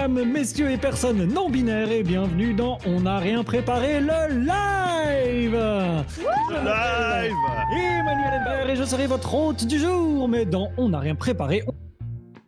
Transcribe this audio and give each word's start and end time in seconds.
Mesdames, 0.00 0.32
messieurs 0.32 0.70
et 0.70 0.78
personnes 0.78 1.26
non 1.26 1.50
binaires, 1.50 1.92
et 1.92 2.02
bienvenue 2.02 2.54
dans 2.54 2.78
On 2.86 3.00
n'a 3.00 3.18
rien 3.18 3.44
préparé, 3.44 4.00
le 4.00 4.34
live 4.34 5.52
Live 5.52 7.34
Emmanuel 7.70 8.40
Hébert 8.40 8.70
et 8.70 8.76
je 8.76 8.84
serai 8.84 9.06
votre 9.06 9.34
hôte 9.34 9.66
du 9.66 9.78
jour, 9.78 10.26
mais 10.26 10.46
dans 10.46 10.70
On 10.78 10.88
n'a 10.88 11.00
rien 11.00 11.14
préparé, 11.14 11.62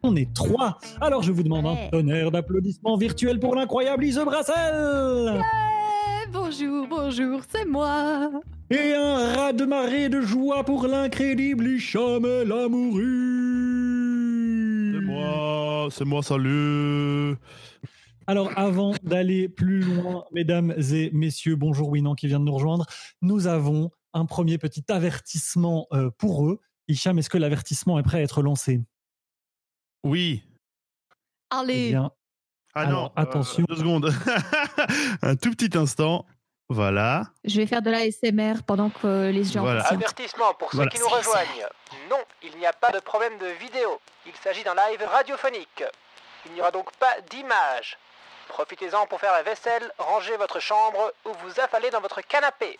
on 0.02 0.16
est 0.16 0.33
trois. 0.33 0.79
Alors 1.02 1.23
je 1.23 1.30
vous 1.30 1.43
demande 1.43 1.66
un 1.66 1.91
tonnerre 1.91 2.30
d'applaudissements 2.30 2.96
virtuels 2.96 3.38
pour 3.38 3.55
l'incroyable 3.55 4.03
Ise 4.07 4.23
Brassel 4.25 5.42
bonjour, 6.33 6.87
bonjour, 6.89 7.41
c'est 7.53 7.66
moi. 7.66 8.30
et 8.70 8.95
un 8.95 9.34
raz 9.34 9.53
de 9.53 9.66
marée 9.66 10.09
de 10.09 10.23
joie 10.23 10.64
pour 10.64 10.87
l'incrédible 10.87 11.69
Hicham 11.69 12.25
El 12.25 12.50
Amouri. 12.50 13.41
C'est 15.91 15.91
moi, 15.91 15.91
c'est 15.91 16.04
moi, 16.04 16.22
salut 16.22 17.36
Alors, 18.27 18.50
avant 18.56 18.92
d'aller 19.02 19.48
plus 19.48 19.80
loin, 19.80 20.24
mesdames 20.32 20.74
et 20.92 21.10
messieurs, 21.12 21.56
bonjour 21.56 21.88
Winan 21.88 22.14
qui 22.14 22.28
vient 22.28 22.38
de 22.38 22.45
nous 22.45 22.55
rejoindre, 22.55 22.86
nous 23.20 23.46
avons 23.46 23.91
un 24.12 24.27
premier 24.27 24.58
petit 24.58 24.84
avertissement 24.91 25.86
euh, 25.92 26.10
pour 26.18 26.46
eux. 26.46 26.60
Hicham, 26.88 27.18
est-ce 27.18 27.30
que 27.30 27.38
l'avertissement 27.38 27.98
est 27.98 28.02
prêt 28.02 28.18
à 28.18 28.22
être 28.22 28.42
lancé? 28.42 28.80
Oui. 30.05 30.42
Eh 30.45 31.56
Allez, 31.56 31.88
bien, 31.91 32.10
Ah 32.74 32.80
Alors, 32.83 33.02
non, 33.05 33.12
attention. 33.16 33.64
deux 33.69 33.77
secondes. 33.77 34.12
Un 35.22 35.36
tout 35.36 35.50
petit 35.50 35.77
instant. 35.77 36.27
Voilà. 36.73 37.25
je 37.45 37.56
vais 37.61 37.67
faire 37.67 37.83
de 37.83 37.91
la 37.91 38.11
SMR 38.11 38.62
pendant 38.67 38.91
que 38.91 39.31
les 39.31 39.45
gens 39.45 39.61
Voilà. 39.62 39.83
Avertissement 39.84 40.55
pour 40.59 40.70
ceux 40.70 40.79
Voilà. 40.79 40.91
qui 40.91 40.98
nous 41.01 41.09
rejoignent. 41.09 41.67
Non, 42.11 42.19
il 42.42 42.56
n'y 42.59 42.67
a 42.67 42.73
pas 42.73 42.91
de 42.91 43.01
problème 43.01 43.37
de 43.39 43.47
vidéo. 43.61 44.01
Il 44.27 44.33
s'agit 44.42 44.64
d'un 44.64 44.75
live 44.75 45.03
radiophonique. 45.12 45.84
Il 46.47 46.53
n'y 46.53 46.61
aura 46.61 46.70
donc 46.70 46.91
pas 46.98 47.14
d'image. 47.31 47.97
Profitez-en 48.48 49.06
pour 49.06 49.20
faire 49.20 49.33
la 49.33 49.42
vaisselle, 49.42 49.83
ranger 49.98 50.37
votre 50.39 50.61
chambre 50.61 51.12
ou 51.25 51.31
vous 51.45 51.61
affaler 51.61 51.91
dans 51.91 52.01
votre 52.01 52.20
canapé. 52.23 52.77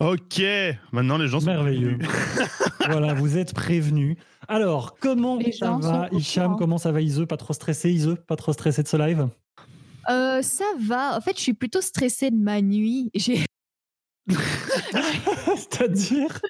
Ok. 0.00 0.42
Maintenant, 0.90 1.16
les 1.16 1.28
gens 1.28 1.38
sont 1.40 1.46
merveilleux. 1.46 1.96
voilà, 2.90 3.14
vous 3.14 3.38
êtes 3.38 3.54
prévenus. 3.54 4.16
Alors, 4.48 4.96
comment 4.98 5.36
Les 5.36 5.52
ça 5.52 5.76
va, 5.80 6.08
Hicham? 6.10 6.56
Comment 6.58 6.78
ça 6.78 6.90
va, 6.90 7.00
Ise 7.00 7.24
Pas 7.28 7.36
trop 7.36 7.52
stressé, 7.52 7.90
Ise 7.90 8.16
Pas 8.26 8.34
trop 8.36 8.52
stressé 8.52 8.82
de 8.82 8.88
ce 8.88 8.96
live? 8.96 9.28
Euh, 10.10 10.42
ça 10.42 10.64
va. 10.78 11.16
En 11.16 11.20
fait, 11.20 11.36
je 11.36 11.42
suis 11.42 11.54
plutôt 11.54 11.80
stressée 11.80 12.30
de 12.30 12.36
ma 12.36 12.60
nuit. 12.62 13.10
J'ai 13.14 13.44
C'est-à-dire? 15.56 16.40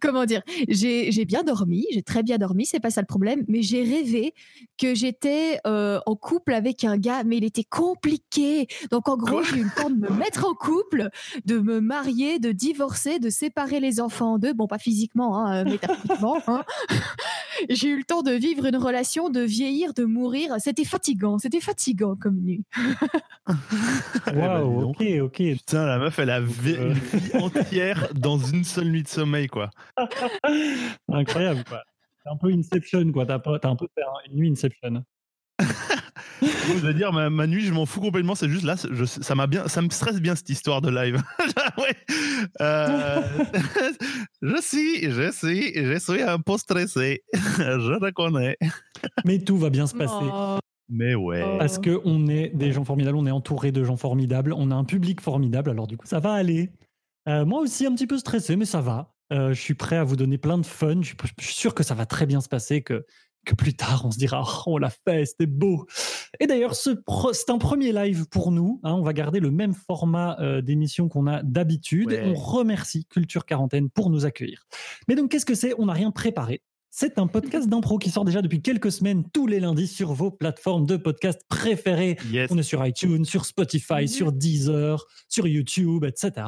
Comment 0.00 0.24
dire? 0.24 0.42
J'ai 0.68 1.24
bien 1.24 1.44
dormi. 1.44 1.86
J'ai 1.92 2.02
très 2.02 2.22
bien 2.22 2.38
dormi. 2.38 2.66
C'est 2.66 2.80
pas 2.80 2.90
ça 2.90 3.00
le 3.00 3.06
problème. 3.06 3.44
Mais 3.48 3.62
j'ai 3.62 3.82
rêvé 3.82 4.34
que 4.78 4.94
j'étais 4.94 5.60
euh, 5.66 6.00
en 6.06 6.16
couple 6.16 6.54
avec 6.54 6.82
un 6.84 6.96
gars, 6.96 7.22
mais 7.24 7.36
il 7.36 7.44
était 7.44 7.64
compliqué. 7.64 8.66
Donc 8.90 9.08
en 9.08 9.16
gros, 9.16 9.42
j'ai 9.42 9.58
eu 9.58 9.64
le 9.64 9.70
temps 9.82 9.90
de 9.90 9.96
me 9.96 10.10
mettre 10.10 10.46
en 10.46 10.54
couple, 10.54 11.08
de 11.44 11.58
me 11.58 11.80
marier, 11.80 12.38
de 12.38 12.50
divorcer, 12.52 13.18
de 13.20 13.30
séparer 13.30 13.78
les 13.80 14.00
enfants 14.00 14.34
en 14.34 14.38
deux. 14.38 14.52
Bon, 14.52 14.66
pas 14.66 14.78
physiquement, 14.78 15.38
hein, 15.38 15.60
euh, 15.64 15.70
métaphysiquement. 15.70 16.40
hein. 16.48 16.64
J'ai 17.70 17.88
eu 17.88 17.96
le 17.98 18.04
temps 18.04 18.22
de 18.22 18.32
vivre 18.32 18.66
une 18.66 18.76
relation, 18.76 19.30
de 19.30 19.40
vieillir, 19.40 19.94
de 19.94 20.04
mourir. 20.04 20.54
C'était 20.58 20.84
fatigant. 20.84 21.38
C'était 21.38 21.60
fatigant 21.60 22.16
comme 22.16 22.36
nuit. 22.40 22.64
Eh 24.28 24.30
ben, 24.30 24.62
Waouh, 24.62 24.90
ok, 24.90 25.02
ok. 25.22 25.36
Putain, 25.36 25.84
la 25.86 25.98
meuf, 25.98 26.18
elle 26.18 26.30
a 26.30 26.40
vi- 26.40 26.76
Euh. 26.78 26.88
une 27.12 27.18
vie 27.18 27.36
entière 27.36 28.08
dans 28.14 28.38
une 28.38 28.62
seule 28.64 28.88
nuit 28.88 29.02
de 29.02 29.08
sommeil, 29.08 29.48
quoi. 29.48 29.70
Incroyable, 31.08 31.64
quoi. 31.68 31.82
C'est 32.22 32.30
un 32.30 32.36
peu 32.36 32.52
Inception, 32.52 33.10
quoi. 33.12 33.26
T'as 33.26 33.34
un 33.36 33.38
peu 33.76 33.86
fait 33.94 34.02
un- 34.02 34.30
une 34.30 34.36
nuit 34.38 34.50
Inception. 34.50 35.02
Je 36.42 36.78
veux 36.78 36.94
dire, 36.94 37.12
ma, 37.12 37.30
ma 37.30 37.46
nuit, 37.46 37.62
je 37.62 37.72
m'en 37.72 37.86
fous 37.86 38.00
complètement. 38.00 38.34
C'est 38.34 38.48
juste 38.48 38.64
là, 38.64 38.74
je- 38.90 39.04
ça 39.04 39.34
m'a 39.34 39.46
bien, 39.46 39.68
ça 39.68 39.82
me 39.82 39.90
stresse 39.90 40.20
bien 40.20 40.34
cette 40.34 40.50
histoire 40.50 40.80
de 40.80 40.90
live. 40.90 41.22
ouais. 41.78 41.96
Euh, 42.60 43.20
je 44.42 44.60
suis, 44.60 45.10
je 45.10 45.30
suis, 45.30 45.72
je 45.74 45.98
suis 45.98 46.22
un 46.22 46.38
peu 46.38 46.58
stressé. 46.58 47.22
je 47.32 48.00
reconnais. 48.00 48.56
Mais 49.24 49.38
tout 49.38 49.56
va 49.56 49.70
bien 49.70 49.86
se 49.86 49.94
passer. 49.94 50.12
Oh. 50.20 50.58
Mais 50.88 51.14
ouais. 51.14 51.42
Parce 51.58 51.78
que 51.78 52.00
on 52.04 52.26
est 52.28 52.50
des 52.54 52.72
gens 52.72 52.84
formidables, 52.84 53.16
on 53.16 53.26
est 53.26 53.30
entouré 53.30 53.72
de 53.72 53.82
gens 53.84 53.96
formidables, 53.96 54.52
on 54.52 54.70
a 54.70 54.74
un 54.74 54.84
public 54.84 55.20
formidable, 55.20 55.70
alors 55.70 55.86
du 55.86 55.96
coup 55.96 56.06
ça 56.06 56.20
va 56.20 56.32
aller. 56.34 56.70
Euh, 57.28 57.44
moi 57.44 57.60
aussi 57.60 57.86
un 57.86 57.94
petit 57.94 58.06
peu 58.06 58.18
stressé, 58.18 58.56
mais 58.56 58.64
ça 58.66 58.80
va. 58.80 59.14
Euh, 59.32 59.54
je 59.54 59.60
suis 59.60 59.74
prêt 59.74 59.96
à 59.96 60.04
vous 60.04 60.16
donner 60.16 60.36
plein 60.36 60.58
de 60.58 60.66
fun. 60.66 61.00
Je 61.00 61.06
suis, 61.08 61.16
je 61.38 61.44
suis 61.46 61.54
sûr 61.54 61.74
que 61.74 61.82
ça 61.82 61.94
va 61.94 62.04
très 62.04 62.26
bien 62.26 62.40
se 62.42 62.48
passer, 62.48 62.82
que, 62.82 63.06
que 63.44 63.54
plus 63.54 63.74
tard 63.74 64.04
on 64.04 64.10
se 64.10 64.18
dira 64.18 64.42
oh, 64.44 64.62
on 64.66 64.78
l'a 64.78 64.90
fait, 64.90 65.24
c'était 65.26 65.46
beau. 65.46 65.86
Et 66.40 66.46
d'ailleurs, 66.46 66.74
ce 66.74 66.90
c'est 67.32 67.50
un 67.50 67.58
premier 67.58 67.92
live 67.92 68.26
pour 68.28 68.52
nous. 68.52 68.80
hein, 68.82 68.94
on 68.94 69.02
va 69.02 69.12
garder 69.12 69.40
le 69.40 69.50
même 69.50 69.74
format 69.74 70.36
euh, 70.40 70.60
d'émission 70.62 71.08
qu'on 71.08 71.26
a 71.26 71.42
d'habitude. 71.42 72.08
Ouais. 72.08 72.22
On 72.24 72.34
remercie 72.34 73.04
Culture 73.06 73.44
Quarantaine 73.44 73.90
pour 73.90 74.10
nous 74.10 74.24
accueillir. 74.24 74.66
Mais 75.08 75.14
donc, 75.14 75.30
qu'est-ce 75.30 75.46
que 75.46 75.54
c'est? 75.54 75.74
On 75.78 75.86
n'a 75.86 75.92
rien 75.92 76.10
préparé. 76.10 76.62
C'est 76.94 77.18
un 77.18 77.26
podcast 77.26 77.70
d'impro 77.70 77.98
qui 77.98 78.10
sort 78.10 78.26
déjà 78.26 78.42
depuis 78.42 78.60
quelques 78.60 78.92
semaines, 78.92 79.24
tous 79.32 79.46
les 79.46 79.60
lundis, 79.60 79.86
sur 79.86 80.12
vos 80.12 80.30
plateformes 80.30 80.84
de 80.84 80.98
podcast 80.98 81.40
préférées. 81.48 82.18
Yes. 82.30 82.50
On 82.50 82.58
est 82.58 82.62
sur 82.62 82.86
iTunes, 82.86 83.24
sur 83.24 83.46
Spotify, 83.46 84.06
sur 84.06 84.30
Deezer, 84.30 85.06
sur 85.26 85.46
YouTube, 85.46 86.04
etc. 86.04 86.46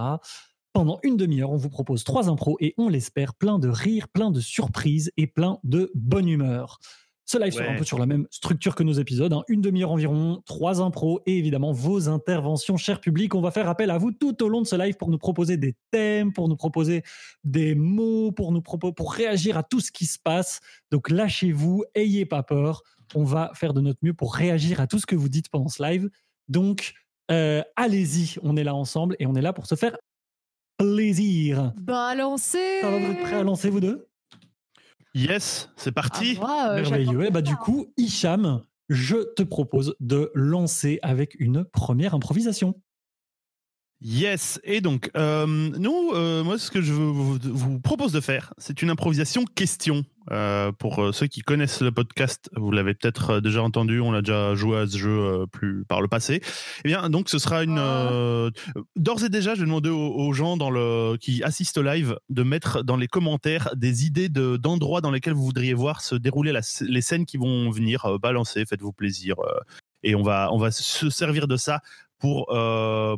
Pendant 0.75 0.99
une 1.05 1.17
demi-heure, 1.17 1.53
on 1.53 1.57
vous 1.57 1.71
propose 1.71 2.03
trois 2.03 2.29
impros 2.29 2.57
et 2.59 2.75
on 2.79 2.89
l'espère, 2.89 3.35
plein 3.35 3.61
de 3.61 3.69
rires, 3.69 4.09
plein 4.09 4.33
de 4.33 4.41
surprises 4.41 5.13
et 5.17 5.29
plein 5.29 5.61
de 5.63 5.93
bonne 5.95 6.29
humeur. 6.29 6.81
Ce 7.27 7.39
live 7.39 7.53
sera 7.53 7.71
un 7.71 7.77
peu 7.77 7.85
sur 7.85 8.01
la 8.01 8.07
même 8.07 8.27
structure 8.33 8.75
que 8.75 8.83
nos 8.83 8.95
épisodes, 8.95 9.33
hein. 9.33 9.45
une 9.47 9.61
demi-heure 9.61 9.93
environ, 9.93 10.43
trois 10.47 10.83
impros 10.83 11.23
et 11.27 11.39
évidemment 11.39 11.71
vos 11.71 12.09
interventions, 12.09 12.77
cher 12.77 13.01
public. 13.01 13.37
On 13.37 13.41
va 13.41 13.53
faire 13.53 13.69
appel 13.69 13.89
à 13.89 13.99
vous 13.99 14.11
tout 14.11 14.43
au 14.43 14.49
long 14.49 14.63
de 14.63 14.67
ce 14.67 14.75
live 14.75 14.97
pour 14.97 15.11
nous 15.11 15.17
proposer 15.17 15.57
des 15.57 15.77
thèmes, 15.93 16.33
pour 16.33 16.49
nous 16.49 16.57
proposer 16.57 17.05
des 17.45 17.77
mots, 17.77 18.33
pour 18.33 18.51
nous 18.51 18.61
pour 18.61 19.13
réagir 19.13 19.57
à 19.57 19.63
tout 19.63 19.79
ce 19.79 19.93
qui 19.93 20.07
se 20.07 20.19
passe. 20.19 20.59
Donc 20.91 21.09
lâchez-vous, 21.09 21.85
ayez 21.95 22.27
pas 22.27 22.43
peur. 22.43 22.83
On 23.15 23.23
va 23.23 23.53
faire 23.55 23.75
de 23.75 23.81
notre 23.81 24.01
mieux 24.03 24.15
pour 24.15 24.35
réagir 24.35 24.81
à 24.81 24.89
tout 24.89 24.99
ce 24.99 25.07
que 25.07 25.15
vous 25.15 25.29
dites 25.29 25.51
pendant 25.51 25.69
ce 25.69 25.81
live. 25.85 26.11
Donc 26.49 26.95
euh, 27.31 27.63
allez-y, 27.77 28.39
on 28.43 28.57
est 28.57 28.65
là 28.65 28.75
ensemble 28.75 29.15
et 29.21 29.27
on 29.27 29.37
est 29.37 29.41
là 29.41 29.53
pour 29.53 29.67
se 29.67 29.77
faire 29.77 29.97
plaisir. 30.79 31.73
Balancez 31.77 32.81
Ça 32.81 32.91
va, 32.91 32.99
vous 32.99 33.13
êtes 33.13 33.21
prêts 33.23 33.37
à 33.37 33.43
lancer 33.43 33.71
vous 33.71 33.81
deux? 33.81 34.09
Yes, 35.15 35.71
c'est 35.77 35.93
parti. 35.93 36.37
Ah, 36.39 36.45
moi, 36.45 36.69
euh, 36.71 36.81
Merveilleux. 36.81 37.25
Et 37.27 37.31
bah 37.31 37.43
du 37.43 37.55
coup, 37.57 37.93
Hicham, 37.97 38.63
je 38.89 39.17
te 39.35 39.43
propose 39.43 39.95
de 40.01 40.31
lancer 40.35 40.99
avec 41.03 41.37
une 41.39 41.65
première 41.65 42.15
improvisation. 42.15 42.75
Yes. 44.01 44.61
Et 44.65 44.81
donc, 44.81 45.11
euh, 45.17 45.47
nous, 45.47 46.11
euh, 46.13 46.43
moi, 46.43 46.59
ce 46.59 46.71
que 46.71 46.83
je 46.83 46.93
vous, 46.93 47.39
vous 47.39 47.81
propose 47.81 48.13
de 48.13 48.21
faire, 48.21 48.53
c'est 48.59 48.83
une 48.83 48.91
improvisation 48.91 49.45
question. 49.45 50.05
Euh, 50.31 50.73
pour 50.73 51.01
euh, 51.03 51.13
ceux 51.13 51.27
qui 51.27 51.43
connaissent 51.43 51.83
le 51.83 51.93
podcast, 51.93 52.49
vous 52.57 52.71
l'avez 52.71 52.95
peut-être 52.95 53.31
euh, 53.31 53.41
déjà 53.41 53.63
entendu, 53.63 54.01
on 54.01 54.15
a 54.15 54.23
déjà 54.23 54.55
joué 54.55 54.79
à 54.79 54.87
ce 54.87 54.97
jeu 54.97 55.11
euh, 55.11 55.47
plus 55.47 55.85
par 55.85 56.01
le 56.01 56.09
passé. 56.09 56.41
Eh 56.85 56.89
bien, 56.89 57.11
donc, 57.11 57.29
ce 57.29 57.39
sera 57.39 57.63
une. 57.63 57.79
euh, 57.79 58.51
D'ores 58.97 59.23
et 59.25 59.29
déjà, 59.29 59.55
je 59.55 59.61
vais 59.61 59.67
demander 59.67 59.91
aux, 59.91 60.15
aux 60.15 60.33
gens 60.33 60.57
dans 60.57 60.71
le, 60.71 61.17
qui 61.19 61.43
assistent 61.43 61.79
au 61.79 61.83
live 61.83 62.17
de 62.31 62.43
mettre 62.43 62.83
dans 62.83 62.97
les 62.97 63.07
commentaires 63.07 63.71
des 63.77 64.07
idées 64.07 64.29
de- 64.31 64.57
d'endroits 64.57 65.01
dans 65.03 65.11
lesquels 65.11 65.35
vous 65.35 65.45
voudriez 65.45 65.75
voir 65.75 66.01
se 66.01 66.15
dérouler 66.15 66.53
la- 66.53 66.61
les 66.81 67.03
scènes 67.03 67.27
qui 67.27 67.37
vont 67.37 67.71
venir. 67.71 68.19
Balancer, 68.19 68.65
faites-vous 68.67 68.93
plaisir. 68.93 69.37
et 70.03 70.15
on 70.15 70.23
va, 70.23 70.49
on 70.53 70.59
va 70.59 70.71
se 70.71 71.11
servir 71.11 71.49
de 71.49 71.57
ça 71.57 71.81
pour, 72.19 72.47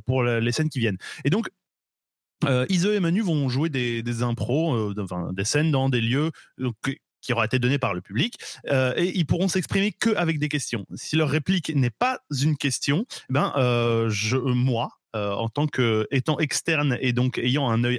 pour 0.06 0.22
les 0.24 0.52
scènes 0.52 0.68
qui 0.68 0.78
viennent. 0.80 0.98
Et 1.24 1.30
donc, 1.30 1.48
euh, 2.44 2.66
Ise 2.68 2.86
et 2.86 3.00
Manu 3.00 3.22
vont 3.22 3.48
jouer 3.48 3.68
des, 3.68 4.02
des 4.02 4.22
impros, 4.22 4.74
euh, 4.74 4.94
enfin, 4.98 5.30
des 5.32 5.44
scènes 5.44 5.70
dans 5.70 5.88
des 5.88 6.00
lieux 6.00 6.30
que- 6.82 6.92
qui 7.22 7.32
auraient 7.32 7.46
été 7.46 7.58
donnés 7.58 7.78
par 7.78 7.92
le 7.94 8.00
public, 8.00 8.38
euh, 8.68 8.92
et 8.96 9.16
ils 9.18 9.26
pourront 9.26 9.48
s'exprimer 9.48 9.90
qu'avec 9.92 10.38
des 10.38 10.48
questions. 10.48 10.86
Si 10.94 11.16
leur 11.16 11.28
réplique 11.28 11.74
n'est 11.74 11.90
pas 11.90 12.20
une 12.42 12.56
question, 12.56 13.04
eh 13.28 13.32
ben, 13.32 13.52
euh, 13.56 14.08
je, 14.10 14.36
moi, 14.36 14.90
euh, 15.16 15.32
en 15.32 15.48
tant 15.48 15.66
que 15.66 16.06
étant 16.12 16.38
externe 16.38 16.96
et 17.00 17.12
donc 17.12 17.38
ayant 17.38 17.68
un 17.68 17.82
œil 17.84 17.98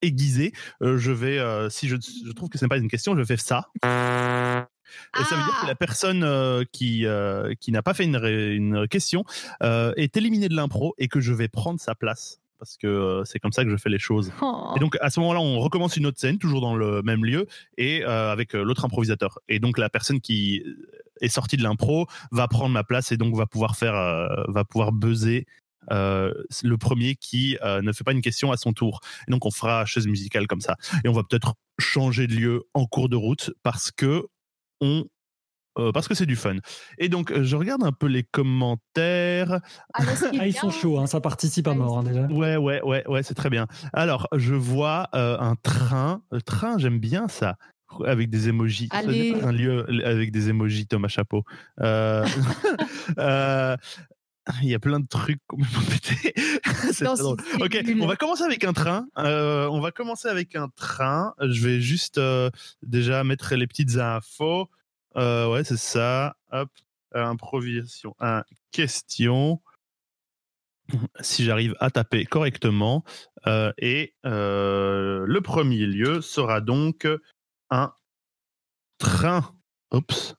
aiguisé, 0.00 0.52
euh, 0.82 0.96
je 0.96 1.12
vais, 1.12 1.38
euh, 1.38 1.68
si 1.70 1.86
je, 1.88 1.96
je 1.96 2.32
trouve 2.32 2.48
que 2.48 2.56
ce 2.58 2.64
n'est 2.64 2.68
pas 2.68 2.78
une 2.78 2.88
question, 2.88 3.16
je 3.16 3.24
fais 3.24 3.36
ça. 3.36 3.68
Et 5.18 5.24
ça 5.24 5.36
veut 5.36 5.42
dire 5.42 5.54
que 5.60 5.64
Ah. 5.64 5.68
la 5.68 5.74
personne 5.74 6.22
euh, 6.22 6.64
qui, 6.72 7.06
euh, 7.06 7.54
qui 7.60 7.72
n'a 7.72 7.82
pas 7.82 7.94
fait 7.94 8.04
une, 8.04 8.86
question 8.88 9.24
euh, 9.62 9.92
est 9.96 10.16
éliminée 10.16 10.48
de 10.48 10.54
l'impro 10.56 10.94
et 10.98 11.08
que 11.08 11.20
je 11.20 11.32
vais 11.32 11.48
prendre 11.48 11.80
sa 11.80 11.94
place. 11.94 12.40
Parce 12.62 12.76
que 12.76 12.86
euh, 12.86 13.24
c'est 13.24 13.40
comme 13.40 13.50
ça 13.50 13.64
que 13.64 13.70
je 13.70 13.76
fais 13.76 13.90
les 13.90 13.98
choses. 13.98 14.30
Oh. 14.40 14.74
Et 14.76 14.78
donc 14.78 14.96
à 15.00 15.10
ce 15.10 15.18
moment-là, 15.18 15.40
on 15.40 15.58
recommence 15.58 15.96
une 15.96 16.06
autre 16.06 16.20
scène, 16.20 16.38
toujours 16.38 16.60
dans 16.60 16.76
le 16.76 17.02
même 17.02 17.24
lieu, 17.24 17.48
et 17.76 18.04
euh, 18.04 18.30
avec 18.30 18.54
euh, 18.54 18.62
l'autre 18.62 18.84
improvisateur. 18.84 19.40
Et 19.48 19.58
donc 19.58 19.78
la 19.78 19.90
personne 19.90 20.20
qui 20.20 20.62
est 21.20 21.28
sortie 21.28 21.56
de 21.56 21.64
l'impro 21.64 22.06
va 22.30 22.46
prendre 22.46 22.70
ma 22.70 22.84
place 22.84 23.10
et 23.10 23.16
donc 23.16 23.34
va 23.34 23.46
pouvoir 23.46 23.74
faire, 23.74 23.94
va 24.46 24.64
pouvoir 24.64 24.92
buzzer 24.92 25.44
euh, 25.90 26.32
le 26.62 26.78
premier 26.78 27.16
qui 27.16 27.58
euh, 27.62 27.82
ne 27.82 27.92
fait 27.92 28.04
pas 28.04 28.12
une 28.12 28.22
question 28.22 28.52
à 28.52 28.56
son 28.56 28.72
tour. 28.72 29.00
Et 29.26 29.30
donc 29.30 29.44
on 29.46 29.50
fera 29.50 29.84
chaise 29.84 30.06
musicale 30.06 30.46
comme 30.46 30.60
ça. 30.60 30.76
Et 31.04 31.08
on 31.08 31.12
va 31.12 31.22
peut-être 31.22 31.54
changer 31.78 32.26
de 32.26 32.34
lieu 32.34 32.62
en 32.74 32.86
cours 32.86 33.08
de 33.08 33.16
route 33.16 33.50
parce 33.62 33.90
que 33.90 34.26
on 34.80 35.04
euh, 35.78 35.92
parce 35.92 36.08
que 36.08 36.14
c'est 36.14 36.26
du 36.26 36.36
fun. 36.36 36.56
Et 36.98 37.08
donc, 37.08 37.30
euh, 37.30 37.44
je 37.44 37.56
regarde 37.56 37.82
un 37.82 37.92
peu 37.92 38.06
les 38.06 38.22
commentaires. 38.22 39.60
Ah, 39.94 40.02
Ah, 40.38 40.46
ils 40.46 40.54
sont 40.54 40.70
chauds, 40.70 40.98
hein, 40.98 41.06
ça 41.06 41.20
participe 41.20 41.68
à 41.68 41.74
mort 41.74 41.98
hein, 41.98 42.02
déjà. 42.02 42.26
Ouais, 42.26 42.56
ouais, 42.56 42.82
ouais, 42.82 43.06
ouais, 43.08 43.22
c'est 43.22 43.34
très 43.34 43.50
bien. 43.50 43.66
Alors, 43.92 44.28
je 44.34 44.54
vois 44.54 45.08
euh, 45.14 45.38
un 45.38 45.56
train. 45.56 46.22
Le 46.30 46.42
train, 46.42 46.78
j'aime 46.78 46.98
bien 46.98 47.28
ça. 47.28 47.56
Avec 48.06 48.30
des 48.30 48.48
Allez. 48.90 49.34
Un 49.42 49.52
lieu 49.52 49.86
avec 50.04 50.30
des 50.32 50.48
emojis, 50.48 50.86
Thomas 50.86 51.08
Chapeau. 51.08 51.44
Euh, 51.80 52.26
euh, 53.18 53.76
Il 54.62 54.68
y 54.68 54.74
a 54.74 54.78
plein 54.78 55.00
de 55.00 55.06
trucs 55.06 55.40
complètement 55.46 55.82
pétés. 55.82 56.34
C'est 56.92 57.04
drôle. 57.04 57.36
Ok, 57.60 57.78
on 58.00 58.06
va 58.06 58.16
commencer 58.16 58.42
avec 58.44 58.64
un 58.64 58.72
train. 58.72 59.06
Euh, 59.18 59.68
on 59.68 59.80
va 59.80 59.90
commencer 59.90 60.28
avec 60.28 60.56
un 60.56 60.68
train. 60.68 61.34
Je 61.40 61.66
vais 61.66 61.80
juste 61.80 62.18
euh, 62.18 62.50
déjà 62.82 63.24
mettre 63.24 63.54
les 63.54 63.66
petites 63.66 63.96
infos. 63.96 64.68
Euh, 65.16 65.50
ouais, 65.50 65.64
c'est 65.64 65.76
ça. 65.76 66.36
Hop, 66.50 66.70
improvisation. 67.14 68.14
Un 68.20 68.44
question. 68.70 69.60
Si 71.20 71.44
j'arrive 71.44 71.74
à 71.80 71.90
taper 71.90 72.26
correctement. 72.26 73.04
Euh, 73.46 73.72
et 73.78 74.14
euh, 74.26 75.24
le 75.26 75.40
premier 75.40 75.86
lieu 75.86 76.20
sera 76.20 76.60
donc 76.60 77.06
un 77.70 77.92
train. 78.98 79.54
Oups. 79.92 80.34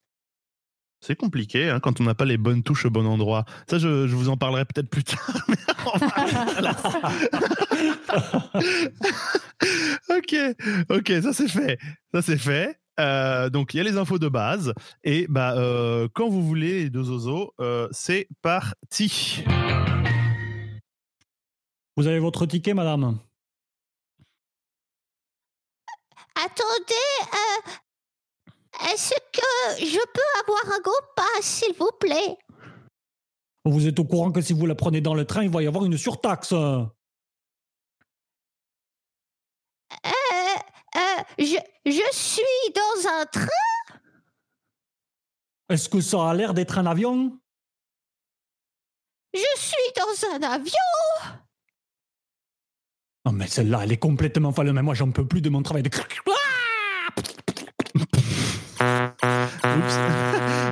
C'est 1.00 1.16
compliqué 1.16 1.70
hein, 1.70 1.80
quand 1.80 2.00
on 2.00 2.06
n'a 2.06 2.16
pas 2.16 2.26
les 2.26 2.38
bonnes 2.38 2.64
touches 2.64 2.86
au 2.86 2.90
bon 2.90 3.06
endroit. 3.06 3.46
Ça, 3.70 3.78
je, 3.78 4.08
je 4.08 4.16
vous 4.16 4.30
en 4.30 4.38
parlerai 4.38 4.66
peut-être 4.66 4.90
plus 4.90 5.04
tard. 5.06 5.20
mais 5.50 5.58
ok, 10.18 10.36
ok, 10.90 11.12
ça 11.22 11.34
c'est 11.34 11.48
fait. 11.50 11.78
Ça 12.14 12.22
c'est 12.22 12.38
fait. 12.38 12.80
Euh, 13.00 13.50
donc 13.50 13.74
il 13.74 13.78
y 13.78 13.80
a 13.80 13.84
les 13.84 13.98
infos 13.98 14.20
de 14.20 14.28
base. 14.30 14.74
Et 15.04 15.26
bah, 15.28 15.56
euh, 15.58 16.08
quand 16.14 16.30
vous 16.30 16.44
voulez, 16.44 16.84
les 16.84 16.90
deux 16.90 17.10
oiseaux, 17.10 17.54
euh, 17.60 17.88
c'est 17.92 18.28
parti. 18.42 19.44
Vous 21.96 22.08
avez 22.08 22.20
votre 22.20 22.46
ticket, 22.46 22.74
madame? 22.74 23.20
Attendez, 26.36 26.96
euh, 27.34 27.72
est-ce 28.92 29.14
que 29.32 29.86
je 29.86 30.00
peux 30.14 30.22
avoir 30.42 30.76
un 30.76 30.82
gros 30.82 30.92
pass, 31.16 31.46
s'il 31.46 31.76
vous 31.76 31.92
plaît? 32.00 32.38
Vous 33.66 33.88
êtes 33.88 34.00
au 34.00 34.04
courant 34.04 34.32
que 34.32 34.42
si 34.42 34.54
vous 34.54 34.66
la 34.66 34.76
prenez 34.76 35.00
dans 35.00 35.14
le 35.14 35.26
train, 35.26 35.44
il 35.44 35.50
va 35.50 35.62
y 35.62 35.68
avoir 35.68 35.86
une 35.86 35.98
surtaxe. 35.98 36.52
euh, 36.52 36.84
euh, 40.06 41.13
je, 41.38 41.58
je 41.86 42.10
suis 42.12 42.74
dans 42.74 43.10
un 43.10 43.26
train. 43.26 44.00
Est-ce 45.70 45.90
que 45.90 46.02
ça 46.02 46.30
a 46.30 46.34
l'air 46.34 46.54
d'être 46.54 46.78
un 46.78 46.86
avion? 46.86 47.40
Je 49.34 49.40
suis 49.56 49.92
dans 49.96 50.36
un 50.36 50.52
avion. 50.54 50.74
Non, 53.26 53.32
mais 53.32 53.48
celle-là, 53.48 53.82
elle 53.84 53.92
est 53.92 53.98
complètement 53.98 54.52
folle. 54.52 54.72
Mais 54.74 54.82
moi, 54.84 54.94
j'en 54.94 55.12
peux 55.12 55.26
plus 55.26 55.42
de 55.42 55.50
mon 55.50 55.64
travail 55.64 55.84
de. 55.84 55.90
Oups. 55.90 56.38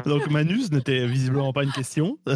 donc 0.06 0.30
Manus 0.30 0.72
n'était 0.72 1.08
visiblement 1.08 1.54
pas 1.54 1.64
une 1.64 1.72
question. 1.72 2.18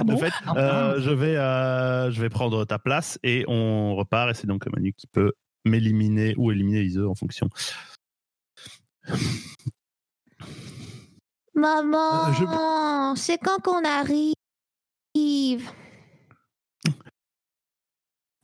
Ah 0.00 0.04
de 0.04 0.12
bon? 0.12 0.18
fait, 0.18 0.32
Ah, 0.46 0.56
euh, 0.56 1.00
je, 1.00 1.10
vais, 1.10 1.36
euh, 1.36 2.10
je 2.10 2.20
vais 2.20 2.30
prendre 2.30 2.64
ta 2.64 2.78
place 2.78 3.18
et 3.22 3.44
on 3.46 3.94
repart. 3.94 4.30
Et 4.30 4.34
c'est 4.34 4.46
donc 4.46 4.66
Manu 4.74 4.94
qui 4.94 5.06
peut 5.06 5.32
m'éliminer 5.64 6.34
ou 6.36 6.50
éliminer 6.52 6.82
Iseux 6.82 7.08
en 7.08 7.14
fonction. 7.14 7.48
Maman, 11.54 12.28
Euh, 12.28 12.32
je- 12.32 13.20
c'est 13.20 13.38
quand 13.38 13.58
qu'on 13.62 13.84
arrive? 13.84 14.34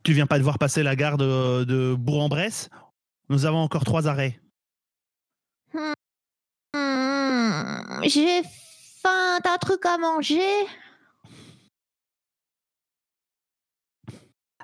Tu 0.03 0.13
viens 0.13 0.27
pas 0.27 0.37
de 0.37 0.43
voir 0.43 0.57
passer 0.59 0.83
la 0.83 0.95
gare 0.95 1.17
de, 1.17 1.63
de 1.65 1.95
Bourg-en-Bresse? 1.95 2.69
Nous 3.29 3.45
avons 3.45 3.59
encore 3.59 3.83
trois 3.83 4.07
arrêts. 4.07 4.39
Hmm, 5.73 5.93
J'ai 8.03 8.41
faim, 9.01 9.39
t'as 9.43 9.53
un 9.55 9.57
truc 9.57 9.85
à 9.85 9.97
manger? 9.97 10.65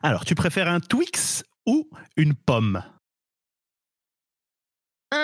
Alors, 0.01 0.23
tu 0.25 0.35
préfères 0.35 0.67
un 0.67 0.79
Twix 0.79 1.43
ou 1.65 1.89
une 2.17 2.33
pomme? 2.33 2.81
Hmm. 5.13 5.17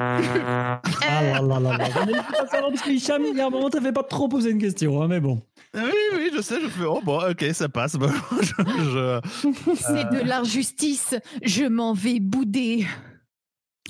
Ah 0.00 0.80
là 1.22 1.40
là 1.42 1.58
là 1.60 1.76
là. 1.76 1.88
Pas 1.88 2.44
parce 2.62 2.82
que 2.82 2.90
Hicham, 2.90 3.22
il 3.24 3.36
y 3.36 3.40
a 3.40 3.46
un 3.46 3.50
moment, 3.50 3.68
t'avais 3.68 3.90
pas 3.92 4.04
trop 4.04 4.28
posé 4.28 4.50
une 4.50 4.60
question, 4.60 5.02
hein, 5.02 5.08
mais 5.08 5.18
bon. 5.20 5.42
Oui, 5.74 5.90
oui, 6.14 6.30
je 6.34 6.40
sais, 6.40 6.60
je 6.60 6.68
fais. 6.68 6.84
Oh, 6.84 7.00
bon, 7.02 7.18
ok, 7.30 7.44
ça 7.52 7.68
passe. 7.68 7.94
Bon, 7.98 8.08
je- 8.40 9.20
je- 9.42 9.74
C'est 9.74 10.08
de 10.10 10.22
l'injustice. 10.24 11.16
Je 11.42 11.64
m'en 11.64 11.94
vais 11.94 12.20
bouder. 12.20 12.86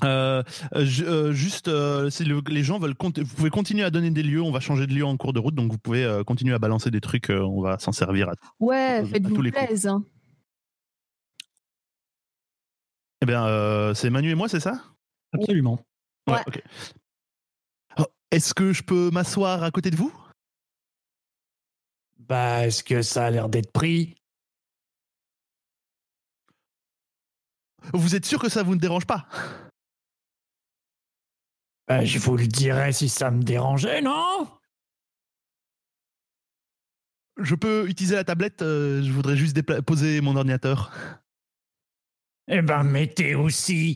Euh, 0.03 0.41
je- 0.75 1.03
euh, 1.03 1.31
juste, 1.31 1.67
euh, 1.67 2.09
si 2.09 2.23
le- 2.25 2.41
les 2.47 2.63
gens 2.63 2.79
veulent, 2.79 2.95
vous 2.99 3.35
pouvez 3.35 3.49
continuer 3.51 3.83
à 3.83 3.91
donner 3.91 4.09
des 4.09 4.23
lieux. 4.23 4.41
On 4.41 4.51
va 4.51 4.61
changer 4.61 4.87
de 4.87 4.93
lieu 4.93 5.05
en 5.05 5.15
cours 5.15 5.33
de 5.33 5.39
route, 5.39 5.53
donc 5.55 5.71
vous 5.71 5.77
pouvez 5.77 6.03
euh, 6.05 6.23
continuer 6.23 6.55
à 6.55 6.59
balancer 6.59 6.89
des 6.89 7.01
trucs. 7.01 7.29
euh, 7.29 7.41
on 7.41 7.61
va 7.61 7.77
s'en 7.77 7.91
servir. 7.91 8.29
À... 8.29 8.33
Ouais, 8.59 8.77
À 8.77 9.01
tous 9.03 9.09
faites-vous 9.09 9.35
plaisir. 9.51 9.91
hein. 9.93 10.03
Eh 13.21 13.25
bien, 13.25 13.45
euh, 13.47 13.93
c'est 13.93 14.09
Manu 14.09 14.29
et 14.31 14.35
moi, 14.35 14.47
c'est 14.47 14.59
ça? 14.59 14.81
Absolument. 15.33 15.79
Ouais. 16.27 16.41
ok. 16.47 16.61
Oh, 17.99 18.05
Est-ce 18.31 18.53
que 18.53 18.71
je 18.73 18.83
peux 18.83 19.09
m'asseoir 19.11 19.63
à 19.63 19.71
côté 19.71 19.91
de 19.91 19.95
vous? 19.95 20.13
Bah, 22.17 22.65
est-ce 22.67 22.83
que 22.83 23.01
ça 23.01 23.25
a 23.25 23.29
l'air 23.31 23.49
d'être 23.49 23.71
pris? 23.71 24.15
Vous 27.93 28.15
êtes 28.15 28.25
sûr 28.25 28.39
que 28.39 28.49
ça 28.49 28.63
vous 28.63 28.75
ne 28.75 28.79
dérange 28.79 29.05
pas? 29.05 29.27
Bah, 31.87 32.05
Je 32.05 32.19
vous 32.19 32.37
le 32.37 32.47
dirais 32.47 32.91
si 32.93 33.09
ça 33.09 33.31
me 33.31 33.41
dérangeait, 33.41 34.01
non? 34.01 34.47
Je 37.37 37.55
peux 37.55 37.87
utiliser 37.89 38.15
la 38.15 38.23
tablette. 38.23 38.61
euh, 38.61 39.01
je 39.01 39.11
voudrais 39.11 39.37
juste 39.37 39.55
dépla- 39.57 39.81
poser 39.81 40.19
mon 40.21 40.35
ordinateur. 40.35 40.91
Eh 42.51 42.63
ben, 42.63 42.83
mettez 42.83 43.35
aussi 43.35 43.95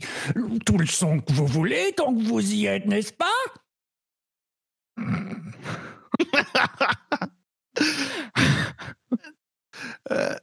tout 0.64 0.78
le 0.78 0.86
son 0.86 1.18
que 1.18 1.32
vous 1.32 1.46
voulez 1.46 1.92
tant 1.96 2.14
que 2.14 2.22
vous 2.22 2.52
y 2.52 2.66
êtes, 2.66 2.86
n'est-ce 2.86 3.12
pas? 3.12 3.26
Euh, 10.10 10.36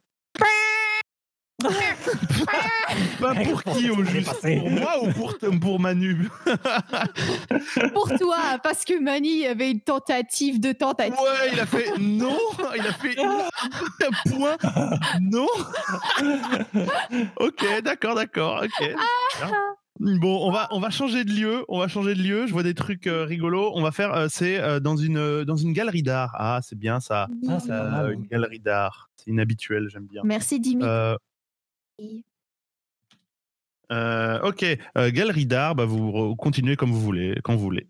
Pas 3.20 3.36
pour 3.36 3.63
qui 3.63 3.89
au 3.89 4.03
juste. 4.03 4.41
Pour 4.41 4.70
moi 4.70 5.03
ou 5.03 5.12
pour, 5.12 5.34
pour 5.60 5.80
Manu? 5.80 6.30
Pour 7.94 8.10
toi, 8.18 8.60
parce 8.63 8.84
que 8.86 9.00
Mani 9.00 9.46
avait 9.46 9.72
une 9.72 9.82
tentative 9.82 10.60
de 10.60 10.72
tentative. 10.72 11.13
Ouais, 11.13 11.50
il 11.53 11.60
a 11.60 11.65
fait 11.65 11.91
non. 12.00 12.36
Il 12.75 12.82
a 12.82 12.94
fait 12.94 13.15
point. 14.30 14.58
Non. 15.22 15.48
ok, 17.39 17.82
d'accord, 17.84 18.15
d'accord. 18.15 18.63
Ok. 18.63 18.96
Bon, 20.00 20.48
on 20.48 20.51
va 20.51 20.68
on 20.72 20.80
va 20.80 20.89
changer 20.89 21.24
de 21.24 21.32
lieu. 21.32 21.63
On 21.68 21.77
va 21.80 21.88
changer 21.88 22.15
de 22.15 22.22
lieu. 22.22 22.48
Je 22.48 22.53
vois 22.53 22.63
des 22.63 22.74
trucs 22.74 23.06
euh, 23.08 23.24
rigolos. 23.24 23.72
On 23.75 23.84
va 23.84 23.91
faire 23.91 24.13
euh, 24.13 24.27
c'est 24.30 24.60
euh, 24.60 24.80
dans 24.80 24.96
une 24.96 25.44
dans 25.44 25.58
une 25.58 25.74
galerie 25.74 26.01
d'art. 26.01 26.32
Ah, 26.39 26.60
c'est 26.63 26.77
bien 26.77 27.00
ça. 27.00 27.27
Ah, 27.48 27.58
Euh, 27.70 27.89
mal. 27.91 28.13
une 28.13 28.25
galerie 28.25 28.60
d'art. 28.60 29.10
C'est 29.15 29.30
inhabituel. 29.30 29.89
J'aime 29.89 30.08
bien. 30.10 30.22
Merci 30.24 30.60
Dimitri. 30.60 30.89
Euh, 32.01 32.22
euh, 33.91 34.41
ok, 34.41 34.65
euh, 34.98 35.12
galerie 35.12 35.46
d'art. 35.46 35.75
Bah, 35.75 35.86
vous 35.86 36.36
continuez 36.36 36.75
comme 36.75 36.91
vous 36.91 37.01
voulez, 37.01 37.36
quand 37.43 37.55
vous 37.55 37.62
voulez. 37.63 37.88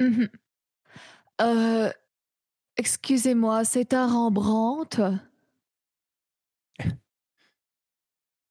Mhm. 0.00 0.28
Euh, 1.40 1.90
Excusez-moi, 2.76 3.64
c'est 3.64 3.92
un 3.92 4.06
Rembrandt? 4.06 5.02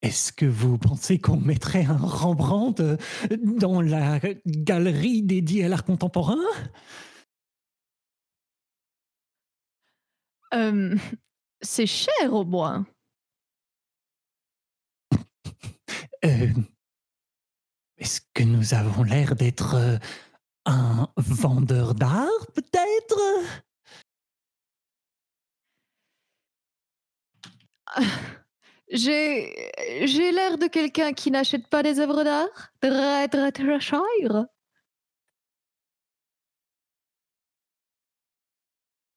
Est-ce 0.02 0.32
que 0.32 0.46
vous 0.46 0.78
pensez 0.78 1.20
qu'on 1.20 1.38
mettrait 1.38 1.86
un 1.86 1.98
Rembrandt 1.98 2.84
dans 3.38 3.82
la 3.82 4.20
galerie 4.46 5.24
dédiée 5.24 5.66
à 5.66 5.70
l'art 5.70 5.84
contemporain? 5.86 6.38
Euh, 10.54 10.96
C'est 11.62 11.86
cher 11.88 12.34
au 12.34 12.44
moins. 12.44 12.86
Euh, 16.26 16.48
Est-ce 17.98 18.22
que 18.34 18.44
nous 18.44 18.74
avons 18.74 19.04
l'air 19.04 19.36
d'être 19.36 19.76
euh, 19.76 19.98
un 20.66 21.08
vendeur 21.18 21.96
d'art, 21.96 22.48
peut-être? 22.54 23.20
J'ai 28.92 29.72
j'ai 30.06 30.32
l'air 30.32 30.58
de 30.58 30.68
quelqu'un 30.68 31.14
qui 31.14 31.32
n'achète 31.32 31.68
pas 31.68 31.84
des 31.84 32.00
œuvres 32.00 32.24
d'art? 32.24 32.72
Très 32.82 33.28
très 33.28 33.52
très 33.52 33.80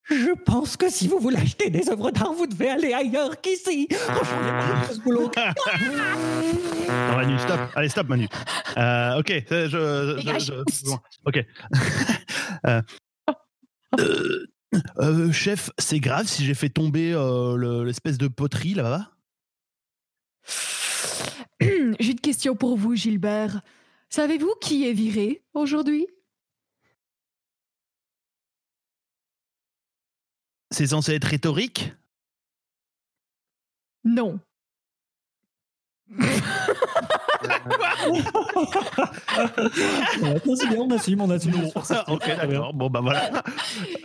Je 0.07 0.33
pense 0.45 0.77
que 0.77 0.89
si 0.89 1.07
vous 1.07 1.19
voulez 1.19 1.37
acheter 1.37 1.69
des 1.69 1.89
œuvres 1.89 2.11
d'art, 2.11 2.31
vous 2.33 2.45
devez 2.47 2.69
aller 2.69 2.93
ailleurs 2.93 3.41
qu'ici. 3.41 3.87
Oh. 3.91 5.31
Non, 6.87 7.17
Manu, 7.17 7.39
stop. 7.39 7.59
Allez, 7.75 7.89
stop, 7.89 8.07
Manu. 8.07 8.27
Euh, 8.77 9.17
ok, 9.19 9.43
je, 9.49 10.15
ok. 11.25 11.45
Euh, 12.67 12.81
euh, 13.99 14.45
euh, 14.99 15.31
chef, 15.31 15.69
c'est 15.77 15.99
grave 15.99 16.27
si 16.27 16.45
j'ai 16.45 16.53
fait 16.53 16.69
tomber 16.69 17.11
euh, 17.13 17.55
le- 17.57 17.83
l'espèce 17.83 18.17
de 18.17 18.27
poterie 18.27 18.73
là-bas? 18.75 19.11
J'ai 21.99 22.11
une 22.11 22.19
question 22.19 22.55
pour 22.55 22.77
vous, 22.77 22.95
Gilbert. 22.95 23.61
Savez-vous 24.09 24.53
qui 24.61 24.87
est 24.87 24.93
viré 24.93 25.43
aujourd'hui? 25.53 26.07
C'est 30.75 30.87
censé 30.87 31.13
être 31.13 31.23
rhétorique 31.23 31.93
Non. 34.03 34.41
Ouais, 40.21 40.41
non, 40.45 40.55
c'est 40.55 40.67
bien, 40.67 40.77
on 40.79 40.91
assume, 40.91 41.21
on 41.21 41.29
assume. 41.29 41.53
Ah, 41.89 42.03
ok, 42.11 42.27
d'accord. 42.27 42.73
Bon, 42.73 42.89
bah 42.89 42.99
voilà. 43.01 43.29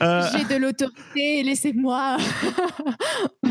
Euh, 0.02 0.28
J'ai 0.32 0.44
de 0.44 0.56
l'autorité, 0.60 1.42
laissez-moi. 1.42 2.16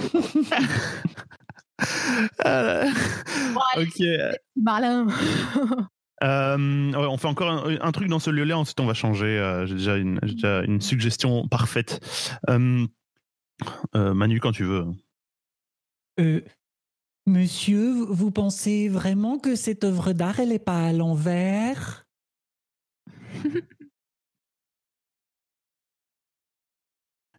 euh, 2.46 2.86
ok. 3.78 4.04
Malin. 4.56 5.08
Euh, 6.24 6.92
ouais, 6.92 7.08
on 7.08 7.18
fait 7.18 7.28
encore 7.28 7.50
un, 7.50 7.78
un 7.82 7.92
truc 7.92 8.08
dans 8.10 8.20
ce 8.20 8.30
lieu-là, 8.30 8.58
ensuite 8.58 8.80
on 8.80 8.86
va 8.86 8.94
changer. 8.94 9.26
euh, 9.28 9.66
J'ai 9.66 9.76
déjà, 9.76 9.98
une- 9.98 10.20
j'ai 10.24 10.34
déjà 10.36 10.62
une 10.64 10.82
suggestion 10.82 11.48
parfaite. 11.48 12.00
Euh, 13.96 14.14
Manu, 14.14 14.40
quand 14.40 14.52
tu 14.52 14.64
veux. 14.64 14.86
Euh, 16.20 16.42
monsieur, 17.26 17.92
vous- 17.92 18.14
vous 18.14 18.32
pensez 18.32 18.90
vraiment 18.90 19.40
que 19.40 19.56
cette 19.56 19.84
œuvre 19.84 20.14
d'art, 20.14 20.40
elle 20.40 20.50
n'est 20.50 20.60
pas 20.60 20.88
à 20.88 20.94
l'envers? 20.94 22.06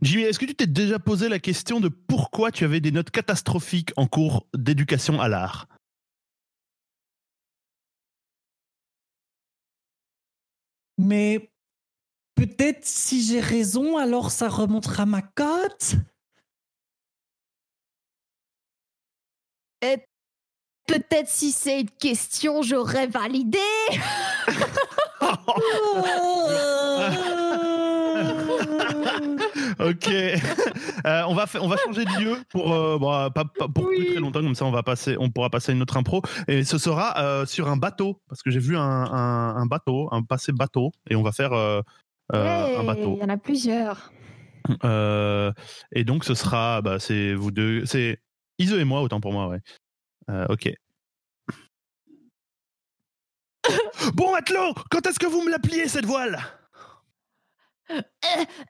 Jimmy, 0.02 0.22
est-ce 0.22 0.38
que 0.38 0.46
tu 0.46 0.54
t'es 0.54 0.66
déjà 0.66 0.98
posé 0.98 1.28
la 1.28 1.38
question 1.38 1.78
de 1.78 1.88
pourquoi 1.88 2.50
tu 2.50 2.64
avais 2.64 2.80
des 2.80 2.90
notes 2.90 3.10
catastrophiques 3.10 3.92
en 3.96 4.06
cours 4.06 4.46
d'éducation 4.54 5.20
à 5.20 5.28
l'art? 5.28 5.68
Mais 10.96 11.50
peut-être 12.34 12.84
si 12.86 13.22
j'ai 13.24 13.40
raison, 13.40 13.98
alors 13.98 14.30
ça 14.30 14.48
remontera 14.48 15.04
ma 15.06 15.22
cote? 15.22 15.96
Peut-être 19.80 21.28
si 21.28 21.52
c'est 21.52 21.82
une 21.82 21.90
question, 21.90 22.62
j'aurais 22.62 23.06
validé. 23.06 23.58
Ok. 29.78 30.08
Euh, 30.08 31.22
on, 31.28 31.34
va 31.34 31.46
on 31.60 31.68
va 31.68 31.76
changer 31.78 32.04
de 32.04 32.20
lieu 32.22 32.36
pour, 32.50 32.72
euh, 32.72 32.98
bon, 32.98 33.12
euh, 33.12 33.30
pas, 33.30 33.44
pas 33.44 33.68
pour 33.68 33.88
plus 33.88 34.06
très 34.10 34.20
longtemps, 34.20 34.40
comme 34.42 34.54
ça 34.54 34.64
on, 34.66 34.70
va 34.70 34.82
passer, 34.82 35.16
on 35.18 35.30
pourra 35.30 35.48
passer 35.50 35.72
à 35.72 35.74
une 35.74 35.82
autre 35.82 35.96
impro. 35.96 36.22
Et 36.48 36.64
ce 36.64 36.78
sera 36.78 37.18
euh, 37.18 37.46
sur 37.46 37.68
un 37.68 37.76
bateau, 37.76 38.20
parce 38.28 38.42
que 38.42 38.50
j'ai 38.50 38.58
vu 38.60 38.76
un, 38.76 38.82
un- 38.82 39.56
un 39.56 39.66
bateau, 39.66 40.08
un 40.12 40.22
passé 40.22 40.52
bateau, 40.52 40.92
et 41.08 41.16
on 41.16 41.22
va 41.22 41.32
faire 41.32 41.52
euh, 41.52 41.80
euh, 42.34 42.80
un 42.80 42.84
bateau. 42.84 43.14
Il 43.16 43.22
y 43.22 43.24
en 43.24 43.28
a 43.30 43.36
plusieurs. 43.38 44.12
Euh, 44.84 45.52
et 45.92 46.04
donc 46.04 46.24
ce 46.24 46.34
sera, 46.34 46.82
bah, 46.82 46.98
c'est 46.98 47.34
vous 47.34 47.50
deux, 47.50 47.86
c'est 47.86 48.18
Iso 48.60 48.78
et 48.78 48.84
moi, 48.84 49.00
autant 49.00 49.20
pour 49.22 49.32
moi, 49.32 49.48
ouais. 49.48 49.60
Euh, 50.28 50.46
ok. 50.50 50.70
bon 54.14 54.32
matelot, 54.32 54.74
quand 54.90 55.06
est-ce 55.06 55.18
que 55.18 55.26
vous 55.26 55.42
me 55.42 55.50
la 55.50 55.58
pliez 55.58 55.88
cette 55.88 56.04
voile? 56.04 56.38
Euh, 57.90 58.00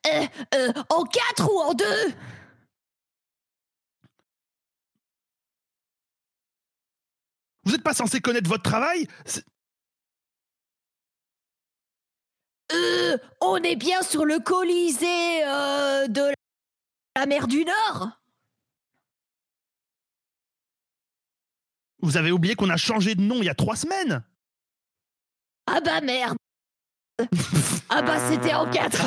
euh, 0.06 0.26
euh, 0.54 0.73
en 0.90 1.02
quatre 1.02 1.52
ou 1.52 1.59
en 1.59 1.75
deux? 1.75 2.14
Vous 7.64 7.73
n'êtes 7.73 7.82
pas 7.82 7.92
censé 7.92 8.20
connaître 8.20 8.49
votre 8.49 8.62
travail? 8.62 9.09
Euh, 12.73 13.18
on 13.40 13.56
est 13.56 13.75
bien 13.75 14.02
sur 14.02 14.25
le 14.25 14.38
Colisée 14.38 15.44
euh, 15.44 16.06
de 16.06 16.32
la 17.16 17.26
mer 17.26 17.49
du 17.49 17.64
Nord 17.64 18.20
Vous 22.02 22.16
avez 22.16 22.33
oublié 22.33 22.54
qu'on 22.54 22.71
a 22.71 22.76
changé 22.76 23.14
de 23.14 23.21
nom 23.23 23.37
il 23.38 23.45
y 23.45 23.49
a 23.49 23.54
trois 23.54 23.76
semaines 23.76 24.23
Ah 25.66 25.80
bah 25.85 26.00
merde 26.00 26.37
Ah 27.90 28.02
bah 28.02 28.19
c'était 28.30 28.54
en 28.54 28.71
quatre 28.71 29.00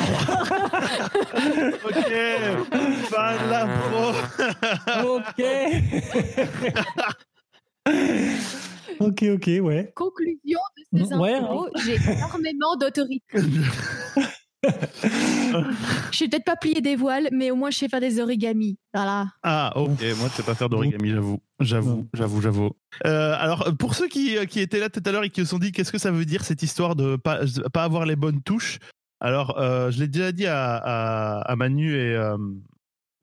Ok, 1.84 2.12
fin 3.10 3.36
de 3.36 3.50
l'impro. 3.50 4.12
Ok. 5.16 5.40
ok, 9.00 9.22
ok, 9.34 9.50
ouais. 9.64 9.92
Conclusion 9.94 10.60
de 10.92 11.04
ces 11.04 11.14
Ouais, 11.14 11.34
infos, 11.34 11.68
j'ai 11.84 11.96
énormément 11.96 12.76
d'autorité. 12.76 13.24
Je 16.10 16.16
sais 16.16 16.28
peut-être 16.28 16.44
pas 16.44 16.56
plier 16.56 16.80
des 16.80 16.96
voiles, 16.96 17.28
mais 17.32 17.50
au 17.50 17.56
moins 17.56 17.70
je 17.70 17.78
sais 17.78 17.88
faire 17.88 18.00
des 18.00 18.20
origamis. 18.20 18.78
Voilà. 18.92 19.28
Ah, 19.42 19.72
ok, 19.76 20.00
moi 20.18 20.28
je 20.30 20.36
sais 20.36 20.42
pas 20.42 20.54
faire 20.54 20.68
d'origami, 20.68 21.10
j'avoue. 21.10 21.40
J'avoue, 21.60 22.08
j'avoue, 22.14 22.40
j'avoue. 22.40 22.70
Euh, 23.06 23.34
alors, 23.38 23.76
pour 23.78 23.94
ceux 23.94 24.08
qui, 24.08 24.36
qui 24.46 24.60
étaient 24.60 24.80
là 24.80 24.90
tout 24.90 25.02
à 25.04 25.12
l'heure 25.12 25.24
et 25.24 25.30
qui 25.30 25.40
se 25.40 25.46
sont 25.46 25.58
dit 25.58 25.72
qu'est-ce 25.72 25.92
que 25.92 25.98
ça 25.98 26.10
veut 26.10 26.24
dire 26.24 26.44
cette 26.44 26.62
histoire 26.62 26.96
de 26.96 27.16
pas, 27.16 27.44
de 27.44 27.68
pas 27.68 27.84
avoir 27.84 28.06
les 28.06 28.16
bonnes 28.16 28.42
touches, 28.42 28.78
alors 29.20 29.58
euh, 29.58 29.90
je 29.90 30.00
l'ai 30.00 30.08
déjà 30.08 30.32
dit 30.32 30.46
à, 30.46 30.76
à, 30.76 31.40
à 31.40 31.56
Manu 31.56 31.94
et, 31.94 32.14
euh, 32.14 32.36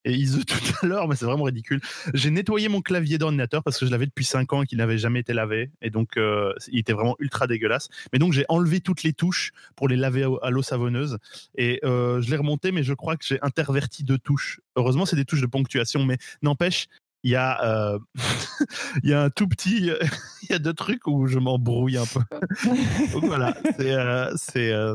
et 0.06 0.14
Iso 0.14 0.44
tout 0.44 0.56
à 0.82 0.86
l'heure, 0.88 1.08
mais 1.08 1.16
c'est 1.16 1.26
vraiment 1.26 1.44
ridicule. 1.46 1.80
J'ai 2.14 2.32
nettoyé 2.32 2.70
mon 2.70 2.82
clavier 2.82 3.18
d'ordinateur 3.18 3.64
parce 3.64 3.78
que 3.78 3.86
je 3.86 3.92
l'avais 3.92 4.06
depuis 4.06 4.26
5 4.26 4.52
ans 4.54 4.64
et 4.64 4.66
qu'il 4.66 4.78
n'avait 4.78 4.98
jamais 4.98 5.20
été 5.20 5.34
lavé. 5.34 5.72
Et 5.82 5.90
donc, 5.90 6.18
euh, 6.18 6.54
il 6.72 6.80
était 6.80 6.94
vraiment 6.94 7.16
ultra 7.20 7.48
dégueulasse. 7.48 7.90
Mais 8.14 8.20
donc, 8.20 8.34
j'ai 8.34 8.46
enlevé 8.50 8.80
toutes 8.82 9.04
les 9.04 9.14
touches 9.14 9.52
pour 9.76 9.88
les 9.88 9.96
laver 9.96 10.24
à- 10.24 10.48
à 10.48 10.50
l'eau 10.50 10.62
savonneuse. 10.64 11.18
Et 11.56 11.80
euh, 11.84 12.22
je 12.22 12.30
l'ai 12.30 12.38
remonté, 12.38 12.72
mais 12.72 12.84
je 12.84 12.94
crois 12.94 13.16
que 13.18 13.26
j'ai 13.26 13.40
interverti 13.42 14.04
deux 14.04 14.18
touches. 14.18 14.60
Heureusement, 14.76 15.06
c'est 15.06 15.16
des 15.16 15.26
touches 15.26 15.42
de 15.42 15.46
ponctuation, 15.48 16.06
mais 16.06 16.18
n'empêche, 16.42 16.88
il 17.24 17.32
y 17.32 17.36
a, 17.36 17.64
euh, 17.64 18.00
il 19.04 19.10
y 19.10 19.14
a 19.14 19.22
un 19.24 19.30
tout 19.30 19.48
petit, 19.48 19.90
il 20.44 20.50
y 20.50 20.54
a 20.54 20.60
deux 20.60 20.74
trucs 20.74 21.06
où 21.08 21.28
je 21.28 21.38
m'embrouille 21.40 21.98
un 21.98 22.06
peu. 22.06 22.20
Donc 23.14 23.26
voilà, 23.26 23.54
c'est, 23.78 23.94
euh, 23.94 24.34
c'est, 24.36 24.72
euh. 24.72 24.94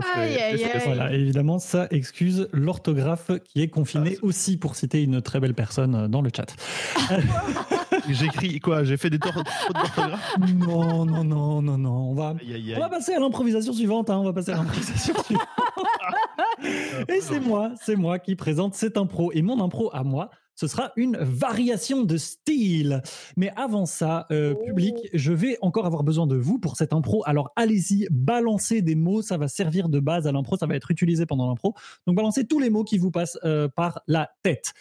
Voilà, 0.85 1.13
évidemment, 1.13 1.59
ça 1.59 1.87
excuse 1.91 2.49
l'orthographe 2.53 3.31
qui 3.45 3.63
est 3.63 3.69
confiné 3.69 4.19
aussi, 4.23 4.57
pour 4.57 4.75
citer 4.77 5.03
une 5.03 5.21
très 5.23 5.41
belle 5.41 5.55
personne 5.55 6.09
dans 6.09 6.23
le 6.23 6.31
chat. 6.35 6.55
J'écris 8.09 8.61
quoi 8.61 8.85
J'ai 8.85 8.97
fait 8.97 9.11
des 9.11 9.19
tor- 9.19 9.33
fautes 9.33 9.75
d'orthographe? 9.77 10.37
Non, 10.55 11.05
non, 11.05 11.25
non, 11.25 11.63
non, 11.63 11.79
non. 11.79 12.11
On 12.11 12.15
va, 12.15 12.35
Aïe, 12.41 12.55
aïe, 12.55 12.75
on 12.77 12.81
va 12.81 12.89
passer 12.89 13.15
à 13.15 13.19
l'improvisation 13.21 13.73
suivante. 13.73 14.11
hein, 14.11 14.19
On 14.19 14.25
va 14.25 14.33
passer 14.33 14.53
à 14.53 14.57
l'improvisation 14.57 15.15
suivante. 15.25 15.47
Et 17.09 17.21
c'est 17.21 17.41
moi, 17.41 17.73
c'est 17.83 17.97
moi 17.97 18.19
qui 18.19 18.37
présente 18.37 18.75
cette 18.75 18.97
impro. 18.97 19.31
Et 19.33 19.43
mon 19.43 19.63
impro 19.63 19.91
à 19.93 20.03
moi, 20.05 20.31
ce 20.57 20.67
sera 20.67 20.93
une 20.97 21.17
variation 21.19 22.03
de 22.03 22.17
style. 22.17 23.03
Mais 23.37 23.53
avant 23.57 23.87
ça, 23.87 24.27
euh, 24.31 24.55
public, 24.55 24.97
je 25.15 25.33
vais 25.33 25.59
encore 25.61 25.87
avoir 25.87 26.03
besoin 26.03 26.27
de 26.27 26.37
vous 26.37 26.59
pour 26.59 26.77
cette 26.77 26.93
impro. 26.93 27.23
Alors 27.27 27.53
allez-y, 27.57 28.09
balancez 28.11 28.83
des 28.83 28.95
mots, 28.95 29.23
ça 29.23 29.37
va 29.37 29.49
servir 29.49 29.89
de 29.89 30.01
base 30.01 30.27
à 30.27 30.33
l'impro, 30.33 30.57
ça 30.57 30.67
va 30.67 30.75
être 30.75 30.91
utilisé 30.91 31.27
pendant 31.27 31.47
l'impro. 31.47 31.75
Donc 32.07 32.17
balancez 32.17 32.47
tous 32.47 32.59
les 32.59 32.71
mots 32.71 32.85
qui 32.85 32.99
vous 32.99 33.11
passent 33.11 33.39
euh, 33.45 33.69
par 33.69 34.01
la 34.09 34.31
tête. 34.43 34.73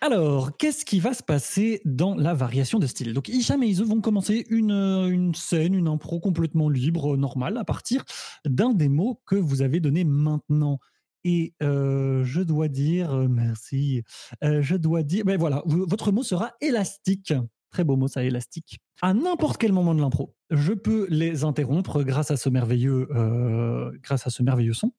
Alors, 0.00 0.56
qu'est-ce 0.56 0.84
qui 0.84 1.00
va 1.00 1.14
se 1.14 1.22
passer 1.22 1.80
dans 1.84 2.14
la 2.14 2.34
variation 2.34 2.78
de 2.78 2.86
style? 2.86 3.12
Donc, 3.12 3.28
Hicham 3.28 3.62
et 3.62 3.66
Iso 3.66 3.84
vont 3.84 4.00
commencer 4.00 4.46
une, 4.48 4.72
euh, 4.72 5.08
une 5.08 5.34
scène, 5.34 5.74
une 5.74 5.88
impro 5.88 6.20
complètement 6.20 6.68
libre, 6.68 7.16
normale, 7.16 7.56
à 7.58 7.64
partir 7.64 8.04
d'un 8.46 8.72
des 8.72 8.88
mots 8.88 9.20
que 9.26 9.36
vous 9.36 9.62
avez 9.62 9.80
donné 9.80 10.04
maintenant. 10.04 10.78
Et 11.28 11.54
euh, 11.60 12.22
je 12.24 12.40
dois 12.40 12.68
dire, 12.68 13.12
euh, 13.12 13.26
merci, 13.26 14.04
euh, 14.44 14.62
je 14.62 14.76
dois 14.76 15.02
dire, 15.02 15.24
ben 15.24 15.36
voilà, 15.36 15.60
votre 15.66 16.12
mot 16.12 16.22
sera 16.22 16.52
élastique. 16.60 17.34
Très 17.72 17.82
beau 17.82 17.96
mot, 17.96 18.06
ça, 18.06 18.22
élastique. 18.22 18.78
À 19.02 19.12
n'importe 19.12 19.58
quel 19.58 19.72
moment 19.72 19.92
de 19.92 20.00
l'impro, 20.00 20.36
je 20.50 20.72
peux 20.72 21.08
les 21.10 21.42
interrompre 21.42 22.04
grâce 22.04 22.30
à 22.30 22.36
ce 22.36 22.48
merveilleux, 22.48 23.08
euh, 23.10 23.90
grâce 24.04 24.24
à 24.28 24.30
ce 24.30 24.44
merveilleux 24.44 24.72
son. 24.72 24.92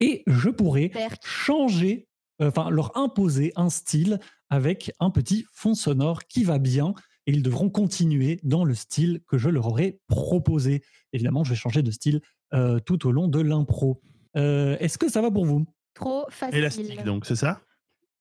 Et 0.00 0.22
je 0.26 0.48
pourrais 0.48 0.90
changer, 1.22 2.08
enfin 2.40 2.70
leur 2.70 2.96
imposer 2.96 3.52
un 3.54 3.68
style 3.68 4.18
avec 4.48 4.92
un 4.98 5.10
petit 5.10 5.44
fond 5.52 5.74
sonore 5.74 6.24
qui 6.24 6.42
va 6.42 6.58
bien 6.58 6.94
et 7.26 7.32
ils 7.32 7.42
devront 7.42 7.68
continuer 7.68 8.40
dans 8.42 8.64
le 8.64 8.74
style 8.74 9.20
que 9.28 9.36
je 9.36 9.50
leur 9.50 9.66
aurais 9.66 10.00
proposé. 10.08 10.82
Évidemment, 11.12 11.44
je 11.44 11.50
vais 11.50 11.56
changer 11.56 11.82
de 11.82 11.90
style 11.90 12.22
euh, 12.54 12.80
tout 12.80 13.06
au 13.06 13.12
long 13.12 13.28
de 13.28 13.40
l'impro. 13.40 14.02
Euh, 14.36 14.76
Est-ce 14.80 14.98
que 14.98 15.08
ça 15.10 15.20
va 15.20 15.30
pour 15.30 15.44
vous? 15.44 15.66
Trop 15.94 16.26
facile. 16.30 16.58
Élastique, 16.58 17.04
donc, 17.04 17.26
c'est 17.26 17.36
ça? 17.36 17.60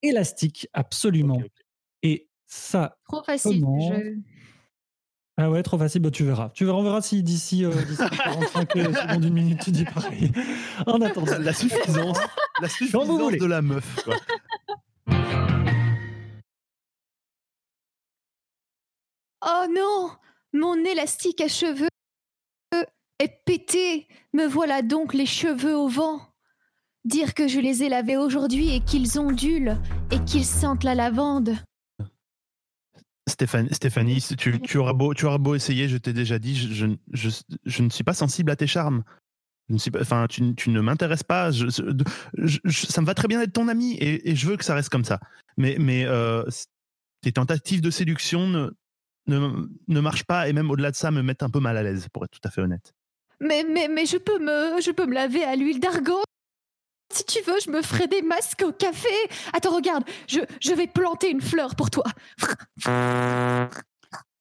Élastique, 0.01 0.67
absolument. 0.73 1.41
Et 2.03 2.27
ça, 2.47 2.97
Trop 3.07 3.23
facile. 3.23 3.61
Comment 3.61 3.93
je- 3.93 4.15
ah 5.37 5.49
ouais, 5.49 5.63
trop 5.63 5.77
facile, 5.77 6.01
bah, 6.01 6.11
tu 6.11 6.23
verras. 6.25 6.49
Tu 6.49 6.65
verras, 6.65 6.77
on 6.77 6.83
verra 6.83 7.01
si 7.01 7.23
d'ici 7.23 7.63
euh, 7.65 7.71
d'ici 7.85 8.03
45 8.23 8.71
secondes, 8.73 9.23
une 9.23 9.33
minute, 9.33 9.61
tu 9.63 9.71
dis 9.71 9.85
pareil. 9.85 10.31
En 10.85 10.99
attendant, 11.01 11.37
La 11.39 11.53
suffisance, 11.53 12.17
la 12.61 12.67
suffisance 12.69 13.07
voulez. 13.07 13.37
de 13.37 13.45
la 13.45 13.61
meuf. 13.61 14.03
quoi. 14.03 14.15
Oh 19.43 19.65
non 19.69 20.11
Mon 20.53 20.75
élastique 20.85 21.41
à 21.41 21.47
cheveux 21.47 21.87
est 23.21 23.43
pété. 23.45 24.07
Me 24.33 24.47
voilà 24.47 24.81
donc 24.81 25.13
les 25.13 25.25
cheveux 25.25 25.75
au 25.75 25.87
vent. 25.87 26.21
Dire 27.05 27.33
que 27.33 27.47
je 27.47 27.59
les 27.59 27.83
ai 27.83 27.89
lavés 27.89 28.17
aujourd'hui 28.17 28.75
et 28.75 28.79
qu'ils 28.79 29.19
ondulent 29.19 29.77
et 30.11 30.19
qu'ils 30.25 30.45
sentent 30.45 30.83
la 30.83 30.95
lavande. 30.95 31.55
Stéphanie, 33.27 33.73
Stéphanie 33.73 34.21
tu, 34.37 34.77
auras 34.77 34.93
beau, 34.93 35.55
essayer, 35.55 35.87
je 35.87 35.97
t'ai 35.97 36.13
déjà 36.13 36.37
dit, 36.37 36.55
je, 36.55 36.85
ne 37.81 37.89
suis 37.89 38.03
pas 38.03 38.13
sensible 38.13 38.51
à 38.51 38.55
tes 38.55 38.67
charmes. 38.67 39.03
Enfin, 39.99 40.27
tu, 40.27 40.69
ne 40.69 40.81
m'intéresses 40.81 41.23
pas. 41.23 41.51
Ça 41.51 43.01
me 43.01 43.05
va 43.05 43.13
très 43.13 43.27
bien 43.27 43.39
d'être 43.39 43.53
ton 43.53 43.67
ami 43.67 43.95
et, 43.99 44.35
je 44.35 44.47
veux 44.47 44.57
que 44.57 44.65
ça 44.65 44.75
reste 44.75 44.89
comme 44.89 45.05
ça. 45.05 45.19
Mais, 45.57 46.05
euh, 46.05 46.43
tes 47.21 47.31
tentatives 47.31 47.81
de 47.81 47.91
séduction 47.91 48.47
ne, 48.47 48.69
ne 49.27 49.99
marchent 49.99 50.25
pas 50.25 50.49
et 50.49 50.53
même 50.53 50.69
au-delà 50.69 50.91
de 50.91 50.95
ça 50.95 51.11
me 51.11 51.21
mettent 51.21 51.43
un 51.43 51.49
peu 51.49 51.59
mal 51.59 51.77
à 51.77 51.83
l'aise, 51.83 52.07
pour 52.11 52.25
être 52.25 52.31
tout 52.31 52.41
à 52.43 52.51
fait 52.51 52.61
honnête. 52.61 52.93
Mais, 53.41 53.63
mais, 53.63 53.87
mais 53.89 54.05
je, 54.05 54.17
peux 54.17 54.39
me, 54.39 54.79
je 54.81 54.91
peux 54.91 55.05
me 55.05 55.13
laver 55.13 55.43
à 55.43 55.55
l'huile 55.55 55.79
d'argan. 55.79 56.21
Si 57.13 57.25
tu 57.25 57.39
veux, 57.41 57.59
je 57.65 57.69
me 57.71 57.81
ferai 57.81 58.07
des 58.07 58.21
masques 58.21 58.63
au 58.65 58.71
café. 58.71 59.09
Attends, 59.51 59.75
regarde, 59.75 60.03
je, 60.27 60.39
je 60.61 60.71
vais 60.73 60.87
planter 60.87 61.29
une 61.29 61.41
fleur 61.41 61.75
pour 61.75 61.89
toi. 61.89 62.05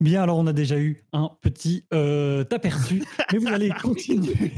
bien, 0.01 0.23
alors 0.23 0.39
on 0.39 0.47
a 0.47 0.53
déjà 0.53 0.79
eu 0.79 1.03
un 1.13 1.31
petit 1.41 1.85
euh, 1.93 2.45
aperçu, 2.53 3.03
mais 3.33 3.39
vous 3.39 3.49
allez 3.49 3.71
continuer. 3.83 4.53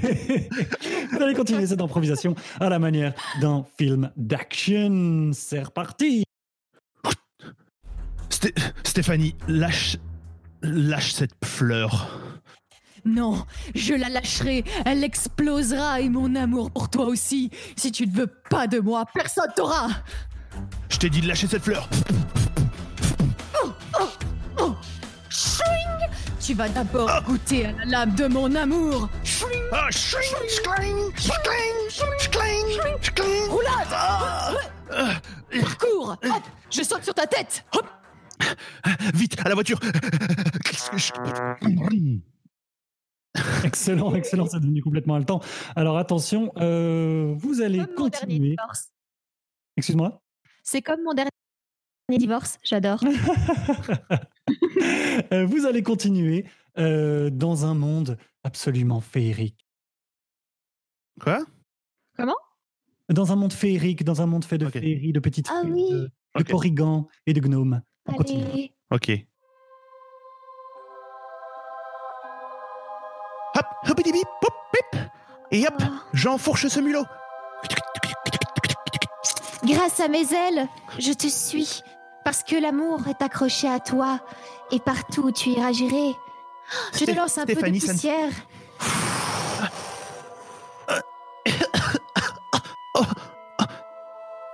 vous 1.12 1.22
allez 1.22 1.34
continuer 1.34 1.66
cette 1.66 1.80
improvisation 1.80 2.34
à 2.60 2.68
la 2.68 2.78
manière 2.78 3.14
d'un 3.40 3.64
film 3.78 4.10
d'action. 4.16 5.30
C'est 5.32 5.62
reparti. 5.62 6.24
Sté- 8.28 8.54
Stéphanie, 8.84 9.36
lâche, 9.48 9.96
lâche 10.62 11.12
cette 11.12 11.32
fleur. 11.44 12.21
Non, 13.04 13.44
je 13.74 13.94
la 13.94 14.08
lâcherai, 14.08 14.64
elle 14.84 15.02
explosera 15.02 16.00
et 16.00 16.08
mon 16.08 16.34
amour 16.36 16.70
pour 16.70 16.88
toi 16.88 17.06
aussi. 17.06 17.50
Si 17.76 17.90
tu 17.90 18.06
ne 18.06 18.12
veux 18.12 18.28
pas 18.48 18.66
de 18.66 18.78
moi, 18.78 19.04
personne 19.12 19.50
t'aura. 19.56 19.88
Je 20.88 20.98
t'ai 20.98 21.10
dit 21.10 21.20
de 21.20 21.28
lâcher 21.28 21.46
cette 21.48 21.64
fleur. 21.64 21.88
Oh, 24.58 24.74
chouing. 25.28 26.08
Tu 26.40 26.54
vas 26.54 26.68
d'abord 26.68 27.22
goûter 27.24 27.66
à 27.66 27.72
la 27.72 27.84
lame 27.84 28.14
de 28.14 28.26
mon 28.26 28.54
amour. 28.54 29.08
Chouing. 29.24 29.48
Ah. 29.72 29.88
Roulade. 33.48 33.88
Ah, 33.90 34.54
ah, 34.90 35.14
Parcours. 35.60 36.16
Hop 36.24 36.42
Je 36.70 36.82
saute 36.82 37.04
sur 37.04 37.14
ta 37.14 37.26
tête. 37.26 37.64
Hop. 37.74 37.86
Vite, 39.14 39.38
à 39.44 39.48
la 39.48 39.54
voiture. 39.54 39.78
Excellent, 43.64 44.14
excellent, 44.14 44.46
c'est 44.46 44.60
devenu 44.60 44.82
complètement 44.82 45.14
haletant. 45.14 45.40
Alors 45.76 45.96
attention, 45.98 46.52
euh, 46.58 47.32
vous 47.36 47.60
allez 47.62 47.78
Comme 47.78 47.86
mon 47.96 48.08
dernier 48.08 48.26
continuer. 48.26 48.50
divorce. 48.50 48.92
Excuse-moi? 49.76 50.22
C'est 50.62 50.82
comme 50.82 51.02
mon 51.02 51.14
dernier 51.14 51.30
divorce, 52.10 52.58
j'adore. 52.62 53.02
Euh, 55.32 55.46
vous 55.46 55.66
allez 55.66 55.82
continuer 55.82 56.46
euh, 56.78 57.30
dans 57.30 57.64
un 57.64 57.74
monde 57.74 58.18
absolument 58.42 59.00
féerique. 59.00 59.66
Quoi? 61.20 61.44
Dans 63.08 63.30
un 63.32 63.36
monde 63.36 63.52
féerique, 63.52 64.04
dans 64.04 64.20
un 64.22 64.26
monde 64.26 64.44
fait 64.44 64.58
de 64.58 64.68
féeries, 64.68 65.12
de 65.12 65.20
petites 65.20 65.48
Ah 65.50 65.62
fées, 65.62 65.70
oui. 65.70 65.90
de, 65.90 65.98
de 65.98 66.10
Ok. 66.40 66.48
porrigans 66.50 67.08
et 67.26 67.32
de 67.34 67.40
gnomes. 67.40 67.82
On 68.06 68.14
continue. 68.14 68.44
Allez 68.44 68.74
Ok. 68.90 69.10
Hop, 73.88 73.98
hop, 73.98 74.02
bip. 74.04 74.96
Et 75.50 75.66
hop, 75.66 75.74
Oh. 75.80 75.84
j'enfourche 76.12 76.66
ce 76.68 76.80
mulot. 76.80 77.04
Grâce 79.64 80.00
à 80.00 80.08
mes 80.08 80.32
ailes, 80.32 80.68
je 80.98 81.12
te 81.12 81.26
suis. 81.28 81.82
Parce 82.24 82.42
que 82.42 82.56
l'amour 82.56 83.00
est 83.08 83.22
accroché 83.22 83.68
à 83.68 83.78
toi. 83.80 84.20
Et 84.70 84.80
partout 84.80 85.24
où 85.24 85.32
tu 85.32 85.50
iras, 85.50 85.72
j'irai. 85.72 86.14
Je 86.94 87.04
te 87.04 87.10
lance 87.10 87.36
un 87.38 87.42
Stéphanie, 87.42 87.80
peu 87.80 87.86
de 87.88 87.92
poussière. 87.92 88.28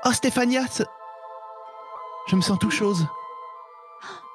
Oh, 0.04 0.12
Stéphania, 0.12 0.62
ce- 0.70 0.82
je 2.28 2.36
me 2.36 2.40
sens 2.40 2.58
tout 2.58 2.70
chose. 2.70 3.06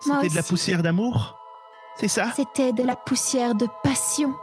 C'était 0.01 0.29
de 0.29 0.35
la 0.35 0.43
poussière 0.43 0.83
d'amour 0.83 1.37
C'est 1.97 2.07
ça? 2.09 2.31
C'était 2.35 2.73
de 2.73 2.83
la 2.83 2.95
poussière 2.95 3.55
de 3.55 3.67
passion. 3.83 4.33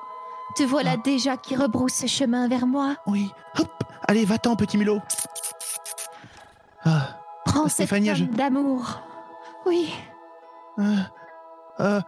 Te 0.56 0.62
voilà 0.64 0.96
déjà 0.96 1.36
qui 1.36 1.56
rebrousse 1.56 2.06
chemin 2.06 2.48
vers 2.48 2.66
moi. 2.66 2.96
Oui. 3.06 3.30
Hop, 3.58 3.70
allez, 4.08 4.24
va-t'en, 4.24 4.56
petit 4.56 4.76
mulot. 4.78 5.00
Ah, 6.84 7.18
Prends 7.44 7.62
cette 7.64 7.72
Stéphania, 7.72 8.14
je- 8.14 8.24
d'amour. 8.24 9.00
Oui, 9.66 9.92
euh, 10.78 10.96
euh, 11.80 12.00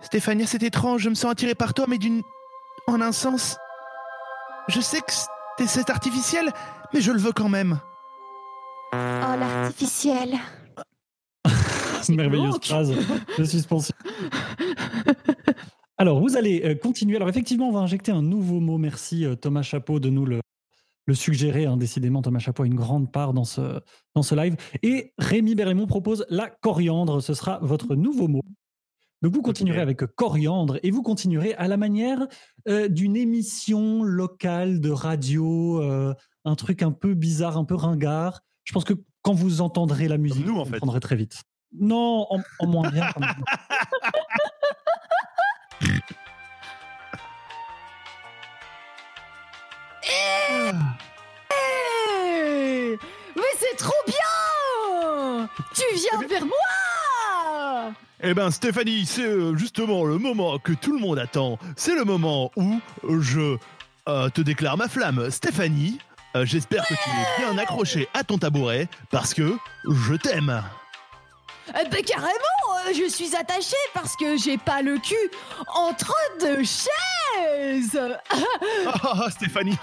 Stéphania, 0.00 0.46
c'est 0.46 0.62
étrange, 0.62 1.00
je 1.02 1.08
me 1.10 1.14
sens 1.14 1.30
attiré 1.32 1.54
par 1.54 1.72
toi, 1.74 1.86
mais 1.88 1.98
d'une. 1.98 2.22
En 2.86 3.00
un 3.00 3.12
sens. 3.12 3.56
Je 4.68 4.80
sais 4.80 5.00
que 5.00 5.12
c'est- 5.66 5.90
artificiel, 5.90 6.50
mais 6.92 7.00
je 7.00 7.12
le 7.12 7.18
veux 7.18 7.32
quand 7.32 7.48
même. 7.48 7.78
oh 8.92 8.96
l'artificiel. 9.38 10.38
Merveilleuse 12.08 12.58
phrase 12.62 12.92
de 13.38 13.44
suspension. 13.44 13.94
Alors, 16.00 16.18
vous 16.18 16.34
allez 16.38 16.62
euh, 16.64 16.74
continuer. 16.74 17.16
Alors, 17.16 17.28
effectivement, 17.28 17.68
on 17.68 17.72
va 17.72 17.80
injecter 17.80 18.10
un 18.10 18.22
nouveau 18.22 18.58
mot. 18.58 18.78
Merci 18.78 19.26
euh, 19.26 19.34
Thomas 19.34 19.60
Chapeau 19.60 20.00
de 20.00 20.08
nous 20.08 20.24
le, 20.24 20.40
le 21.04 21.14
suggérer. 21.14 21.66
hein. 21.66 21.76
Décidément, 21.76 22.22
Thomas 22.22 22.38
Chapeau 22.38 22.62
a 22.62 22.66
une 22.66 22.74
grande 22.74 23.12
part 23.12 23.34
dans 23.34 23.44
ce, 23.44 23.80
dans 24.14 24.22
ce 24.22 24.34
live. 24.34 24.56
Et 24.82 25.12
Rémi 25.18 25.54
Berlémont 25.54 25.86
propose 25.86 26.24
la 26.30 26.48
coriandre. 26.48 27.22
Ce 27.22 27.34
sera 27.34 27.58
votre 27.60 27.96
nouveau 27.96 28.28
mot. 28.28 28.40
Donc, 29.20 29.34
vous 29.34 29.42
continuerez 29.42 29.80
avec 29.82 29.98
coriandre 30.16 30.78
et 30.82 30.90
vous 30.90 31.02
continuerez 31.02 31.52
à 31.56 31.68
la 31.68 31.76
manière 31.76 32.26
euh, 32.66 32.88
d'une 32.88 33.14
émission 33.14 34.02
locale 34.02 34.80
de 34.80 34.88
radio, 34.88 35.82
euh, 35.82 36.14
un 36.46 36.54
truc 36.54 36.82
un 36.82 36.92
peu 36.92 37.12
bizarre, 37.12 37.58
un 37.58 37.66
peu 37.66 37.74
ringard. 37.74 38.40
Je 38.64 38.72
pense 38.72 38.84
que 38.84 38.94
quand 39.20 39.34
vous 39.34 39.60
entendrez 39.60 40.08
la 40.08 40.16
musique, 40.16 40.46
nous, 40.46 40.54
en 40.56 40.60
vous 40.60 40.64
fait. 40.64 40.70
comprendrez 40.78 41.00
très 41.00 41.16
vite. 41.16 41.42
Non, 41.78 42.26
en, 42.30 42.40
en 42.58 42.66
moins 42.66 42.90
bien. 42.90 43.06
vers 56.30 56.46
moi 56.46 57.92
Eh 58.22 58.34
ben 58.34 58.50
Stéphanie, 58.50 59.04
c'est 59.04 59.22
euh, 59.22 59.56
justement 59.56 60.04
le 60.04 60.18
moment 60.18 60.58
que 60.58 60.72
tout 60.72 60.92
le 60.92 61.00
monde 61.00 61.18
attend. 61.18 61.58
C'est 61.76 61.94
le 61.94 62.04
moment 62.04 62.52
où 62.56 62.80
je 63.20 63.56
euh, 64.08 64.28
te 64.28 64.40
déclare 64.40 64.76
ma 64.76 64.88
flamme. 64.88 65.30
Stéphanie, 65.30 65.98
euh, 66.36 66.46
j'espère 66.46 66.86
que 66.86 66.94
tu 66.94 67.10
es 67.10 67.44
bien 67.44 67.58
accroché 67.58 68.08
à 68.14 68.22
ton 68.22 68.38
tabouret 68.38 68.88
parce 69.10 69.34
que 69.34 69.56
je 69.88 70.14
t'aime. 70.14 70.62
Eh 71.70 71.88
ben 71.88 72.02
carrément, 72.02 72.30
euh, 72.86 72.92
je 72.94 73.08
suis 73.08 73.34
attachée 73.36 73.76
parce 73.94 74.16
que 74.16 74.36
j'ai 74.36 74.58
pas 74.58 74.82
le 74.82 74.98
cul 74.98 75.30
entre 75.74 76.14
deux 76.40 76.62
chaises 76.64 78.00
Ah, 78.30 78.94
ah, 79.02 79.14
ah, 79.24 79.30
Stéphanie, 79.30 79.76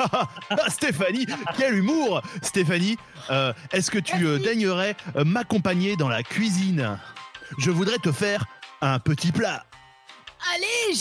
Stéphanie, 0.67 1.25
quel 1.57 1.75
humour 1.75 2.21
Stéphanie, 2.41 2.97
euh, 3.29 3.53
est-ce 3.71 3.89
que 3.91 3.99
tu 3.99 4.15
euh, 4.25 4.37
Merci. 4.37 4.43
daignerais 4.43 4.95
m'accompagner 5.25 5.95
dans 5.95 6.09
la 6.09 6.23
cuisine? 6.23 6.99
Je 7.57 7.71
voudrais 7.71 7.97
te 7.97 8.11
faire 8.11 8.45
un 8.81 8.99
petit 8.99 9.31
plat. 9.31 9.65
Allez, 10.55 10.99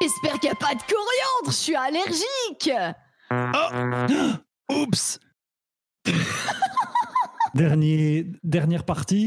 j'espère 0.00 0.38
qu'il 0.40 0.50
n'y 0.50 0.56
a 0.56 0.58
pas 0.58 0.74
de 0.74 0.82
coriandre, 0.82 1.46
je 1.46 1.50
suis 1.50 1.76
allergique 1.76 2.70
Oups 4.70 5.18
Dernier, 7.54 8.26
dernière 8.42 8.84
partie. 8.84 9.26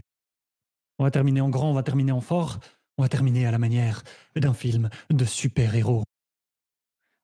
On 0.98 1.04
va 1.04 1.12
terminer 1.12 1.42
en 1.42 1.50
grand, 1.50 1.70
on 1.70 1.74
va 1.74 1.84
terminer 1.84 2.14
en 2.14 2.22
fort, 2.22 2.60
on 2.98 3.04
va 3.04 3.10
terminer 3.10 3.46
à 3.46 3.52
la 3.52 3.58
manière 3.58 4.04
d'un 4.36 4.54
film 4.54 4.90
de 5.10 5.26
super-héros. 5.26 6.04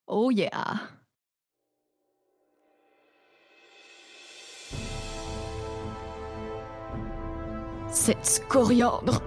Oh 0.08 0.30
yeah! 0.30 0.82
Cette 7.90 8.46
coriandre. 8.50 9.22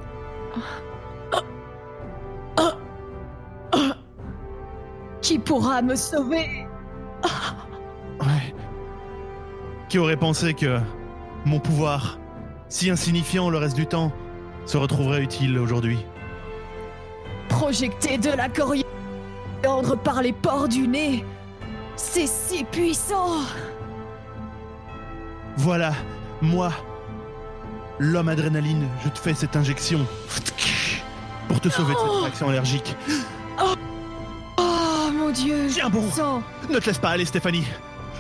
Qui 5.22 5.38
pourra 5.38 5.80
me 5.80 5.96
sauver? 5.96 6.66
Ouais. 8.20 8.54
Qui 9.88 9.98
aurait 9.98 10.18
pensé 10.18 10.52
que 10.52 10.78
mon 11.46 11.60
pouvoir, 11.60 12.18
si 12.68 12.90
insignifiant 12.90 13.48
le 13.48 13.56
reste 13.56 13.76
du 13.76 13.86
temps, 13.86 14.12
se 14.66 14.76
retrouverait 14.76 15.22
utile 15.22 15.58
aujourd'hui. 15.58 15.98
Projeter 17.48 18.18
de 18.18 18.30
la 18.30 18.48
coriandre 18.48 19.96
par 20.02 20.22
les 20.22 20.32
pores 20.32 20.68
du 20.68 20.88
nez, 20.88 21.24
c'est 21.96 22.26
si 22.26 22.64
puissant. 22.64 23.40
Voilà, 25.56 25.92
moi, 26.42 26.72
l'homme 27.98 28.28
adrénaline, 28.28 28.88
je 29.04 29.08
te 29.08 29.18
fais 29.18 29.34
cette 29.34 29.56
injection 29.56 30.04
pour 31.48 31.60
te 31.60 31.68
sauver 31.68 31.94
de 31.94 31.98
cette 31.98 32.20
réaction 32.22 32.48
allergique. 32.48 32.96
Oh 34.58 35.10
mon 35.12 35.30
dieu, 35.30 35.68
Tiens 35.70 35.90
bon, 35.90 36.10
sang 36.10 36.42
ne 36.68 36.78
te 36.78 36.86
laisse 36.86 36.98
pas 36.98 37.10
aller 37.10 37.24
Stéphanie. 37.24 37.64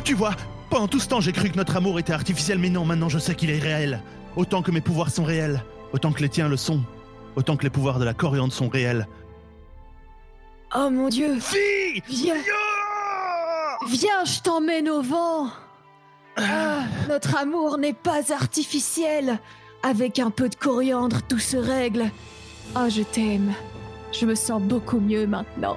Tu 0.04 0.14
vois, 0.14 0.32
pendant 0.70 0.86
tout 0.86 1.00
ce 1.00 1.08
temps 1.08 1.20
j'ai 1.20 1.32
cru 1.32 1.50
que 1.50 1.56
notre 1.56 1.76
amour 1.76 1.98
était 1.98 2.12
artificiel, 2.12 2.58
mais 2.58 2.70
non, 2.70 2.84
maintenant 2.84 3.08
je 3.08 3.18
sais 3.18 3.34
qu'il 3.34 3.50
est 3.50 3.58
réel. 3.58 4.00
Autant 4.36 4.62
que 4.62 4.70
mes 4.70 4.80
pouvoirs 4.80 5.10
sont 5.10 5.24
réels, 5.24 5.64
autant 5.94 6.10
que 6.10 6.22
les 6.22 6.28
tiens 6.28 6.48
le 6.48 6.56
sont, 6.56 6.80
autant 7.36 7.56
que 7.56 7.62
les 7.62 7.70
pouvoirs 7.70 8.00
de 8.00 8.04
la 8.04 8.14
coriandre 8.14 8.52
sont 8.52 8.68
réels. 8.68 9.06
Oh 10.74 10.90
mon 10.90 11.08
dieu 11.08 11.38
Fille 11.38 12.02
Viens, 12.08 12.34
viens, 13.88 14.24
je 14.24 14.40
t'emmène 14.40 14.88
au 14.88 15.02
vent 15.02 15.50
Ah, 16.36 16.80
Notre 17.08 17.36
amour 17.36 17.78
n'est 17.78 17.92
pas 17.92 18.32
artificiel 18.32 19.38
Avec 19.84 20.18
un 20.18 20.30
peu 20.30 20.48
de 20.48 20.56
coriandre, 20.56 21.22
tout 21.22 21.38
se 21.38 21.56
règle. 21.56 22.10
Ah, 22.74 22.88
je 22.88 23.02
t'aime. 23.02 23.52
Je 24.10 24.26
me 24.26 24.34
sens 24.34 24.60
beaucoup 24.60 24.98
mieux 24.98 25.28
maintenant. 25.28 25.76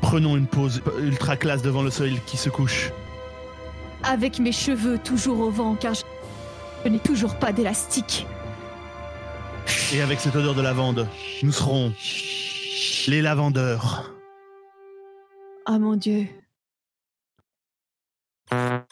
Prenons 0.00 0.36
une 0.36 0.46
pause 0.46 0.80
ultra 1.00 1.36
classe 1.36 1.62
devant 1.62 1.82
le 1.82 1.90
soleil 1.90 2.20
qui 2.24 2.36
se 2.36 2.50
couche. 2.50 2.92
Avec 4.04 4.38
mes 4.38 4.52
cheveux 4.52 4.96
toujours 4.98 5.40
au 5.40 5.50
vent, 5.50 5.74
car 5.74 5.94
je, 5.94 6.02
je 6.84 6.88
n'ai 6.88 6.98
toujours 6.98 7.34
pas 7.36 7.52
d'élastique. 7.52 8.26
Et 9.92 10.00
avec 10.00 10.20
cette 10.20 10.36
odeur 10.36 10.54
de 10.54 10.62
lavande, 10.62 11.06
nous 11.42 11.52
serons 11.52 11.92
les 13.06 13.22
lavandeurs. 13.22 14.12
Ah 15.66 15.78
mon 15.78 15.96
dieu. 15.96 16.26
Pas 18.50 18.86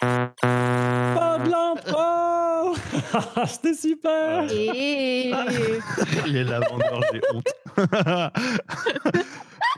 de 1.39 1.51
l'impro 1.51 2.77
C'était 3.47 3.75
super 3.75 4.51
Et... 4.53 5.33
Les 6.27 6.45
lavandeurs, 6.45 7.01
j'ai 7.13 7.21
honte. 7.33 7.49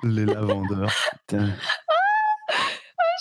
les 0.03 0.25
lavandeurs, 0.25 0.93
putain. 1.27 1.51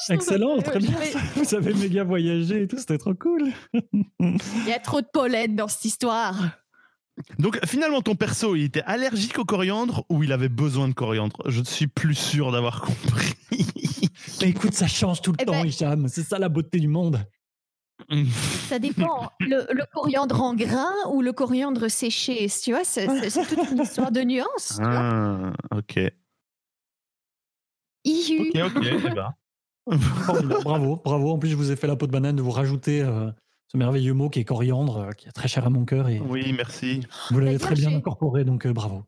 Excellent, 0.09 0.61
très 0.61 0.79
bien. 0.79 0.95
Vous 1.35 1.55
avez 1.55 1.73
méga 1.73 2.03
voyagé 2.03 2.63
et 2.63 2.67
tout, 2.67 2.77
c'était 2.77 2.97
trop 2.97 3.13
cool. 3.13 3.49
Il 4.19 4.67
y 4.67 4.73
a 4.73 4.79
trop 4.79 5.01
de 5.01 5.07
pollen 5.11 5.55
dans 5.55 5.67
cette 5.67 5.85
histoire. 5.85 6.35
Donc 7.39 7.59
finalement, 7.65 8.01
ton 8.01 8.15
perso, 8.15 8.55
il 8.55 8.63
était 8.65 8.83
allergique 8.83 9.39
au 9.39 9.45
coriandre 9.45 10.05
ou 10.09 10.23
il 10.23 10.31
avait 10.31 10.49
besoin 10.49 10.87
de 10.87 10.93
coriandre? 10.93 11.35
Je 11.47 11.61
ne 11.61 11.65
suis 11.65 11.87
plus 11.87 12.13
sûr 12.13 12.51
d'avoir 12.51 12.81
compris. 12.81 13.33
Mais 14.41 14.49
écoute, 14.49 14.73
ça 14.73 14.85
change 14.87 15.21
tout 15.21 15.31
le 15.31 15.37
Eh 15.41 15.45
temps, 15.45 15.53
ben- 15.53 15.65
Hicham. 15.67 16.07
C'est 16.09 16.21
ça 16.23 16.37
la 16.37 16.47
beauté 16.49 16.79
du 16.79 16.87
monde. 16.87 17.19
Ça 18.69 18.77
dépend. 18.77 19.31
Le, 19.39 19.65
le 19.73 19.83
coriandre 19.91 20.39
en 20.43 20.53
grain 20.53 20.91
ou 21.11 21.23
le 21.23 21.33
coriandre 21.33 21.89
séché. 21.89 22.45
Tu 22.63 22.71
vois, 22.71 22.83
c'est 22.83 23.07
c'est- 23.07 23.29
c'est 23.31 23.45
toute 23.55 23.71
une 23.71 23.81
histoire 23.81 24.11
de 24.11 24.21
nuances. 24.21 24.77
ah, 24.83 25.51
ok. 25.75 25.99
Ihu. 28.05 28.51
Ok, 28.51 28.75
ok. 28.77 28.85
eh 28.85 29.09
ben. 29.09 29.33
Bravo, 29.87 31.01
bravo. 31.03 31.31
En 31.31 31.37
plus, 31.39 31.49
je 31.49 31.55
vous 31.55 31.71
ai 31.71 31.75
fait 31.75 31.87
la 31.87 31.95
peau 31.95 32.07
de 32.07 32.11
banane 32.11 32.35
de 32.35 32.41
vous 32.41 32.51
rajouter 32.51 33.01
euh, 33.01 33.31
ce 33.71 33.77
merveilleux 33.77 34.13
mot 34.13 34.29
qui 34.29 34.39
est 34.39 34.43
coriandre, 34.45 34.97
euh, 34.97 35.11
qui 35.11 35.27
est 35.27 35.31
très 35.31 35.47
cher 35.47 35.65
à 35.65 35.69
mon 35.69 35.85
cœur 35.85 36.09
et 36.09 36.19
Oui, 36.19 36.53
merci. 36.55 37.01
vous 37.31 37.39
l'avez 37.39 37.57
très 37.59 37.75
bien 37.75 37.93
incorporé, 37.93 38.43
donc 38.43 38.65
euh, 38.65 38.73
bravo. 38.73 39.03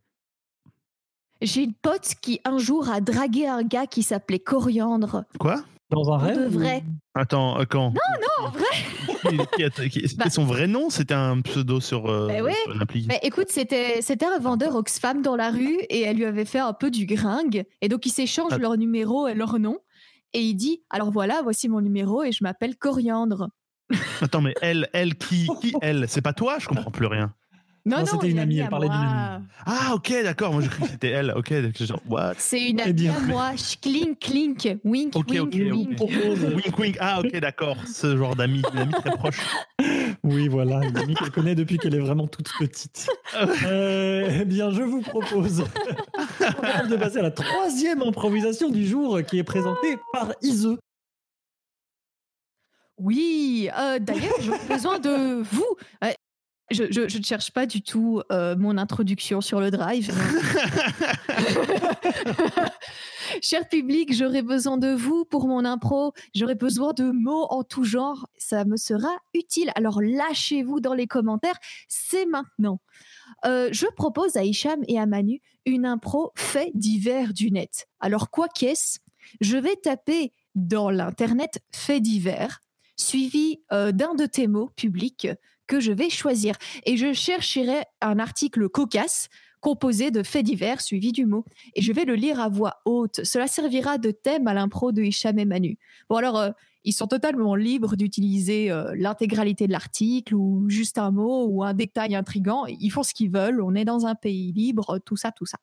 J'ai 1.41 1.63
une 1.63 1.73
pote 1.73 2.15
qui 2.21 2.41
un 2.43 2.57
jour 2.57 2.89
a 2.89 2.99
dragué 2.99 3.47
un 3.47 3.63
gars 3.63 3.87
qui 3.87 4.03
s'appelait 4.03 4.39
Coriandre. 4.39 5.23
Quoi? 5.39 5.63
Dans 5.89 6.11
un 6.13 6.17
rêve 6.17 6.37
de 6.43 6.47
ou- 6.47 6.59
vrai. 6.59 6.83
Attends, 7.15 7.59
euh, 7.59 7.63
quand? 7.67 7.91
Non, 7.91 8.45
en 8.47 8.49
vrai. 8.49 8.65
C'était 9.49 10.15
Bah. 10.17 10.29
son 10.29 10.45
vrai 10.45 10.67
nom? 10.67 10.89
C'était 10.89 11.13
un 11.13 11.41
pseudo 11.41 11.79
sur, 11.81 12.09
euh, 12.09 12.27
Bah 12.27 12.41
ouais. 12.43 12.53
sur 12.63 12.73
une 12.75 12.81
appli 12.81 13.05
Mais 13.07 13.19
écoute, 13.23 13.47
c'était 13.49 14.01
c'était 14.01 14.25
un 14.25 14.37
vendeur 14.39 14.75
Oxfam 14.75 15.21
dans 15.21 15.35
la 15.35 15.49
rue 15.49 15.77
et 15.89 16.01
elle 16.01 16.17
lui 16.17 16.25
avait 16.25 16.45
fait 16.45 16.59
un 16.59 16.73
peu 16.73 16.89
du 16.91 17.05
gringue. 17.05 17.65
Et 17.81 17.89
donc 17.89 18.05
ils 18.05 18.11
s'échangent 18.11 18.51
Ah. 18.53 18.57
leur 18.57 18.77
numéro 18.77 19.27
et 19.27 19.33
leur 19.33 19.57
nom. 19.59 19.77
Et 20.33 20.41
il 20.41 20.55
dit 20.55 20.83
Alors 20.89 21.11
voilà, 21.11 21.41
voici 21.41 21.69
mon 21.69 21.81
numéro 21.81 22.23
et 22.23 22.31
je 22.31 22.43
m'appelle 22.43 22.75
Coriandre. 22.77 23.49
Attends, 24.21 24.41
mais 24.41 24.53
elle, 24.61 24.89
elle, 24.93 25.15
qui, 25.15 25.47
qui 25.61 25.73
elle 25.81 26.07
C'est 26.07 26.21
pas 26.21 26.33
toi? 26.33 26.59
Je 26.59 26.67
comprends 26.67 26.91
plus 26.91 27.07
rien. 27.07 27.33
Non, 27.85 28.05
c'était 28.05 28.29
une 28.29 28.39
amie, 28.39 28.59
elle 28.59 28.69
parlait 28.69 28.87
d'une 28.89 28.95
amie. 28.97 29.45
Ah, 29.65 29.93
ok, 29.95 30.13
d'accord. 30.23 30.53
Moi, 30.53 30.61
j'ai 30.61 30.67
cru 30.69 30.83
que 30.83 30.89
c'était 30.89 31.09
elle. 31.09 31.33
Ok, 31.35 31.53
donc, 31.53 31.81
genre, 31.83 32.01
what? 32.07 32.33
C'est 32.37 32.69
une 32.69 32.79
Eh 32.79 32.83
amie 32.83 32.93
bien. 32.93 33.13
à 33.15 33.19
moi. 33.21 33.51
Clink, 33.81 34.19
clink, 34.19 34.67
wink, 34.83 35.15
wink, 35.15 35.15
ok, 35.15 35.53
wink. 35.53 35.99
Wink, 35.99 36.77
wink. 36.79 36.97
Ah, 36.99 37.19
ok, 37.19 37.35
d'accord. 37.39 37.77
Ce 37.87 38.15
genre 38.17 38.35
d'ami, 38.35 38.61
une 38.73 38.79
amie 38.79 38.93
très 38.93 39.11
proche. 39.11 39.39
Oui, 40.23 40.47
voilà, 40.49 40.85
une 40.85 40.97
amie 40.97 41.15
qu'elle 41.15 41.31
connaît 41.31 41.55
depuis 41.55 41.77
qu'elle 41.77 41.95
est 41.95 41.99
vraiment 41.99 42.27
toute 42.27 42.49
petite. 42.59 43.07
Euh, 43.65 44.39
eh 44.41 44.45
bien, 44.45 44.69
je 44.71 44.81
vous 44.81 45.01
propose 45.01 45.63
de 46.89 46.95
passer 46.97 47.19
à 47.19 47.21
la 47.23 47.31
troisième 47.31 48.01
improvisation 48.01 48.69
du 48.69 48.85
jour 48.85 49.21
qui 49.23 49.39
est 49.39 49.43
présentée 49.43 49.97
par 50.11 50.33
Ise. 50.41 50.69
Oui, 52.97 53.69
euh, 53.77 53.97
d'ailleurs, 53.99 54.35
j'ai 54.41 54.51
besoin 54.73 54.99
de 54.99 55.41
vous. 55.41 55.65
Euh, 56.03 56.11
je, 56.71 56.84
je- 56.91 57.08
je 57.08 57.17
ne 57.17 57.23
cherche 57.23 57.51
pas 57.51 57.65
du 57.65 57.82
tout 57.82 58.21
euh, 58.32 58.55
mon 58.58 58.77
introduction 58.77 59.41
sur 59.41 59.60
le 59.60 59.71
drive. 59.71 60.12
Cher 63.41 63.67
public, 63.69 64.13
j'aurai 64.13 64.41
besoin 64.41 64.77
de 64.77 64.89
vous 64.93 65.23
pour 65.25 65.47
mon 65.47 65.63
impro. 65.65 66.13
J'aurai 66.36 66.55
besoin 66.55 66.93
de 66.93 67.12
mots 67.12 67.45
en 67.49 67.63
tout 67.63 67.84
genre. 67.84 68.27
Ça 68.38 68.65
me 68.65 68.75
sera 68.77 69.10
utile. 69.34 69.71
Alors 69.75 70.01
lâchez-vous 70.01 70.79
dans 70.79 70.93
les 70.93 71.08
commentaires. 71.08 71.58
C'est 71.88 72.25
maintenant. 72.25 72.79
Euh, 73.45 73.69
je 73.71 73.86
propose 73.95 74.36
à 74.36 74.43
Hicham 74.43 74.82
et 74.88 74.99
à 74.99 75.05
Manu 75.05 75.41
une 75.65 75.86
impro 75.86 76.32
fait 76.36 76.71
divers 76.73 77.34
du 77.34 77.51
net. 77.51 77.88
Alors 77.99 78.29
quoi 78.32 78.47
qu'est-ce 78.47 78.99
Je 79.41 79.58
vais 79.58 79.75
taper 79.75 80.34
dans 80.55 80.89
l'internet 80.89 81.60
fait 81.71 81.99
divers 82.01 82.60
suivi 82.97 83.60
euh, 83.71 83.91
d'un 83.93 84.13
de 84.15 84.25
tes 84.25 84.47
mots 84.47 84.71
publics 84.75 85.27
que 85.69 85.79
je 85.79 85.93
vais 85.93 86.10
choisir. 86.10 86.55
Et 86.86 86.97
je 86.97 87.13
chercherai 87.13 87.84
un 88.01 88.19
article 88.19 88.67
cocasse 88.67 89.29
composé 89.62 90.10
de 90.10 90.23
faits 90.23 90.45
divers 90.45 90.82
suivi 90.82 91.12
du 91.12 91.25
mot. 91.25 91.45
Et 91.75 91.82
je 91.82 91.93
vais 91.93 92.05
le 92.05 92.15
lire 92.15 92.39
à 92.39 92.49
voix 92.49 92.82
haute. 92.86 93.23
Cela 93.23 93.47
servira 93.47 93.97
de 93.97 94.12
thème 94.12 94.47
à 94.47 94.53
l'impro 94.53 94.91
de 94.91 95.01
Hicham 95.01 95.38
et 95.38 95.45
Manu. 95.45 95.77
Bon 96.10 96.15
alors, 96.15 96.38
euh, 96.38 96.49
ils 96.84 96.93
sont 96.93 97.08
totalement 97.08 97.55
libres 97.55 97.95
d'utiliser 97.95 98.71
euh, 98.71 98.93
l'intégralité 98.95 99.67
de 99.67 99.71
l'article 99.71 100.34
ou 100.34 100.65
juste 100.69 100.97
un 100.97 101.12
mot 101.12 101.45
ou 101.45 101.63
un 101.63 101.73
détail 101.73 102.15
intrigant. 102.15 102.65
Ils 102.65 102.89
font 102.89 103.03
ce 103.03 103.13
qu'ils 103.13 103.32
veulent. 103.32 103.62
On 103.62 103.75
est 103.75 103.86
dans 103.86 104.05
un 104.05 104.15
pays 104.15 104.51
libre, 104.53 104.99
tout 105.05 105.17
ça, 105.17 105.32
tout 105.32 105.45
ça. 105.45 105.60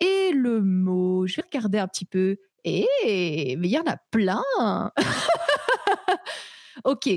Et 0.00 0.32
le 0.32 0.60
mot, 0.60 1.26
je 1.26 1.36
vais 1.36 1.42
regarder 1.42 1.78
un 1.78 1.88
petit 1.88 2.04
peu. 2.04 2.36
Et 2.64 3.56
mais 3.58 3.68
il 3.68 3.70
y 3.70 3.78
en 3.78 3.86
a 3.86 3.96
plein. 4.10 4.42
ok, 6.84 7.08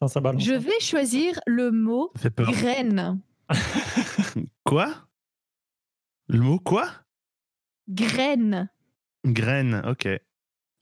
Putain, 0.00 0.08
ça 0.08 0.20
balance. 0.20 0.42
je 0.42 0.54
vais 0.54 0.80
choisir 0.80 1.38
le 1.46 1.70
mot 1.70 2.10
graine. 2.38 3.20
Quoi? 4.64 4.94
Le 6.28 6.40
mot 6.40 6.58
quoi? 6.58 6.88
Graine. 7.88 8.70
Graine, 9.26 9.82
ok. 9.86 10.08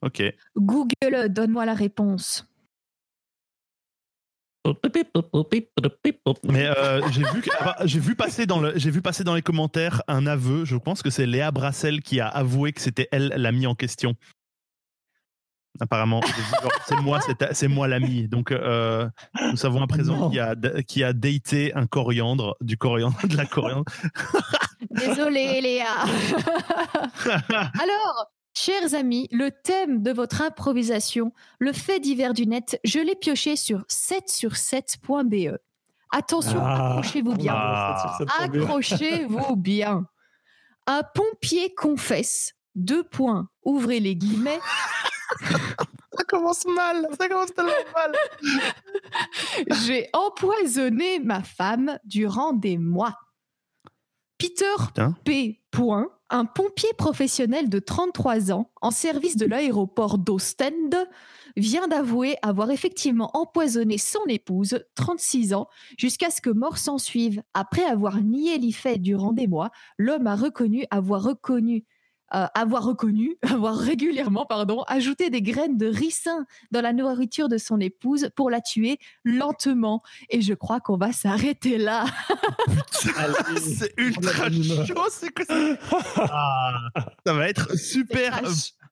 Ok. 0.02 0.22
Google, 0.56 1.28
donne-moi 1.30 1.64
la 1.66 1.74
réponse. 1.74 2.46
Mais 6.44 6.66
euh, 6.66 7.00
j'ai 7.10 7.22
vu, 7.32 7.40
que- 7.40 7.48
ah 7.58 7.76
j'ai 7.86 7.98
vu 7.98 8.14
passer 8.14 8.44
dans 8.46 8.60
le, 8.60 8.72
j'ai 8.76 8.90
vu 8.90 9.00
passer 9.00 9.24
dans 9.24 9.34
les 9.34 9.40
commentaires 9.42 10.02
un 10.06 10.26
aveu. 10.26 10.64
Je 10.66 10.76
pense 10.76 11.02
que 11.02 11.08
c'est 11.10 11.26
Léa 11.26 11.50
Brassel 11.50 12.02
qui 12.02 12.20
a 12.20 12.28
avoué 12.28 12.72
que 12.72 12.80
c'était 12.82 13.08
elle 13.10 13.28
l'ami 13.36 13.66
en 13.66 13.74
question. 13.74 14.14
Apparemment, 15.80 16.20
c'est 16.86 16.96
moi, 17.00 17.20
c'est, 17.52 17.68
moi 17.68 17.88
l'ami. 17.88 18.28
Donc, 18.28 18.50
euh, 18.52 19.08
nous 19.50 19.56
savons 19.56 19.82
à 19.82 19.86
présent 19.86 20.30
qui 20.30 20.38
a, 20.40 20.54
qui 20.86 21.04
a 21.04 21.12
daté 21.12 21.74
un 21.74 21.86
coriandre, 21.86 22.56
du 22.60 22.76
coriandre, 22.76 23.16
de 23.26 23.36
la 23.36 23.46
coriandre. 23.46 23.84
Désolée, 24.90 25.60
Léa. 25.60 25.86
Alors, 27.80 28.30
Chers 28.54 28.94
amis, 28.94 29.28
le 29.30 29.50
thème 29.52 30.02
de 30.02 30.10
votre 30.10 30.42
improvisation, 30.42 31.32
le 31.60 31.72
fait 31.72 32.00
divers 32.00 32.34
du 32.34 32.44
net, 32.48 32.80
je 32.82 32.98
l'ai 32.98 33.14
pioché 33.14 33.54
sur 33.54 33.82
7sur7.be. 33.82 35.56
Attention, 36.10 36.58
Ah. 36.60 36.96
accrochez-vous 36.98 37.34
bien. 37.36 37.52
Ah. 37.54 38.18
Accrochez-vous 38.40 39.54
bien. 39.54 40.06
Un 40.88 41.02
pompier 41.14 41.72
confesse. 41.72 42.54
Deux 42.74 43.04
points. 43.04 43.48
Ouvrez 43.62 44.00
les 44.00 44.16
guillemets. 44.16 44.58
Ça 46.18 46.24
commence 46.24 46.64
mal, 46.66 47.06
ça 47.18 47.28
commence 47.28 47.54
tellement 47.54 47.70
mal. 47.94 48.12
J'ai 49.86 50.08
empoisonné 50.12 51.20
ma 51.20 51.44
femme 51.44 51.98
durant 52.04 52.52
des 52.52 52.76
mois. 52.76 53.14
Peter 54.36 54.64
Putain. 54.86 55.16
P. 55.24 55.60
Point, 55.70 56.08
un 56.30 56.44
pompier 56.44 56.88
professionnel 56.96 57.68
de 57.68 57.78
33 57.78 58.52
ans 58.52 58.70
en 58.80 58.90
service 58.90 59.36
de 59.36 59.46
l'aéroport 59.46 60.18
d'Ostende 60.18 60.96
vient 61.56 61.88
d'avouer 61.88 62.36
avoir 62.42 62.70
effectivement 62.70 63.30
empoisonné 63.34 63.98
son 63.98 64.24
épouse, 64.28 64.84
36 64.94 65.54
ans, 65.54 65.68
jusqu'à 65.98 66.30
ce 66.30 66.40
que 66.40 66.50
mort 66.50 66.78
s'en 66.78 66.98
suive. 66.98 67.42
Après 67.54 67.84
avoir 67.84 68.20
nié 68.22 68.58
les 68.58 68.72
faits 68.72 69.02
durant 69.02 69.32
des 69.32 69.46
mois, 69.46 69.70
l'homme 69.98 70.26
a 70.26 70.36
reconnu 70.36 70.84
avoir 70.90 71.22
reconnu 71.22 71.84
euh, 72.34 72.46
avoir 72.54 72.84
reconnu, 72.84 73.36
avoir 73.42 73.76
régulièrement, 73.76 74.46
pardon, 74.46 74.82
ajouté 74.86 75.30
des 75.30 75.42
graines 75.42 75.76
de 75.78 75.86
ricin 75.86 76.44
dans 76.70 76.80
la 76.80 76.92
nourriture 76.92 77.48
de 77.48 77.58
son 77.58 77.80
épouse 77.80 78.28
pour 78.36 78.50
la 78.50 78.60
tuer 78.60 78.98
lentement. 79.24 80.02
Et 80.30 80.40
je 80.42 80.54
crois 80.54 80.80
qu'on 80.80 80.96
va 80.96 81.12
s'arrêter 81.12 81.78
là. 81.78 82.04
C'est 82.90 83.92
ultra 83.96 84.50
chaud, 84.50 85.06
c'est 85.10 85.32
quoi 85.32 85.44
ça 85.44 85.76
Ah, 86.32 86.72
Ça 87.24 87.32
va 87.32 87.48
être 87.48 87.76
super 87.78 88.40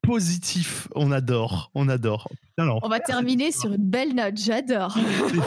positif. 0.03 0.87
On 0.95 1.11
adore, 1.11 1.71
on 1.75 1.89
adore. 1.89 2.29
L'enfer. 2.59 2.81
On 2.85 2.89
va 2.89 3.01
terminer 3.01 3.51
sur 3.53 3.73
une 3.73 3.85
belle 3.91 4.15
note, 4.15 4.37
j'adore. 4.39 4.97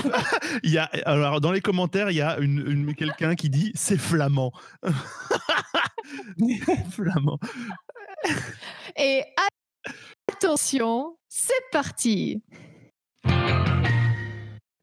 Il 0.64 0.70
y 0.72 0.78
a, 0.78 0.90
alors, 1.06 1.40
dans 1.42 1.52
les 1.52 1.62
commentaires, 1.62 2.12
il 2.12 2.18
y 2.18 2.22
a 2.22 2.38
une, 2.38 2.60
une- 2.68 2.94
quelqu'un 2.94 3.34
qui 3.36 3.50
dit 3.50 3.72
c'est 3.74 3.98
flamand. 3.98 4.52
flamand. 6.92 7.40
Et 8.98 9.24
attention, 10.32 11.18
c'est 11.28 11.54
parti. 11.72 12.42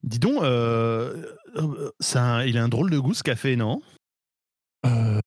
Dis 0.03 0.19
donc, 0.21 0.43
euh, 0.43 1.35
euh, 1.57 1.91
un- 2.15 2.45
il 2.45 2.57
a 2.59 2.62
un 2.65 2.69
drôle 2.69 2.91
de 2.91 2.99
goût 2.99 3.15
ce 3.15 3.23
café, 3.25 3.57
non? 3.57 3.81
Euh, 4.87 5.19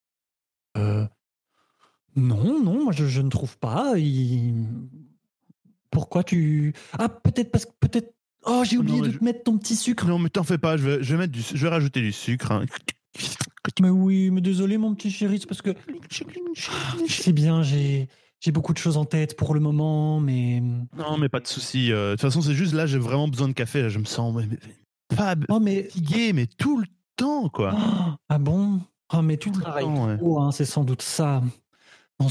euh, 0.77 1.05
non, 2.15 2.63
non, 2.63 2.85
moi 2.85 2.93
je, 2.93 3.05
je 3.05 3.21
ne 3.21 3.29
trouve 3.29 3.57
pas. 3.57 3.97
Il- 3.97 4.67
Pourquoi 5.91 6.23
tu. 6.23 6.73
Ah, 6.97 7.09
peut-être 7.09 7.51
parce 7.51 7.65
que. 7.65 7.71
Peut-être. 7.79 8.13
Oh, 8.45 8.63
j'ai 8.65 8.77
oublié 8.77 8.99
Non, 8.99 9.05
de 9.07 9.11
je- 9.11 9.17
te 9.17 9.23
mettre 9.23 9.43
ton 9.43 9.57
petit 9.57 9.75
sucre. 9.75 10.05
Non, 10.07 10.17
mais 10.17 10.29
t'en 10.29 10.43
fais 10.43 10.57
pas, 10.57 10.77
je 10.77 10.83
vais, 10.87 11.03
je 11.03 11.11
vais, 11.13 11.17
mettre 11.19 11.33
du, 11.33 11.41
je 11.41 11.57
vais 11.57 11.67
rajouter 11.69 11.99
du 12.01 12.13
sucre. 12.13 12.51
hein. 12.53 12.65
Mais 13.81 13.89
oui, 13.89 14.29
mais 14.31 14.41
désolé, 14.41 14.77
mon 14.77 14.95
petit 14.95 15.11
chéri, 15.11 15.39
c'est 15.39 15.47
parce 15.47 15.61
que. 15.61 15.71
Sais 17.07 17.33
bien, 17.33 17.63
j'ai. 17.63 18.07
J'ai 18.41 18.53
beaucoup 18.53 18.71
de 18.71 18.77
choses 18.77 18.95
en 18.95 19.03
tête 19.03 19.35
pour 19.35 19.53
le 19.53 19.59
moment, 19.59 20.21
mais. 20.21 20.61
Non, 20.95 21.17
mais 21.17 21.27
pas 21.27 21.41
de 21.41 21.47
souci. 21.47 21.91
euh, 21.91 22.11
De 22.11 22.15
toute 22.15 22.21
façon, 22.21 22.41
c'est 22.41 22.53
juste 22.53 22.73
là, 22.73 22.85
j'ai 22.85 22.97
vraiment 22.97 23.27
besoin 23.27 23.49
de 23.49 23.53
café. 23.53 23.81
Là, 23.81 23.89
je 23.89 23.99
me 23.99 24.05
sens 24.05 24.33
pas 25.15 25.35
Oh, 25.49 25.59
mais. 25.59 25.83
fatigué, 25.83 26.31
mais 26.33 26.45
tout 26.47 26.77
le 26.79 26.85
temps, 27.17 27.49
quoi. 27.49 27.75
Oh, 27.77 28.13
ah 28.29 28.37
bon? 28.37 28.79
Ah, 29.09 29.21
mais 29.21 29.35
tu 29.37 29.51
Tout 29.51 29.57
le 29.59 29.63
travailles 29.63 29.85
temps, 29.85 30.07
ouais. 30.07 30.17
trop, 30.17 30.39
hein, 30.39 30.51
c'est 30.51 30.63
sans 30.65 30.85
doute 30.85 31.01
ça. 31.01 31.41
Bon, 32.17 32.29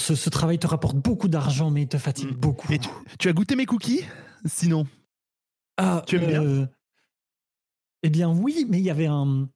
ce, 0.00 0.14
ce 0.14 0.30
travail 0.30 0.58
te 0.60 0.66
rapporte 0.68 0.96
beaucoup 0.96 1.26
d'argent, 1.26 1.70
mais 1.70 1.82
il 1.82 1.88
te 1.88 1.98
fatigue 1.98 2.28
Mm. 2.36 2.40
beaucoup. 2.40 2.72
Et 2.72 2.78
tu, 2.78 2.88
tu 3.18 3.28
as 3.28 3.32
goûté 3.32 3.56
mes 3.56 3.66
cookies? 3.66 4.02
Sinon. 4.44 4.86
Ah, 5.76 6.04
Tu 6.06 6.16
aimes 6.16 6.26
bien? 6.28 6.44
euh, 6.44 6.66
Eh 8.04 8.10
bien, 8.10 8.30
oui, 8.30 8.64
mais 8.68 8.78
il 8.78 8.84
y 8.84 8.90
avait 8.90 9.06
un, 9.06 9.48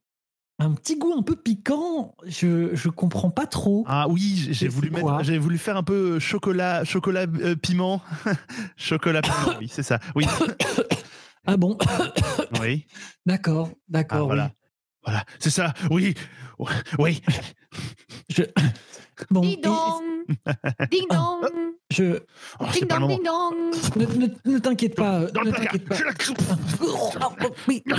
un 0.61 0.73
petit 0.75 0.97
goût 0.97 1.15
un 1.17 1.23
peu 1.23 1.35
piquant. 1.37 2.15
Je 2.27 2.75
je 2.75 2.89
comprends 2.89 3.31
pas 3.31 3.47
trop. 3.47 3.85
Ah 3.89 4.07
oui, 4.09 4.49
j'ai- 4.51 4.69
voulu 4.69 4.91
quoi 4.91 5.13
mettre, 5.15 5.25
j'ai 5.25 5.39
voulu 5.39 5.59
faire 5.59 5.77
un 5.77 5.83
peu 5.83 6.19
chocolat, 6.19 6.85
chocolat 6.85 7.25
euh, 7.41 7.57
piment, 7.57 8.03
chocolat 8.77 9.23
piment. 9.23 9.57
Oui, 9.59 9.69
c'est 9.73 9.83
ça. 9.83 9.99
Oui, 10.15 10.27
Ah 11.47 11.57
bon 11.57 11.77
oui. 12.61 12.87
D'accord, 13.27 13.71
Ah, 13.73 13.77
d'accord. 13.89 14.27
voilà, 14.27 14.53
voilà, 15.05 15.25
c'est 15.39 15.51
ça. 15.51 15.73
Oui, 15.91 16.15
oui. 16.59 16.69
oui. 16.99 17.23
Je... 18.29 18.43
Bon, 19.31 19.41
Ding 19.41 19.59
et- 19.59 19.63
dong 19.63 20.03
Ding 20.91 21.07
dong 21.11 21.45
et 21.91 21.95
je 21.95 22.19
Oh, 22.61 22.65
Ding 22.73 22.87
dong, 22.87 23.09
ding 23.09 23.23
dong 23.25 23.55
ne, 23.97 24.07
ne- 24.07 24.53
ne 24.53 24.59
t'inquiète 24.59 24.95
pas. 24.95 25.25
Dans 25.27 25.43
ne 25.43 25.51
t'inquiète 25.51 25.89
pas. 25.89 25.97
Oui. 27.69 27.83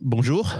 Bonjour. 0.00 0.52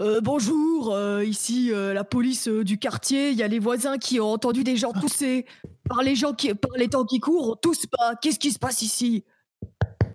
Euh, 0.00 0.20
bonjour, 0.20 0.92
euh, 0.92 1.24
ici 1.24 1.70
euh, 1.72 1.94
la 1.94 2.02
police 2.02 2.48
euh, 2.48 2.64
du 2.64 2.78
quartier. 2.78 3.30
Il 3.30 3.36
y 3.36 3.44
a 3.44 3.48
les 3.48 3.60
voisins 3.60 3.96
qui 3.96 4.18
ont 4.18 4.32
entendu 4.32 4.64
des 4.64 4.76
gens 4.76 4.92
tousser. 4.92 5.46
Par 5.88 6.02
les 6.02 6.16
gens 6.16 6.32
qui, 6.32 6.52
par 6.54 6.72
les 6.76 6.88
temps 6.88 7.04
qui 7.04 7.20
courent, 7.20 7.50
on 7.50 7.54
tousse 7.56 7.86
pas. 7.86 8.16
Qu'est-ce 8.20 8.40
qui 8.40 8.50
se 8.50 8.58
passe 8.58 8.82
ici? 8.82 9.24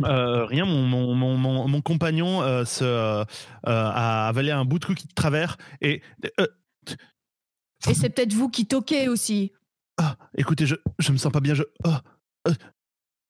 Euh, 0.04 0.46
rien, 0.46 0.66
mon, 0.66 0.84
mon, 0.84 1.14
mon, 1.14 1.36
mon, 1.38 1.68
mon 1.68 1.82
compagnon 1.82 2.42
euh, 2.42 2.64
se, 2.66 2.84
euh, 2.86 3.26
a 3.66 4.28
avalé 4.30 4.52
un 4.52 4.64
bout 4.66 4.80
de 4.80 4.86
cookie 4.86 5.08
de 5.08 5.14
travers 5.14 5.58
et 5.82 6.02
euh, 6.40 6.48
Et 7.88 7.94
c'est 7.94 8.10
peut-être 8.10 8.34
vous 8.34 8.50
qui 8.50 8.66
toquez 8.66 9.10
aussi. 9.10 9.52
ah, 9.98 10.16
écoutez, 10.38 10.66
je, 10.66 10.76
je 11.00 11.12
me 11.12 11.18
sens 11.18 11.32
pas 11.32 11.42
bien. 11.42 11.54
Je, 11.54 11.64
ah, 11.84 12.02
euh, 12.48 12.54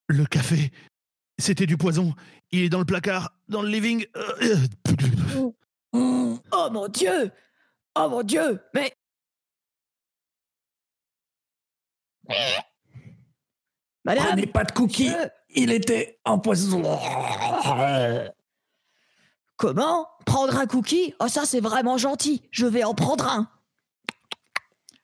le 0.08 0.26
café, 0.26 0.72
c'était 1.40 1.66
du 1.66 1.76
poison. 1.78 2.14
Il 2.52 2.62
est 2.62 2.70
dans 2.70 2.80
le 2.80 2.86
placard, 2.86 3.32
dans 3.48 3.62
le 3.64 3.70
living. 3.70 4.06
euh, 4.16 4.34
euh, 4.44 5.52
Oh 6.52 6.70
mon 6.72 6.88
dieu 6.88 7.32
Oh 7.96 8.08
mon 8.10 8.22
dieu 8.22 8.62
Mais 8.76 8.94
Madame 14.06 14.28
Prenez 14.28 14.48
pas 14.48 14.64
de 14.64 14.72
cookies. 14.72 15.10
je- 15.10 15.39
Il 15.50 15.72
était 15.72 16.20
empoisonné. 16.26 16.96
Comment 19.58 20.08
Prendre 20.26 20.58
un 20.58 20.68
cookie? 20.68 21.14
Oh 21.20 21.28
ça 21.28 21.46
c'est 21.46 21.60
vraiment 21.60 21.98
gentil. 21.98 22.44
Je 22.52 22.66
vais 22.66 22.84
en 22.84 22.94
prendre 22.94 23.28
un. 23.28 23.50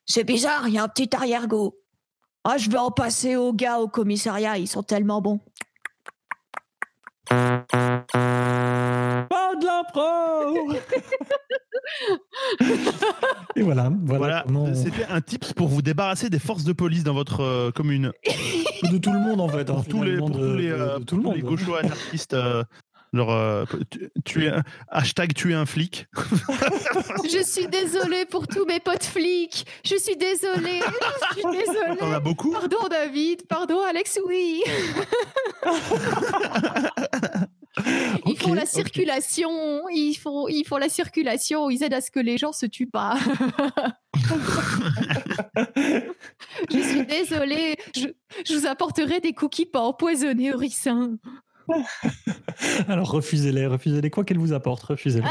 C'est 0.05 0.23
bizarre, 0.23 0.67
il 0.67 0.75
y 0.75 0.77
a 0.77 0.83
un 0.83 0.87
petit 0.87 1.15
arrière-goût. 1.15 1.73
Ah, 2.43 2.57
je 2.57 2.69
vais 2.69 2.77
en 2.77 2.91
passer 2.91 3.35
aux 3.35 3.53
gars 3.53 3.79
au 3.79 3.87
commissariat, 3.87 4.59
ils 4.59 4.67
sont 4.67 4.83
tellement 4.83 5.19
bons. 5.19 5.39
Et 13.55 13.61
voilà, 13.61 13.89
voilà, 14.03 14.17
Voilà, 14.17 14.43
comment 14.45 14.63
on- 14.65 14.75
c'était 14.75 15.05
un 15.09 15.21
tips 15.21 15.53
pour 15.53 15.67
vous 15.67 15.81
débarrasser 15.81 16.29
des 16.29 16.39
forces 16.39 16.63
de 16.63 16.73
police 16.73 17.03
dans 17.03 17.13
votre 17.13 17.41
euh, 17.41 17.71
commune. 17.71 18.11
de 18.83 18.97
tout 18.97 19.11
le 19.13 19.19
monde 19.19 19.41
en 19.41 19.47
fait. 19.49 19.69
hein, 19.69 19.75
Pour 19.75 19.85
tous 19.87 20.03
les, 20.03 20.17
pour 20.17 20.29
de- 20.29 20.37
tous 20.51 20.55
les, 20.55 20.69
euh, 20.71 20.99
de 20.99 21.03
tout 21.03 21.15
le 21.17 21.21
tous 21.21 21.27
monde. 21.27 21.35
les 21.35 21.41
gauchois 21.41 21.79
anarchistes. 21.81 22.33
euh, 22.33 22.63
genre, 23.13 23.31
euh, 23.31 23.63
tu, 23.89 24.09
tu 24.25 24.45
es 24.45 24.49
un- 24.49 24.63
hashtag 24.89 25.33
tuer 25.33 25.53
un 25.53 25.65
flic. 25.65 26.07
Je 27.31 27.41
suis 27.43 27.67
désolée 27.67 28.25
pour 28.25 28.45
tous 28.47 28.65
mes 28.65 28.79
potes 28.81 29.05
flics. 29.05 29.65
Je 29.85 29.95
suis 29.95 30.17
désolée. 30.17 30.81
Je 31.31 31.39
suis 31.39 31.45
as 32.13 32.19
beaucoup? 32.19 32.51
Pardon 32.51 32.87
David, 32.89 33.47
pardon 33.47 33.79
Alex, 33.87 34.19
oui. 34.27 34.61
Ils 38.25 38.37
font 38.37 38.53
la 38.53 38.65
circulation, 38.65 39.49
ils 39.89 40.13
font, 40.15 40.47
ils 40.47 40.63
font 40.65 40.77
la 40.77 40.89
circulation, 40.89 41.69
ils 41.69 41.83
aident 41.83 41.93
à 41.95 42.01
ce 42.01 42.09
que 42.11 42.19
les 42.19 42.37
gens 42.37 42.51
se 42.53 42.65
tuent 42.65 42.87
pas. 42.87 43.17
je 46.71 46.79
suis 46.81 47.05
désolée, 47.05 47.75
je, 47.95 48.07
je 48.47 48.53
vous 48.57 48.65
apporterai 48.65 49.19
des 49.19 49.33
cookies 49.33 49.65
pas 49.65 49.81
empoisonnés 49.81 50.53
au 50.53 50.57
ricin. 50.57 51.17
Alors 52.87 53.09
refusez-les, 53.11 53.65
refusez-les, 53.67 54.09
quoi 54.09 54.23
qu'elles 54.23 54.37
vous 54.37 54.53
apportent, 54.53 54.83
refusez-les. 54.83 55.27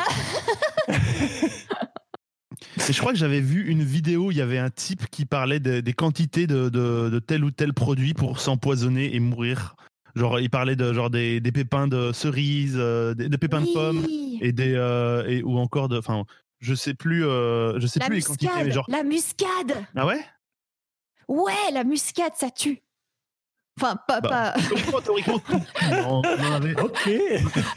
Et 2.88 2.92
je 2.92 2.98
crois 3.00 3.12
que 3.12 3.18
j'avais 3.18 3.40
vu 3.40 3.66
une 3.68 3.82
vidéo, 3.82 4.30
il 4.30 4.36
y 4.36 4.40
avait 4.42 4.58
un 4.58 4.70
type 4.70 5.08
qui 5.10 5.24
parlait 5.24 5.60
des, 5.60 5.80
des 5.80 5.92
quantités 5.92 6.46
de, 6.46 6.68
de- 6.68 7.08
de 7.08 7.18
tel 7.18 7.44
ou 7.44 7.50
tel 7.50 7.72
produit 7.72 8.14
pour 8.14 8.40
s'empoisonner 8.40 9.14
et 9.14 9.20
mourir. 9.20 9.76
Genre, 10.14 10.38
il 10.40 10.48
parlait 10.50 10.76
de 10.76 10.92
genre 10.92 11.10
des, 11.10 11.40
des 11.40 11.50
pépins 11.52 11.88
de 11.88 12.12
cerises, 12.12 12.76
euh, 12.78 13.14
des, 13.14 13.28
des 13.28 13.38
pépins 13.38 13.60
de 13.60 13.72
pommes 13.72 14.06
et 14.40 14.52
des 14.52 14.74
euh, 14.74 15.26
et, 15.26 15.42
ou 15.42 15.58
encore 15.58 15.88
de, 15.88 15.98
enfin, 15.98 16.24
je 16.60 16.74
sais 16.74 16.94
plus, 16.94 17.26
euh, 17.26 17.78
je 17.80 17.86
sais 17.88 17.98
La 18.00 18.06
plus 18.06 18.16
les 18.16 18.22
quantités, 18.22 18.46
mais 18.54 18.64
muscade, 18.64 18.74
genre 18.74 18.86
la 18.88 19.02
muscade. 19.02 19.84
ah 19.96 20.06
ouais? 20.06 20.20
Ouais, 21.26 21.52
la 21.72 21.84
muscade, 21.84 22.32
ça 22.36 22.50
tue. 22.50 22.80
Enfin, 23.80 23.96
pas. 24.06 24.20
Bah. 24.20 24.54
pas... 24.54 24.54
On, 26.06 26.22
on 26.24 26.44
en 26.46 26.52
avait, 26.52 26.80
Ok. 26.80 27.10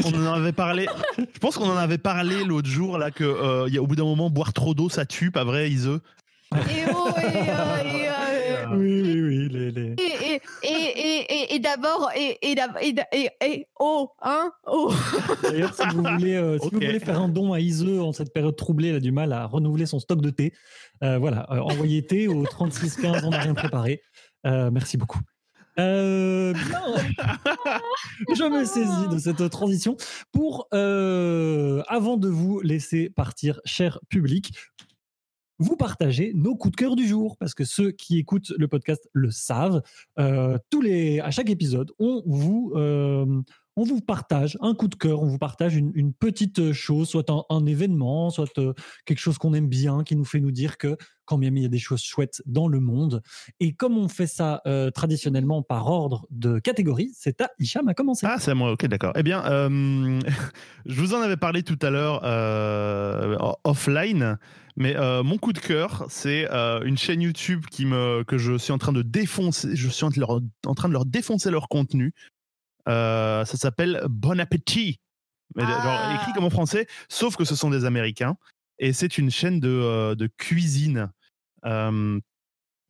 on 0.06 0.13
en 0.28 0.34
avait 0.34 0.52
parlé. 0.52 0.88
Je 1.17 1.39
pense 1.39 1.58
qu'on 1.58 1.69
en 1.71 1.76
avait 1.78 1.97
parlé 1.97 2.43
l'autre 2.43 2.69
jour 2.69 3.00
là 3.00 3.10
que 3.10 3.23
euh, 3.23 3.65
il 3.67 3.73
y 3.73 3.80
a, 3.80 3.82
au 3.82 3.88
bout 3.88 3.95
d'un 3.95 4.04
moment 4.04 4.30
boire 4.30 4.54
trop 4.54 4.76
d'eau 4.76 4.89
ça 4.89 5.08
tue, 5.08 5.32
pas 5.32 5.43
vrai, 5.43 5.71
Ise 5.71 5.88
Et 5.88 6.58
oh, 6.93 7.08
et, 7.17 7.50
euh, 7.50 7.84
et, 7.84 8.10
euh, 8.10 8.65
Oui, 8.76 9.02
oui, 9.02 9.21
oui. 9.21 9.50
Les, 9.50 9.71
les... 9.71 9.95
et, 9.97 10.41
et, 11.29 11.59
d'abord, 11.59 12.09
et, 12.15 12.37
et, 12.41 12.55
et, 12.81 12.95
et, 13.11 13.29
et, 13.43 13.67
oh, 13.79 14.09
hein, 14.21 14.51
oh. 14.65 14.91
D'ailleurs, 15.43 15.73
si 15.73 15.83
vous 15.93 16.03
voulez, 16.03 16.35
euh, 16.35 16.57
si 16.59 16.69
vous 16.69 16.77
Ok. 16.77 16.83
voulez 16.85 16.99
faire 16.99 17.19
un 17.21 17.29
don 17.29 17.53
à 17.53 17.59
Ise 17.59 17.85
en 17.99 18.13
cette 18.13 18.33
période 18.33 18.55
troublée, 18.55 18.89
elle 18.89 18.95
a 18.95 18.99
du 18.99 19.11
mal 19.11 19.33
à 19.33 19.45
renouveler 19.45 19.85
son 19.85 19.99
stock 19.99 20.21
de 20.21 20.29
thé. 20.29 20.53
Euh, 21.03 21.17
voilà, 21.17 21.47
euh, 21.51 21.59
envoyez 21.59 22.05
thé 22.05 22.27
au 22.27 22.43
3615, 22.45 23.23
on 23.25 23.31
n'a 23.31 23.39
rien 23.39 23.53
préparé. 23.53 24.01
Euh, 24.45 24.71
merci 24.71 24.97
beaucoup. 24.97 25.19
Euh, 25.79 26.53
bien. 26.53 26.81
Je 28.33 28.43
me 28.49 28.65
saisis 28.65 29.07
de 29.11 29.19
cette 29.19 29.49
transition 29.51 29.95
pour, 30.31 30.67
euh, 30.73 31.83
avant 31.87 32.17
de 32.17 32.29
vous 32.29 32.59
laisser 32.61 33.09
partir, 33.11 33.59
cher 33.63 33.99
public, 34.09 34.53
vous 35.59 35.75
partager 35.75 36.31
nos 36.35 36.55
coups 36.55 36.73
de 36.73 36.77
cœur 36.77 36.95
du 36.95 37.07
jour, 37.07 37.37
parce 37.37 37.53
que 37.53 37.63
ceux 37.63 37.91
qui 37.91 38.17
écoutent 38.17 38.51
le 38.57 38.67
podcast 38.67 39.07
le 39.13 39.31
savent. 39.31 39.81
Euh, 40.19 40.57
tous 40.69 40.81
les, 40.81 41.19
à 41.19 41.31
chaque 41.31 41.49
épisode, 41.49 41.91
on 41.99 42.23
vous, 42.25 42.73
euh, 42.75 43.41
on 43.77 43.83
vous 43.83 44.01
partage 44.01 44.57
un 44.61 44.73
coup 44.73 44.87
de 44.87 44.95
cœur, 44.95 45.21
on 45.21 45.27
vous 45.27 45.37
partage 45.37 45.75
une, 45.75 46.13
petite 46.13 46.73
chose, 46.73 47.07
soit 47.07 47.29
un, 47.29 47.65
événement, 47.65 48.31
soit 48.31 48.57
euh, 48.57 48.73
quelque 49.05 49.19
chose 49.19 49.37
qu'on 49.37 49.53
aime 49.53 49.69
bien, 49.69 50.03
qui 50.03 50.15
nous 50.15 50.25
fait 50.25 50.39
nous 50.39 50.51
dire 50.51 50.77
que 50.77 50.97
quand 51.25 51.37
même 51.37 51.55
il 51.57 51.63
y 51.63 51.65
a 51.65 51.69
des 51.69 51.77
choses 51.77 52.01
chouettes 52.01 52.41
dans 52.47 52.67
le 52.67 52.79
monde. 52.79 53.21
Et 53.59 53.73
comme 53.73 53.97
on 53.97 54.07
fait 54.07 54.27
ça 54.27 54.61
euh, 54.65 54.89
traditionnellement 54.89 55.61
par 55.61 55.87
ordre 55.87 56.25
de 56.31 56.57
catégorie, 56.57 57.11
c'est 57.13 57.39
à 57.41 57.51
Hicham 57.59 57.87
à 57.87 57.93
commencer. 57.93 58.25
Ah, 58.27 58.37
c'est 58.39 58.51
à 58.51 58.55
moi, 58.55 58.71
ok, 58.71 58.87
d'accord. 58.87 59.13
Eh 59.15 59.23
bien, 59.23 59.45
euh, 59.45 60.19
je 60.85 60.99
vous 60.99 61.13
en 61.13 61.21
avais 61.21 61.37
parlé 61.37 61.61
tout 61.61 61.79
à 61.81 61.91
l'heure 61.91 62.21
euh, 62.23 63.37
offline, 63.63 64.37
mais 64.77 64.95
euh, 64.95 65.23
mon 65.23 65.39
coup 65.39 65.53
de 65.53 65.59
cœur, 65.59 66.05
c'est 66.07 66.47
euh, 66.51 66.81
une 66.83 66.97
chaîne 66.97 67.21
YouTube 67.21 67.65
qui 67.69 67.85
me, 67.85 68.23
que 68.23 68.37
je 68.37 68.57
suis 68.59 68.71
en 68.71 68.77
train 68.77 68.93
de 68.93 69.01
défoncer. 69.01 69.75
Je 69.75 69.89
suis 69.89 70.05
en, 70.05 70.11
en 70.65 70.75
train 70.75 70.87
de 70.87 70.93
leur 70.93 71.05
défoncer 71.05 71.49
leur 71.49 71.67
contenu. 71.67 72.13
Euh, 72.88 73.45
ça 73.45 73.58
s'appelle 73.58 74.02
Bon 74.10 74.39
Appétit. 74.39 75.00
Mais, 75.56 75.63
Ah. 75.65 75.82
genre, 75.84 76.15
écrit 76.21 76.34
comme 76.34 76.43
en 76.45 76.50
français, 76.50 76.88
sauf 77.10 77.36
que 77.36 77.45
ce 77.45 77.56
sont 77.56 77.69
des 77.69 77.86
Américains. 77.86 78.36
Et 78.80 78.93
c'est 78.93 79.17
une 79.17 79.32
chaîne 79.32 79.60
de, 79.60 79.69
euh, 79.69 80.15
de 80.15 80.28
cuisine. 80.38 81.10
Euh, 81.65 82.19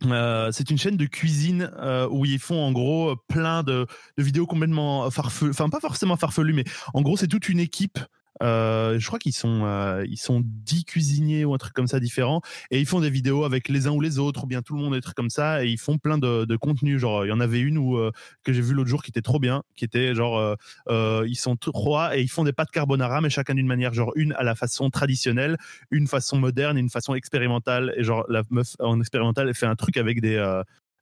euh, 0.05 0.51
c'est 0.51 0.69
une 0.69 0.77
chaîne 0.77 0.97
de 0.97 1.05
cuisine 1.05 1.71
euh, 1.77 2.07
où 2.11 2.25
ils 2.25 2.39
font 2.39 2.63
en 2.63 2.71
gros 2.71 3.15
plein 3.27 3.63
de, 3.63 3.87
de 4.17 4.23
vidéos 4.23 4.45
complètement 4.45 5.09
farfelues, 5.09 5.49
enfin 5.51 5.69
pas 5.69 5.79
forcément 5.79 6.17
farfelues, 6.17 6.53
mais 6.53 6.65
en 6.93 7.01
gros 7.01 7.17
c'est 7.17 7.27
toute 7.27 7.49
une 7.49 7.59
équipe. 7.59 7.97
Euh, 8.43 8.99
je 8.99 9.07
crois 9.07 9.19
qu'ils 9.19 9.33
sont 9.33 9.61
euh, 9.63 10.05
ils 10.07 10.17
sont 10.17 10.41
10 10.43 10.85
cuisiniers 10.85 11.45
ou 11.45 11.53
un 11.53 11.57
truc 11.57 11.73
comme 11.73 11.87
ça 11.87 11.99
différents 11.99 12.41
et 12.71 12.79
ils 12.79 12.85
font 12.85 12.99
des 12.99 13.09
vidéos 13.09 13.43
avec 13.43 13.67
les 13.69 13.87
uns 13.87 13.91
ou 13.91 14.01
les 14.01 14.19
autres 14.19 14.43
ou 14.43 14.47
bien 14.47 14.61
tout 14.61 14.75
le 14.75 14.81
monde 14.81 14.93
des 14.93 15.01
trucs 15.01 15.15
comme 15.15 15.29
ça 15.29 15.63
et 15.63 15.69
ils 15.69 15.79
font 15.79 15.97
plein 15.97 16.17
de, 16.17 16.45
de 16.45 16.55
contenus. 16.55 16.99
Genre 16.99 17.25
il 17.25 17.29
y 17.29 17.31
en 17.31 17.39
avait 17.39 17.59
une 17.59 17.77
où 17.77 17.97
euh, 17.97 18.11
que 18.43 18.53
j'ai 18.53 18.61
vu 18.61 18.73
l'autre 18.73 18.89
jour 18.89 19.03
qui 19.03 19.11
était 19.11 19.21
trop 19.21 19.39
bien 19.39 19.63
qui 19.75 19.85
était 19.85 20.13
genre 20.13 20.55
euh, 20.89 21.25
ils 21.27 21.37
sont 21.37 21.55
trois 21.55 22.17
et 22.17 22.21
ils 22.21 22.29
font 22.29 22.43
des 22.43 22.53
pâtes 22.53 22.71
carbonara 22.71 23.21
mais 23.21 23.29
chacun 23.29 23.55
d'une 23.55 23.67
manière 23.67 23.93
genre 23.93 24.11
une 24.15 24.33
à 24.33 24.43
la 24.43 24.55
façon 24.55 24.89
traditionnelle 24.89 25.57
une 25.91 26.07
façon 26.07 26.37
moderne 26.37 26.77
et 26.77 26.81
une 26.81 26.89
façon 26.89 27.15
expérimentale. 27.15 27.93
Et 27.97 28.03
genre 28.03 28.25
la 28.29 28.43
meuf 28.49 28.75
en 28.79 28.99
expérimental 28.99 29.47
elle 29.47 29.55
fait 29.55 29.65
un 29.65 29.75
truc 29.75 29.97
avec 29.97 30.21
des 30.21 30.37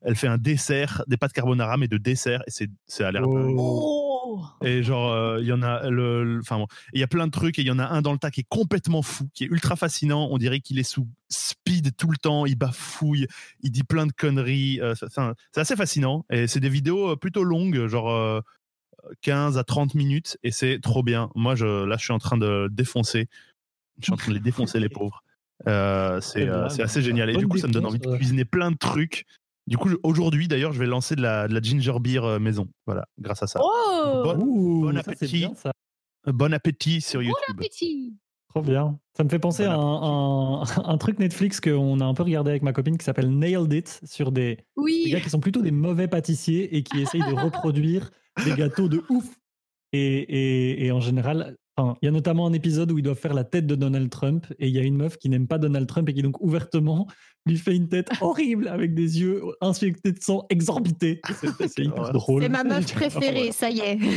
elle 0.02 0.15
fait 0.15 0.28
un 0.28 0.38
dessert 0.38 1.04
des 1.08 1.17
pâtes 1.17 1.34
carbonara 1.34 1.78
mais 1.78 1.88
de 1.88 1.98
dessert 1.98 2.41
et 2.48 2.52
c'est 2.52 2.69
c'est 2.88 3.04
à 3.04 3.12
l'air. 3.12 3.24
Oh. 4.38 4.65
et 4.65 4.84
genre 4.84 5.12
euh, 5.12 5.39
il 5.41 5.48
y 5.48 5.54
en 5.54 5.62
a 5.62 5.89
le 5.89 6.39
enfin 6.41 6.58
bon, 6.58 6.67
il 6.93 7.00
y 7.00 7.04
a 7.04 7.08
plein 7.08 7.28
de 7.28 7.32
trucs 7.32 7.58
et 7.60 7.62
il 7.62 7.67
y 7.67 7.71
en 7.71 7.80
a 7.80 7.88
un 7.88 8.02
dans 8.02 8.12
le 8.12 8.17
tas 8.17 8.32
qui 8.32 8.41
est 8.41 8.48
complètement 8.50 9.02
fou 9.02 9.30
qui 9.34 9.43
est 9.43 9.48
ultra 9.48 9.76
fascinant. 9.76 10.28
On 10.32 10.38
dirait 10.38 10.60
qu'il 10.60 10.80
est 10.80 10.84
sous 10.84 11.08
speed 11.30 11.95
tout 11.95 12.10
le 12.10 12.17
temps 12.17 12.45
il 12.45 12.56
bafouille 12.56 13.28
il 13.62 13.71
dit 13.71 13.84
plein 13.84 14.06
de 14.06 14.12
conneries 14.12 14.80
euh, 14.82 14.93
c'est 14.95 15.62
assez 15.62 15.76
fascinant. 15.76 16.26
Et 16.30 16.48
c'est 16.48 16.60
des 16.60 16.69
vidéos 16.69 17.12
euh, 17.12 17.15
plutôt 17.15 17.43
longues 17.43 17.88
genre 17.88 18.12
euh, 18.12 18.41
15 19.21 19.58
à 19.58 19.63
30 19.63 19.95
minutes 19.95 20.38
et 20.43 20.52
c'est 20.52 20.80
trop 20.82 21.04
bien. 21.04 21.30
Moi 21.36 21.56
je 21.56 21.86
là 21.86 21.98
je 21.98 22.04
suis 22.04 22.13
en 22.13 22.19
train 22.19 22.38
de 22.38 22.69
défoncer. 22.71 23.28
Je 24.00 24.06
suis 24.06 24.13
en 24.13 24.17
train 24.17 24.32
de 24.32 24.38
les 24.38 24.43
défoncer 24.43 24.80
les 24.80 24.89
pauvres. 24.89 25.24
C'est 25.65 26.50
assez 26.50 27.02
génial. 27.02 27.30
Et 27.30 27.38
du 27.38 27.48
coup 27.48 27.58
ça 27.58 27.67
me 27.67 27.74
donne 27.74 27.86
envie 27.86 28.00
de 28.00 28.15
cuisiner 28.15 28.45
plein 28.45 28.71
de 28.71 28.78
trucs 28.78 29.26
du 29.67 29.78
coup 29.78 29.89
aujourd'hui 30.04 30.47
d'ailleurs 30.47 30.73
je 30.73 30.80
vais 30.80 30.86
lancer 30.86 31.15
de 31.15 31.21
la, 31.21 31.47
de 31.47 31.54
la 31.54 31.62
ginger 31.62 31.99
beer 31.99 32.23
euh, 32.23 32.39
maison 32.39 32.67
voilà 32.86 33.06
grâce 33.19 33.41
à 33.43 33.47
ça 33.47 33.60
Oh 33.63 34.21
Bon- 34.23 34.38
Ouh, 34.39 34.82
bon 34.82 34.95
ça, 34.95 35.01
c'est 35.06 35.12
appétit. 35.12 35.38
bien, 35.39 35.56
ça. 35.56 35.71
Bon 36.28 36.54
appétit 36.54 37.01
sur 37.01 37.19
Bon 37.19 37.28
YouTube 37.28 37.56
appétit 37.60 38.13
Trop 38.49 38.62
bien. 38.62 38.97
Ça 39.17 39.25
me 39.25 39.30
fait 39.30 39.38
penser 39.39 39.65
à 39.65 39.73
un, 39.75 40.62
un- 40.62 40.63
un 40.63 40.97
truc 40.97 41.19
Netflix 41.19 41.60
qu'on 41.60 41.99
a 41.99 42.06
un 42.06 42.13
peu 42.13 42.23
regardé 42.23 42.51
avec 42.51 42.63
ma 42.63 42.71
copine 42.71 42.97
qui 42.97 43.04
s'appelle 43.04 43.30
Nailed 43.30 43.73
It 43.73 43.99
sur 44.06 44.32
des, 44.32 44.56
des 44.56 44.63
Oui. 44.78 45.10
gars 45.12 45.19
qui 45.19 45.30
sont 45.30 45.41
plutôt 45.41 45.62
des 45.62 45.71
mauvais 45.71 46.08
pâtissiers 46.08 46.73
et 46.78 46.82
qui 46.82 47.01
essayent 47.01 47.19
de 47.19 47.34
reproduire 47.43 48.12
des 48.45 48.54
gâteaux 48.56 48.88
de 48.88 49.04
ouf. 49.10 49.25
Et, 49.91 49.99
et- 49.99 50.86
et 50.86 50.91
en 50.93 51.01
général, 51.01 51.58
enfin, 51.78 51.98
il 52.02 52.06
y 52.06 52.10
a 52.10 52.12
notamment 52.12 52.46
un 52.48 52.54
épisode 52.54 52.92
où 52.92 52.98
ils 52.98 53.04
doivent 53.04 53.18
faire 53.18 53.34
la 53.34 53.44
tête 53.44 53.68
de 53.68 53.76
Donald 53.76 54.10
Trump 54.10 54.46
et 54.60 54.68
il 54.68 54.74
y 54.74 54.80
a 54.80 54.82
une 54.84 54.98
meuf 54.98 55.18
qui 55.18 55.30
n'aime 55.30 55.48
pas 55.48 55.58
Donald 55.58 55.88
Trump 55.88 56.08
et 56.10 56.14
qui 56.14 56.22
donc 56.22 56.40
ouvertement 56.42 57.08
lui 57.48 57.58
fait 57.58 57.76
une 57.76 57.88
tête 57.88 58.10
horrible 58.22 58.68
avec 58.68 58.96
des 58.96 59.20
yeux 59.22 59.42
inspectés 59.62 60.12
de 60.12 60.20
sang 60.20 60.46
exorbités. 60.50 61.22
C'est 61.68 61.84
hyper 61.84 62.12
drôle. 62.12 62.42
C'est 62.42 62.50
ma 62.50 62.64
meuf 62.64 62.92
préférée, 62.94 63.52
ça 63.52 63.70
y 63.70 63.80
est. 63.80 64.00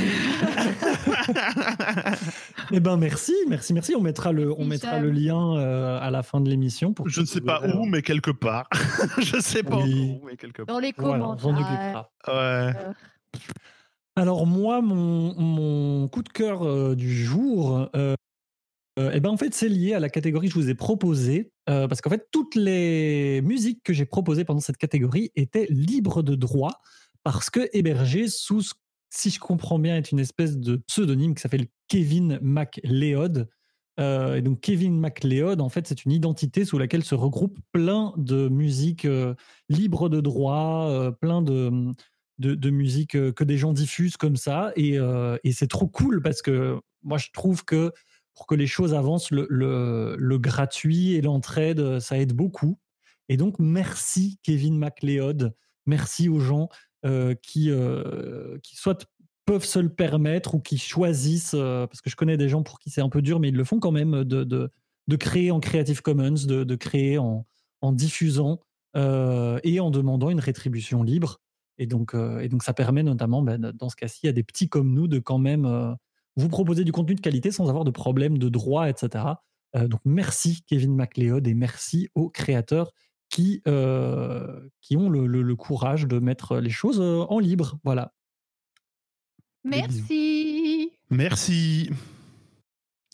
Eh 2.73 2.81
ben 2.81 2.97
merci, 2.97 3.35
merci, 3.49 3.73
merci. 3.73 3.95
On 3.97 4.01
mettra 4.03 4.33
le, 4.33 4.53
on 4.59 4.65
mettra 4.65 4.99
le 4.99 5.11
lien 5.11 5.57
euh, 5.57 5.99
à 6.01 6.11
la 6.11 6.23
fin 6.23 6.41
de 6.41 6.49
l'émission. 6.51 6.93
pour 6.93 7.09
je 7.09 7.21
ne 7.21 7.27
sais 7.27 7.41
pas 7.41 7.61
verrez. 7.61 7.77
où 7.79 7.85
mais 7.87 8.03
quelque 8.03 8.31
part 8.31 8.69
je 9.19 9.41
sais 9.41 9.63
pas 9.63 9.77
Oui. 9.79 10.19
où 10.21 10.27
mais 10.27 10.37
quelque 10.37 10.63
part 10.63 10.75
Dans 10.75 10.81
les 10.81 10.93
Voilà, 10.97 11.29
on 11.31 11.39
s'en 11.39 11.49
commentaires. 11.55 12.09
occupera. 12.27 12.67
ouais 12.67 12.73
Alors 14.19 14.47
moi, 14.49 14.81
mon, 14.83 16.09
coup 16.09 16.23
de 16.25 16.29
cœur 16.29 16.63
euh, 16.65 16.97
du 16.97 17.15
jour, 17.25 17.89
euh, 17.95 18.15
euh, 18.99 19.13
eh 19.15 19.21
ben 19.21 19.31
en 19.31 19.37
fait 19.37 19.55
c'est 19.55 19.69
lié 19.69 19.95
à 19.95 20.01
la 20.01 20.09
catégorie 20.09 20.49
que 20.49 20.55
je 20.55 20.59
vous 20.59 20.71
ai 20.71 20.75
proposée, 20.75 21.53
euh, 21.71 21.87
parce 21.87 22.01
qu'en 22.01 22.11
fait 22.11 22.27
toutes 22.33 22.57
les 22.57 23.41
musiques 23.43 23.81
que 23.85 23.93
j'ai 23.93 24.07
proposées 24.07 24.45
pendant 24.45 24.59
cette 24.59 24.77
catégorie 24.77 25.31
étaient 25.37 25.69
libres 25.71 26.25
de 26.25 26.35
droit, 26.35 26.81
parce 27.23 27.49
que 27.49 27.69
hébergées 27.73 28.27
sous, 28.29 28.63
ce- 28.63 28.75
si 29.11 29.31
je 29.31 29.39
comprends 29.39 29.79
bien, 29.79 29.97
est 29.97 30.11
une 30.11 30.19
espèce 30.19 30.59
de 30.59 30.77
pseudonyme 30.89 31.37
qui 31.37 31.43
s'appelle 31.43 31.69
Kevin 31.87 32.41
MacLeod. 32.43 33.49
Et 34.01 34.43
donc 34.43 34.61
Kevin 34.61 34.97
MacLeod, 34.97 35.61
en 35.61 35.69
fait, 35.69 35.89
c'est 35.89 36.05
une 36.05 36.13
identité 36.13 36.65
sous 36.65 36.79
laquelle 36.79 37.03
se 37.03 37.17
regroupent 37.17 37.59
plein 37.73 38.15
de 38.17 38.49
musiques 38.49 39.09
libres 39.69 40.09
de 40.09 40.21
droit, 40.21 41.11
plein 41.21 41.43
de, 41.43 41.93
de, 42.39 42.71
musique 42.71 43.17
euh, 43.17 43.33
que 43.33 43.45
des 43.45 43.57
gens 43.57 43.73
diffusent 43.73 44.17
comme 44.17 44.37
ça. 44.37 44.73
Et, 44.77 44.99
euh, 44.99 45.37
et 45.45 45.53
c'est 45.53 45.67
trop 45.67 45.89
cool 45.89 46.23
parce 46.23 46.43
que 46.43 46.79
moi, 47.03 47.19
je 47.19 47.29
trouve 47.33 47.65
que 47.65 47.93
pour 48.35 48.47
que 48.47 48.55
les 48.55 48.67
choses 48.67 48.95
avancent, 48.95 49.31
le, 49.31 49.47
le, 49.51 50.39
gratuit 50.39 51.15
et 51.15 51.21
l'entraide, 51.21 51.81
euh, 51.81 52.01
ça 52.01 52.19
aide 52.19 52.33
beaucoup. 52.33 52.79
Et 53.29 53.37
donc, 53.37 53.57
merci 53.59 54.39
Kevin 54.43 54.79
MacLeod. 54.79 55.55
Merci 55.87 56.29
aux 56.29 56.41
gens 56.41 56.69
qui, 57.43 57.71
qui 58.63 58.77
soit 58.77 59.07
peuvent 59.47 59.65
se 59.65 59.79
le 59.79 59.89
permettre 59.89 60.55
ou 60.55 60.61
qui 60.61 60.77
choisissent, 60.77 61.55
parce 61.55 62.03
que 62.03 62.11
je 62.11 62.17
connais 62.17 62.37
des 62.37 62.49
gens 62.49 62.63
pour 62.63 62.79
qui 62.79 62.91
c'est 62.91 63.01
un 63.01 63.09
peu 63.09 63.23
dur, 63.23 63.41
mais 63.41 63.49
ils 63.49 63.57
le 63.57 63.65
font 63.65 63.81
quand 63.81 63.93
même, 63.93 64.25
de, 64.25 64.45
de, 64.45 64.71
de 65.07 65.17
créer 65.17 65.51
en 65.51 65.61
Creative 65.61 66.03
Commons, 66.03 66.47
de, 66.47 66.65
de 66.65 66.75
créer 66.75 67.17
en, 67.17 67.47
en 67.81 67.93
diffusant 67.93 68.61
et 68.95 69.81
en 69.81 69.91
demandant 69.91 70.29
une 70.31 70.41
rétribution 70.41 71.03
libre. 71.03 71.41
Et 71.79 71.87
donc, 71.87 72.15
euh, 72.15 72.41
et 72.41 72.49
donc 72.49 72.63
ça 72.63 72.75
permet 72.75 73.03
notamment, 73.03 73.43
ben, 73.43 73.73
dans 73.73 73.89
ce 73.89 73.97
cas-ci, 73.97 74.27
à 74.29 74.33
des 74.33 74.43
petits 74.43 74.69
comme 74.69 74.93
nous 74.93 75.07
de 75.09 75.19
quand 75.21 75.39
même 75.39 75.65
euh, 75.65 75.95
vous 76.37 76.49
proposer 76.49 76.85
du 76.85 76.93
contenu 76.93 77.15
de 77.15 77.21
qualité 77.21 77.51
sans 77.51 77.69
avoir 77.69 77.85
de 77.85 77.91
problème 77.91 78.37
de 78.39 78.49
droit, 78.49 78.89
etc. 78.89 79.25
Euh, 79.77 79.87
donc 79.89 80.01
merci 80.05 80.63
Kevin 80.67 80.95
MacLeod 80.97 81.47
et 81.47 81.55
merci 81.55 82.09
aux 82.15 82.31
créateurs 82.31 82.93
qui, 83.31 83.63
euh, 83.69 84.69
qui 84.81 84.97
ont 84.97 85.09
le, 85.11 85.27
le- 85.27 85.43
le 85.43 85.57
courage 85.57 86.07
de 86.07 86.19
mettre 86.19 86.59
les 86.59 86.71
choses 86.71 87.01
en 87.01 87.39
libre. 87.39 87.79
Voilà. 87.85 88.13
Merci. 89.65 90.93
merci 91.11 91.91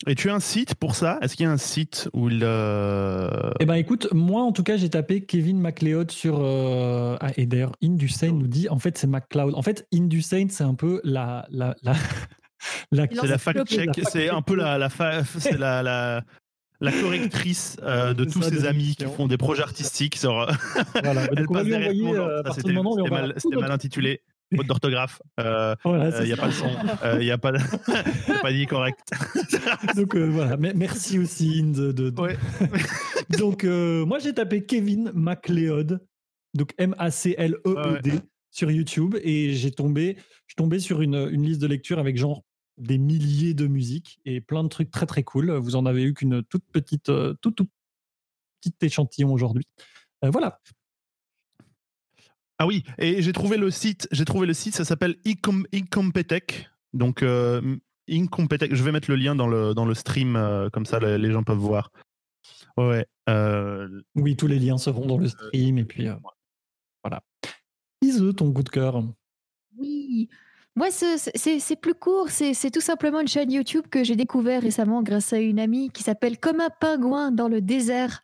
et 0.07 0.15
tu 0.15 0.29
as 0.29 0.35
un 0.35 0.39
site 0.39 0.75
pour 0.75 0.95
ça? 0.95 1.17
Est-ce 1.21 1.35
qu'il 1.35 1.45
y 1.45 1.47
a 1.47 1.51
un 1.51 1.57
site 1.57 2.09
où 2.13 2.29
il 2.29 2.41
euh, 2.43 3.29
Eh 3.59 3.65
ben 3.65 3.75
écoute, 3.75 4.07
moi 4.13 4.41
en 4.43 4.51
tout 4.51 4.63
cas 4.63 4.77
j'ai 4.77 4.89
tapé 4.89 5.25
Kevin 5.25 5.59
MacLeod 5.59 6.11
sur 6.11 6.39
euh, 6.41 7.17
ah, 7.21 7.31
et 7.37 7.45
d'ailleurs 7.45 7.71
Indusane 7.83 8.37
nous 8.37 8.47
dit 8.47 8.69
en 8.69 8.79
fait 8.79 8.97
c'est 8.97 9.07
MacLeod. 9.07 9.53
En 9.55 9.61
fait 9.61 9.87
Indusane 9.93 10.49
c'est 10.49 10.63
un 10.63 10.75
peu 10.75 11.01
la 11.03 11.45
la 11.49 11.75
la, 11.83 11.93
c'est 12.91 13.27
la 13.27 13.37
fact 13.37 13.57
L'encyclopédie. 13.59 13.75
check 13.93 14.03
La 14.03 14.09
c'est 14.09 14.29
un 14.29 14.41
peu 14.41 14.55
la 14.55 14.77
la 14.77 14.89
fa- 14.89 15.23
c'est 15.39 15.57
la, 15.57 15.81
la 15.83 16.23
la 16.81 16.91
correctrice 16.91 17.77
euh, 17.83 18.13
de 18.13 18.25
tous 18.25 18.41
ça, 18.41 18.49
ses 18.49 18.61
de 18.63 18.67
amis 18.67 18.95
qui 18.97 19.05
font 19.05 19.27
des 19.27 19.37
projets 19.37 19.63
artistiques 19.63 20.17
sur 20.17 20.45
voilà. 21.03 21.27
Elle 21.37 21.47
passe 21.47 21.65
euh, 21.67 22.43
c'était 22.53 22.73
mal, 22.73 23.71
intitulé 23.71 24.21
faute 24.55 24.67
d'orthographe. 24.67 25.21
Euh, 25.39 25.75
Voilà, 25.83 26.09
Il 26.21 26.25
n'y 26.27 26.33
a 26.33 26.35
ça. 26.35 26.41
pas 26.41 26.47
de 26.47 26.53
son, 26.53 26.69
il 27.19 27.25
n'y 27.25 27.31
a 27.31 27.37
pas, 27.37 27.51
de... 27.51 27.57
pas 28.41 28.51
dit 28.51 28.65
correct. 28.67 28.99
Donc 29.95 30.15
euh, 30.15 30.25
voilà, 30.29 30.57
merci 30.57 31.17
aussi 31.19 31.59
Inde 31.61 31.93
de, 31.93 32.09
de- 32.09 32.21
Ouais. 32.21 32.37
Donc 33.39 33.63
euh, 33.63 34.05
moi 34.05 34.19
j'ai 34.19 34.33
tapé 34.33 34.65
Kevin 34.65 35.11
MacLeod, 35.13 35.99
donc 36.53 36.73
M-A-C-L-E-E-D 36.77 38.11
Ouais, 38.11 38.19
sur 38.51 38.71
YouTube 38.71 39.15
et 39.21 39.53
j'ai 39.53 39.71
tombé, 39.71 40.15
je 40.17 40.23
suis 40.53 40.55
tombé 40.55 40.79
sur 40.79 41.01
une, 41.01 41.15
une 41.31 41.43
liste 41.43 41.61
de 41.61 41.67
lecture 41.67 41.99
avec 41.99 42.17
genre 42.17 42.43
des 42.77 42.97
milliers 42.97 43.53
de 43.53 43.67
musiques 43.67 44.19
et 44.25 44.41
plein 44.41 44.63
de 44.63 44.69
trucs 44.69 44.91
très 44.91 45.05
très 45.05 45.23
cool. 45.23 45.51
Vous 45.51 45.75
en 45.75 45.85
avez 45.85 46.03
eu 46.03 46.13
qu'une 46.13 46.43
toute 46.43 46.63
petite, 46.71 47.09
euh, 47.09 47.33
tout, 47.41 47.51
tout 47.51 47.67
petit 48.61 48.73
échantillon 48.81 49.31
aujourd'hui. 49.33 49.65
Euh, 50.23 50.29
voilà. 50.29 50.59
Ah 52.57 52.67
oui, 52.67 52.83
et 52.97 53.21
j'ai 53.21 53.33
trouvé 53.33 53.57
le 53.57 53.69
site, 53.69 54.07
j'ai 54.11 54.23
trouvé 54.25 54.47
le 54.47 54.53
site, 54.53 54.75
ça 54.75 54.85
s'appelle 54.85 55.15
Incompetech. 55.73 56.69
Donc 56.93 57.21
euh, 57.23 57.75
Incompetech, 58.09 58.73
je 58.73 58.83
vais 58.83 58.91
mettre 58.91 59.09
le 59.09 59.17
lien 59.17 59.35
dans 59.35 59.47
le, 59.47 59.73
dans 59.73 59.85
le 59.85 59.93
stream, 59.93 60.35
euh, 60.35 60.69
comme 60.69 60.85
ça 60.85 60.99
les, 60.99 61.17
les 61.17 61.31
gens 61.31 61.43
peuvent 61.43 61.57
voir. 61.57 61.91
Ouais, 62.77 63.05
euh, 63.29 64.01
Oui, 64.15 64.35
tous 64.35 64.47
les 64.47 64.59
liens 64.59 64.77
seront 64.77 65.05
dans 65.05 65.17
le 65.17 65.27
stream 65.27 65.77
et 65.77 65.85
puis 65.85 66.07
euh, 66.07 66.15
voilà. 67.03 67.21
Ise, 68.01 68.23
ton 68.37 68.51
coup 68.53 68.63
de 68.63 68.69
cœur. 68.69 69.03
Oui. 69.77 70.29
Moi, 70.77 70.91
ce- 70.91 71.17
ce- 71.17 71.29
c'est 71.35 71.59
c'est 71.59 71.75
plus 71.77 71.93
court. 71.93 72.29
C'est 72.29 72.53
c'est 72.53 72.69
tout 72.71 72.81
simplement 72.81 73.21
une 73.21 73.27
chaîne 73.27 73.51
YouTube 73.51 73.85
que 73.89 74.03
j'ai 74.03 74.15
découvert 74.17 74.61
récemment 74.61 75.01
grâce 75.03 75.31
à 75.33 75.39
une 75.39 75.59
amie 75.59 75.89
qui 75.89 76.03
s'appelle 76.03 76.37
Comme 76.37 76.59
un 76.59 76.69
pingouin 76.69 77.31
dans 77.31 77.47
le 77.47 77.61
désert. 77.61 78.21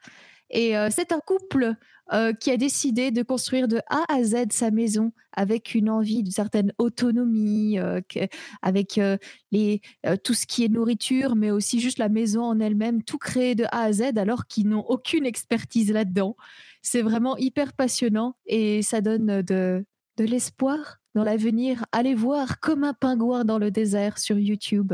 Et 0.49 0.77
euh, 0.77 0.89
c'est 0.91 1.13
un 1.13 1.19
couple 1.19 1.75
euh, 2.13 2.33
qui 2.33 2.51
a 2.51 2.57
décidé 2.57 3.11
de 3.11 3.23
construire 3.23 3.67
de 3.67 3.79
A 3.89 4.03
à 4.09 4.23
Z 4.23 4.51
sa 4.51 4.69
maison 4.71 5.11
avec 5.33 5.75
une 5.75 5.89
envie 5.89 6.23
d'une 6.23 6.31
certaine 6.31 6.73
autonomie, 6.77 7.79
euh, 7.79 8.01
que- 8.07 8.27
avec 8.61 8.97
euh, 8.97 9.17
les, 9.51 9.81
euh, 10.05 10.17
tout 10.21 10.33
ce 10.33 10.45
qui 10.45 10.65
est 10.65 10.67
nourriture, 10.69 11.35
mais 11.35 11.51
aussi 11.51 11.79
juste 11.79 11.97
la 11.99 12.09
maison 12.09 12.43
en 12.43 12.59
elle-même, 12.59 13.03
tout 13.03 13.17
créé 13.17 13.55
de 13.55 13.63
A 13.71 13.83
à 13.83 13.91
Z 13.93 14.17
alors 14.17 14.45
qu'ils 14.47 14.67
n'ont 14.67 14.85
aucune 14.87 15.25
expertise 15.25 15.91
là-dedans. 15.91 16.35
C'est 16.81 17.01
vraiment 17.01 17.37
hyper 17.37 17.73
passionnant 17.73 18.35
et 18.45 18.81
ça 18.81 19.01
donne 19.01 19.41
de, 19.41 19.85
de 20.17 20.23
l'espoir 20.25 20.97
dans 21.15 21.23
l'avenir. 21.23 21.85
Allez 21.91 22.15
voir 22.15 22.59
comme 22.59 22.83
un 22.83 22.93
pingouin 22.93 23.45
dans 23.45 23.57
le 23.59 23.71
désert 23.71 24.17
sur 24.17 24.37
YouTube. 24.37 24.93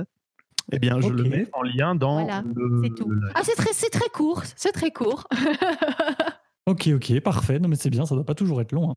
eh 0.71 0.79
bien, 0.79 0.99
je 0.99 1.09
le 1.09 1.23
mets 1.23 1.47
en 1.53 1.61
lien 1.63 1.95
dans 1.95 2.21
Voilà, 2.23 2.43
le, 2.55 2.81
C'est 2.83 2.93
tout. 2.95 3.11
Ah, 3.35 3.41
c'est 3.43 3.55
très, 3.55 3.73
c'est 3.73 3.89
très 3.89 4.09
court. 4.09 4.43
C'est 4.55 4.71
très 4.73 4.91
court. 4.91 5.27
Ok, 6.67 6.89
ok, 6.93 7.19
parfait. 7.21 7.59
Non, 7.59 7.69
mais 7.69 7.77
c'est 7.77 7.89
bien, 7.89 8.05
ça 8.05 8.13
doit 8.13 8.25
pas 8.25 8.35
toujours 8.35 8.59
être 8.61 8.73
long. 8.73 8.91
hein. 8.91 8.95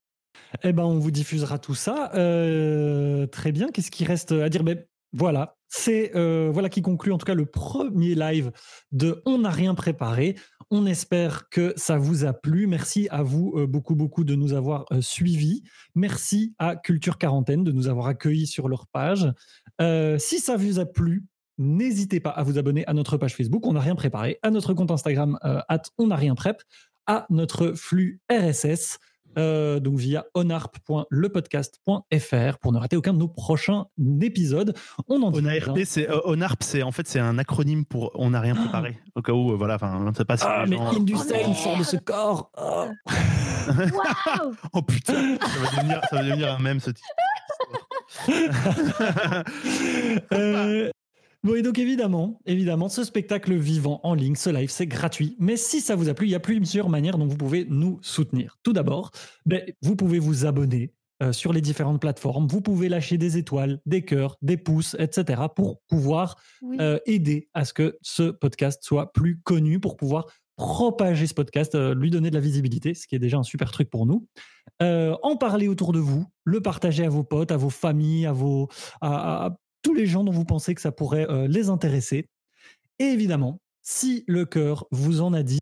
Eh 0.64 0.72
ben, 0.72 0.82
on 0.82 0.98
vous 0.98 1.10
diffusera 1.12 1.58
tout 1.58 1.74
ça. 1.74 2.10
Euh, 2.14 3.26
très 3.26 3.52
bien. 3.52 3.68
Qu'est-ce 3.68 3.90
qui 3.92 4.04
reste 4.04 4.32
à 4.32 4.48
dire? 4.48 4.64
Ben, 4.64 4.84
Voilà, 5.12 5.56
c'est 5.68 6.14
euh, 6.16 6.50
voilà 6.52 6.68
qui 6.68 6.82
conclut 6.82 7.12
en 7.12 7.18
tout 7.18 7.26
cas 7.26 7.34
le 7.34 7.46
premier 7.46 8.14
live 8.16 8.50
de 8.90 9.22
On 9.24 9.38
n'a 9.38 9.50
rien 9.50 9.74
préparé. 9.74 10.36
On 10.72 10.86
espère 10.86 11.48
que 11.48 11.72
ça 11.76 11.96
vous 11.96 12.24
a 12.24 12.32
plu. 12.32 12.66
Merci 12.66 13.06
à 13.10 13.22
vous 13.22 13.54
euh, 13.56 13.66
beaucoup, 13.66 13.94
beaucoup 13.94 14.24
de 14.24 14.34
nous 14.34 14.52
avoir 14.52 14.84
suivis. 15.00 15.62
Merci 15.94 16.54
à 16.58 16.74
Culture 16.76 17.18
Quarantaine 17.18 17.62
de 17.64 17.70
nous 17.72 17.86
avoir 17.88 18.06
accueillis 18.06 18.46
sur 18.48 18.68
leur 18.68 18.86
page. 18.88 19.32
Si 20.18 20.40
ça 20.40 20.56
vous 20.56 20.78
a 20.80 20.86
plu, 20.86 21.24
n'hésitez 21.58 22.20
pas 22.20 22.30
à 22.30 22.42
vous 22.42 22.58
abonner 22.58 22.86
à 22.86 22.92
notre 22.94 23.16
page 23.16 23.34
Facebook. 23.34 23.64
On 23.66 23.72
n'a 23.74 23.80
rien 23.80 23.94
préparé. 23.94 24.38
À 24.42 24.50
notre 24.50 24.74
compte 24.74 24.90
Instagram, 24.90 25.38
at 25.42 25.82
on 25.98 26.08
n'a 26.08 26.16
rien 26.16 26.34
prep 26.34 26.62
à 27.06 27.26
notre 27.30 27.72
flux 27.72 28.20
RSS, 28.30 28.98
euh, 29.38 29.78
donc 29.78 29.96
via 29.98 30.24
onarp.lepodcast.fr 30.34 32.58
pour 32.58 32.72
ne 32.72 32.78
rater 32.78 32.96
aucun 32.96 33.12
de 33.12 33.18
nos 33.18 33.28
prochains 33.28 33.86
épisodes. 34.20 34.74
On 35.08 35.22
en 35.22 35.32
ONARP, 35.32 35.78
c'est 35.84 36.10
euh, 36.10 36.18
ONARP, 36.24 36.64
c'est 36.64 36.82
en 36.82 36.90
fait 36.90 37.06
c'est 37.06 37.20
un 37.20 37.38
acronyme 37.38 37.84
pour 37.84 38.10
on 38.14 38.30
n'a 38.30 38.40
rien 38.40 38.56
préparé. 38.56 38.98
Au 39.14 39.22
cas 39.22 39.32
où, 39.32 39.52
euh, 39.52 39.56
voilà, 39.56 39.76
enfin, 39.76 39.96
on 40.00 40.10
ne 40.10 40.14
sait 40.14 40.24
pas 40.24 40.36
si 40.36 40.42
Ah, 40.46 40.64
les 40.64 40.70
mais 40.72 40.76
gens- 40.78 40.96
Indusel 40.96 41.46
Oh, 41.48 41.54
sort 41.54 41.78
de 41.78 41.84
ce 41.84 41.96
corps. 41.96 42.50
Oh. 42.60 42.86
Waouh 43.68 44.54
Oh 44.72 44.82
putain, 44.82 45.36
ça 45.40 45.58
va 45.60 45.70
devenir, 45.76 46.00
ça 46.10 46.16
va 46.16 46.22
devenir 46.24 46.52
un 46.54 46.58
même 46.58 46.80
ce 46.80 46.90
titre. 46.90 47.06
Euh, 50.32 50.90
Bon, 51.42 51.54
et 51.54 51.62
donc 51.62 51.78
évidemment, 51.78 52.38
évidemment, 52.44 52.88
ce 52.90 53.02
spectacle 53.02 53.54
vivant 53.54 54.00
en 54.02 54.14
ligne, 54.14 54.34
ce 54.34 54.50
live, 54.50 54.68
c'est 54.70 54.86
gratuit. 54.86 55.36
Mais 55.38 55.56
si 55.56 55.80
ça 55.80 55.94
vous 55.96 56.08
a 56.10 56.14
plu, 56.14 56.26
il 56.26 56.30
y 56.30 56.34
a 56.34 56.40
plusieurs 56.40 56.90
manières 56.90 57.16
dont 57.16 57.26
vous 57.26 57.36
pouvez 57.36 57.66
nous 57.68 57.98
soutenir. 58.02 58.58
Tout 58.62 58.74
d'abord, 58.74 59.10
ben, 59.46 59.62
vous 59.80 59.96
pouvez 59.96 60.18
vous 60.18 60.44
abonner 60.44 60.92
euh, 61.22 61.32
sur 61.32 61.54
les 61.54 61.62
différentes 61.62 62.00
plateformes. 62.00 62.46
Vous 62.46 62.60
pouvez 62.60 62.90
lâcher 62.90 63.16
des 63.16 63.38
étoiles, 63.38 63.80
des 63.86 64.02
cœurs, 64.04 64.36
des 64.42 64.58
pouces, 64.58 64.96
etc. 64.98 65.42
pour 65.56 65.80
pouvoir 65.88 66.36
Oui. 66.60 66.76
euh, 66.80 66.98
aider 67.06 67.48
à 67.54 67.64
ce 67.64 67.72
que 67.72 67.96
ce 68.02 68.24
podcast 68.30 68.80
soit 68.82 69.12
plus 69.12 69.40
connu, 69.42 69.80
pour 69.80 69.96
pouvoir 69.96 70.26
propager 70.56 71.26
ce 71.26 71.32
podcast, 71.32 71.74
euh, 71.74 71.94
lui 71.94 72.10
donner 72.10 72.28
de 72.28 72.34
la 72.34 72.40
visibilité, 72.42 72.92
ce 72.92 73.06
qui 73.06 73.14
est 73.14 73.18
déjà 73.18 73.38
un 73.38 73.42
super 73.42 73.70
truc 73.72 73.88
pour 73.88 74.04
nous. 74.04 74.26
Euh, 74.82 75.16
en 75.22 75.36
parler 75.36 75.68
autour 75.68 75.92
de 75.92 75.98
vous, 76.00 76.26
le 76.44 76.60
partager 76.60 77.02
à 77.04 77.08
vos 77.08 77.24
potes, 77.24 77.50
à 77.50 77.56
vos 77.56 77.70
familles, 77.70 78.26
à, 78.26 78.32
vos, 78.32 78.68
à, 79.00 79.46
à 79.46 79.56
tous 79.82 79.94
les 79.94 80.06
gens 80.06 80.24
dont 80.24 80.32
vous 80.32 80.44
pensez 80.44 80.74
que 80.74 80.80
ça 80.80 80.92
pourrait 80.92 81.28
euh, 81.30 81.46
les 81.46 81.68
intéresser. 81.68 82.28
Et 82.98 83.04
évidemment, 83.04 83.60
si 83.82 84.24
le 84.26 84.44
cœur 84.44 84.86
vous 84.90 85.20
en 85.20 85.32
a 85.32 85.42
dit, 85.42 85.58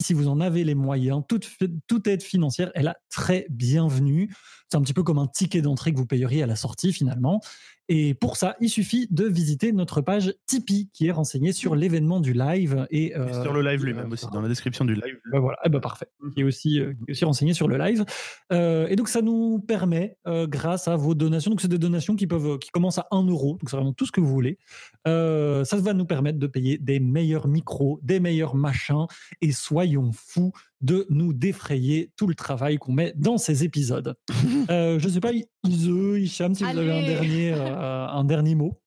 si 0.00 0.14
vous 0.14 0.28
en 0.28 0.40
avez 0.40 0.64
les 0.64 0.74
moyens, 0.74 1.22
toute, 1.28 1.48
toute 1.86 2.06
aide 2.06 2.22
financière 2.22 2.70
est 2.74 2.82
la 2.82 2.96
très 3.10 3.46
bienvenue. 3.50 4.32
C'est 4.70 4.76
un 4.76 4.82
petit 4.82 4.94
peu 4.94 5.02
comme 5.02 5.18
un 5.18 5.26
ticket 5.26 5.60
d'entrée 5.60 5.92
que 5.92 5.98
vous 5.98 6.06
payeriez 6.06 6.42
à 6.42 6.46
la 6.46 6.56
sortie 6.56 6.92
finalement. 6.92 7.40
Et 7.88 8.14
pour 8.14 8.36
ça, 8.36 8.56
il 8.60 8.68
suffit 8.68 9.08
de 9.10 9.24
visiter 9.24 9.72
notre 9.72 10.02
page 10.02 10.34
Tipeee 10.46 10.90
qui 10.92 11.06
est 11.06 11.10
renseignée 11.10 11.52
sur 11.52 11.74
l'événement 11.74 12.20
du 12.20 12.34
live 12.34 12.86
et 12.90 13.06
Et 13.06 13.16
euh, 13.16 13.42
sur 13.42 13.52
le 13.52 13.62
live 13.62 13.80
qui, 13.80 13.86
lui-même 13.86 14.06
euh, 14.06 14.12
aussi, 14.12 14.26
dans 14.32 14.42
la 14.42 14.48
description 14.48 14.84
du 14.84 14.94
live. 14.94 15.18
ben 15.32 15.38
voilà, 15.38 15.58
eh 15.64 15.68
ben 15.68 15.80
parfait. 15.80 16.08
Qui 16.34 16.42
est 16.42 16.44
aussi, 16.44 16.80
euh, 16.80 16.92
qui 16.92 17.04
est 17.08 17.10
aussi 17.12 17.24
renseigné 17.24 17.54
sur 17.54 17.66
le 17.66 17.78
live. 17.78 18.04
Euh, 18.52 18.86
et 18.88 18.96
donc, 18.96 19.08
ça 19.08 19.22
nous 19.22 19.58
permet, 19.60 20.16
euh, 20.26 20.46
grâce 20.46 20.88
à 20.88 20.96
vos 20.96 21.14
donations, 21.14 21.50
donc 21.50 21.60
c'est 21.60 21.68
des 21.68 21.78
donations 21.78 22.16
qui, 22.16 22.26
peuvent, 22.26 22.58
qui 22.58 22.70
commencent 22.70 22.98
à 22.98 23.06
1 23.10 23.26
euro, 23.26 23.52
donc 23.52 23.70
c'est 23.70 23.76
vraiment 23.76 23.92
tout 23.92 24.04
ce 24.04 24.12
que 24.12 24.20
vous 24.20 24.28
voulez. 24.28 24.58
Euh, 25.06 25.64
ça 25.64 25.76
va 25.78 25.94
nous 25.94 26.06
permettre 26.06 26.38
de 26.38 26.46
payer 26.46 26.78
des 26.78 27.00
meilleurs 27.00 27.48
micros, 27.48 28.00
des 28.02 28.20
meilleurs 28.20 28.54
machins, 28.54 29.06
et 29.40 29.52
soyons 29.52 30.10
fous 30.12 30.52
de 30.80 31.06
nous 31.10 31.32
défrayer 31.32 32.12
tout 32.16 32.26
le 32.26 32.34
travail 32.34 32.78
qu'on 32.78 32.92
met 32.92 33.12
dans 33.16 33.38
ces 33.38 33.64
épisodes. 33.64 34.14
Euh, 34.70 34.98
je 34.98 35.08
sais 35.08 35.20
pas, 35.20 35.30
Ise, 35.64 35.86
Hicham, 36.18 36.54
si 36.54 36.62
vous 36.62 36.68
avez 36.76 36.92
un 36.92 37.02
dernier, 37.06 37.52
euh, 37.54 38.06
un 38.06 38.24
dernier 38.24 38.54
mot. 38.54 38.78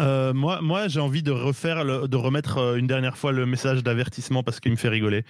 Euh, 0.00 0.32
moi, 0.32 0.60
moi 0.62 0.88
j'ai 0.88 1.00
envie 1.00 1.22
de 1.22 1.30
refaire, 1.30 1.84
le- 1.84 2.08
de 2.08 2.16
remettre 2.16 2.76
une 2.78 2.86
dernière 2.86 3.16
fois 3.18 3.30
le 3.30 3.44
message 3.46 3.82
d'avertissement 3.84 4.42
parce 4.42 4.58
qu'il 4.60 4.72
me 4.72 4.76
fait 4.76 4.88
rigoler. 4.88 5.24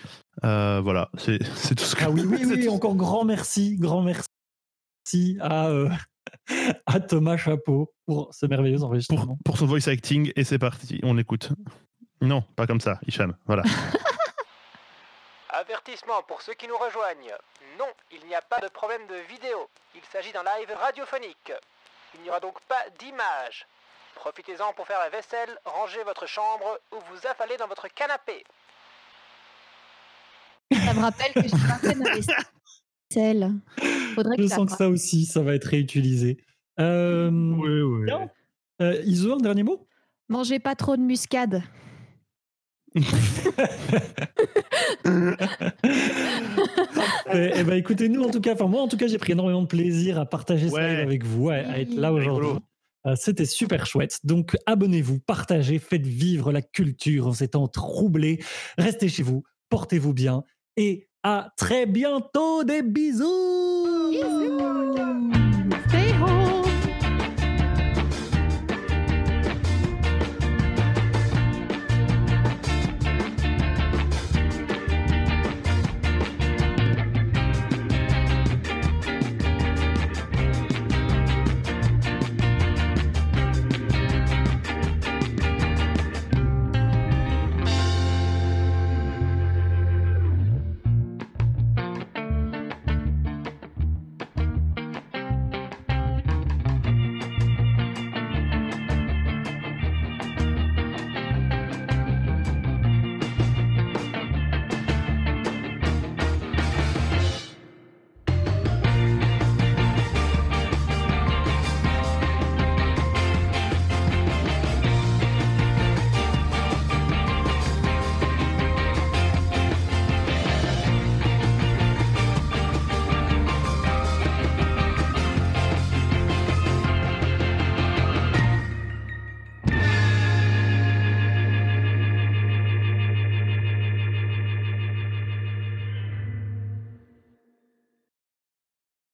Euh, 0.45 0.80
voilà, 0.82 1.11
c'est 1.18 1.38
tout 1.38 1.84
ce 1.84 1.97
que. 1.97 2.05
Ah 2.05 2.11
oui, 2.11 2.22
oui, 2.26 2.38
oui, 2.47 2.68
encore 2.68 2.95
grand 2.95 3.24
merci, 3.24 3.76
grand 3.76 4.03
merci 4.03 5.36
à, 5.40 5.66
euh, 5.68 5.90
à 6.86 7.01
Thomas 7.01 7.36
Chapeau 7.36 7.92
pour 8.07 8.32
ce 8.32 8.47
merveilleux 8.47 8.76
pour, 8.78 8.86
enregistrement. 8.86 9.38
pour 9.45 9.59
son 9.59 9.66
voice 9.66 9.88
acting 9.88 10.32
et 10.36 10.45
c'est 10.45 10.59
parti, 10.61 11.01
on 11.03 11.18
écoute. 11.18 11.51
Non, 12.22 12.42
pas 12.57 12.66
comme 12.66 12.80
ça, 12.80 13.01
Hicham. 13.07 13.34
Voilà. 13.47 13.64
Avertissement 15.61 16.22
pour 16.26 16.42
ceux 16.42 16.55
qui 16.55 16.66
nous 16.66 16.76
rejoignent. 16.76 17.32
Non, 17.78 17.86
il 18.12 18.26
n'y 18.26 18.34
a 18.34 18.42
pas 18.42 18.61
de 18.61 18.68
problème 18.68 19.07
de 19.07 19.14
vidéo. 19.32 19.68
Il 19.94 20.02
s'agit 20.12 20.32
d'un 20.32 20.42
live 20.42 20.70
radiophonique. 20.80 21.52
Il 22.14 22.22
n'y 22.22 22.28
aura 22.30 22.40
donc 22.40 22.61
pas 22.62 22.82
d'image. 22.98 23.66
Profitez-en 24.16 24.72
pour 24.72 24.86
faire 24.86 24.98
la 25.00 25.11
vaisselle, 25.11 25.50
ranger 25.64 26.02
votre 26.05 26.26
chambre 26.26 26.78
ou 26.92 26.96
vous 27.11 27.26
affaler 27.28 27.57
dans 27.57 27.66
votre 27.68 27.88
canapé. 27.88 28.44
Ça 30.72 30.92
me 30.94 31.00
rappelle 31.00 31.32
que 31.34 31.42
j'ai 31.42 31.50
pas 31.50 31.78
fait 31.80 31.94
ma 31.94 32.11
vaisselle. 32.14 33.52
Faudrait 34.14 34.36
Je 34.38 34.42
que 34.42 34.48
sens 34.48 34.70
que 34.70 34.76
ça 34.76 34.88
aussi, 34.88 35.24
ça 35.24 35.40
va 35.42 35.55
être 35.55 35.66
réutilisé. 35.68 36.38
Euh, 36.80 37.30
oui. 37.30 38.07
bien. 38.07 38.28
euh, 38.82 39.00
Iso, 39.05 39.34
un 39.34 39.36
dernier 39.38 39.62
mot? 39.62 39.86
Mangez 40.28 40.59
pas 40.59 40.74
trop 40.74 40.96
de 40.96 41.02
muscade. 41.02 41.62
Eh 47.34 47.51
eh 47.57 47.64
ben, 47.64 47.74
écoutez, 47.74 48.09
nous, 48.09 48.22
en 48.22 48.30
tout 48.30 48.40
cas, 48.40 48.55
enfin, 48.55 48.66
moi, 48.66 48.82
en 48.82 48.88
tout 48.88 48.97
cas, 48.97 49.07
j'ai 49.07 49.18
pris 49.18 49.32
énormément 49.32 49.62
de 49.62 49.66
plaisir 49.66 50.18
à 50.18 50.26
partager 50.26 50.68
ce 50.68 50.74
Ouais. 50.74 50.88
live 50.90 51.01
avec 51.01 51.24
vous, 51.24 51.51
à, 51.51 51.55
à 51.55 51.78
être 51.78 51.95
là 51.95 52.12
aujourd'hui. 52.12 52.51
Euh, 53.07 53.14
C'était 53.16 53.45
super 53.47 53.86
chouette. 53.86 54.20
Donc, 54.24 54.57
abonnez-vous, 54.66 55.18
partagez, 55.20 55.78
faites 55.78 56.07
vivre 56.07 56.53
la 56.53 56.62
culture 56.62 57.26
en 57.26 57.32
ces 57.32 57.49
temps 57.49 57.68
troublés. 57.68 58.40
Restez 58.78 59.09
chez 59.09 59.22
vous, 59.22 59.42
portez-vous 59.68 60.14
bien 60.14 60.42
et 60.76 61.09
à 61.22 61.51
très 61.57 61.86
bientôt. 61.86 62.64
Des 62.64 62.82
bisous. 62.82 63.24
Stay 65.88 66.12
home. 66.20 66.63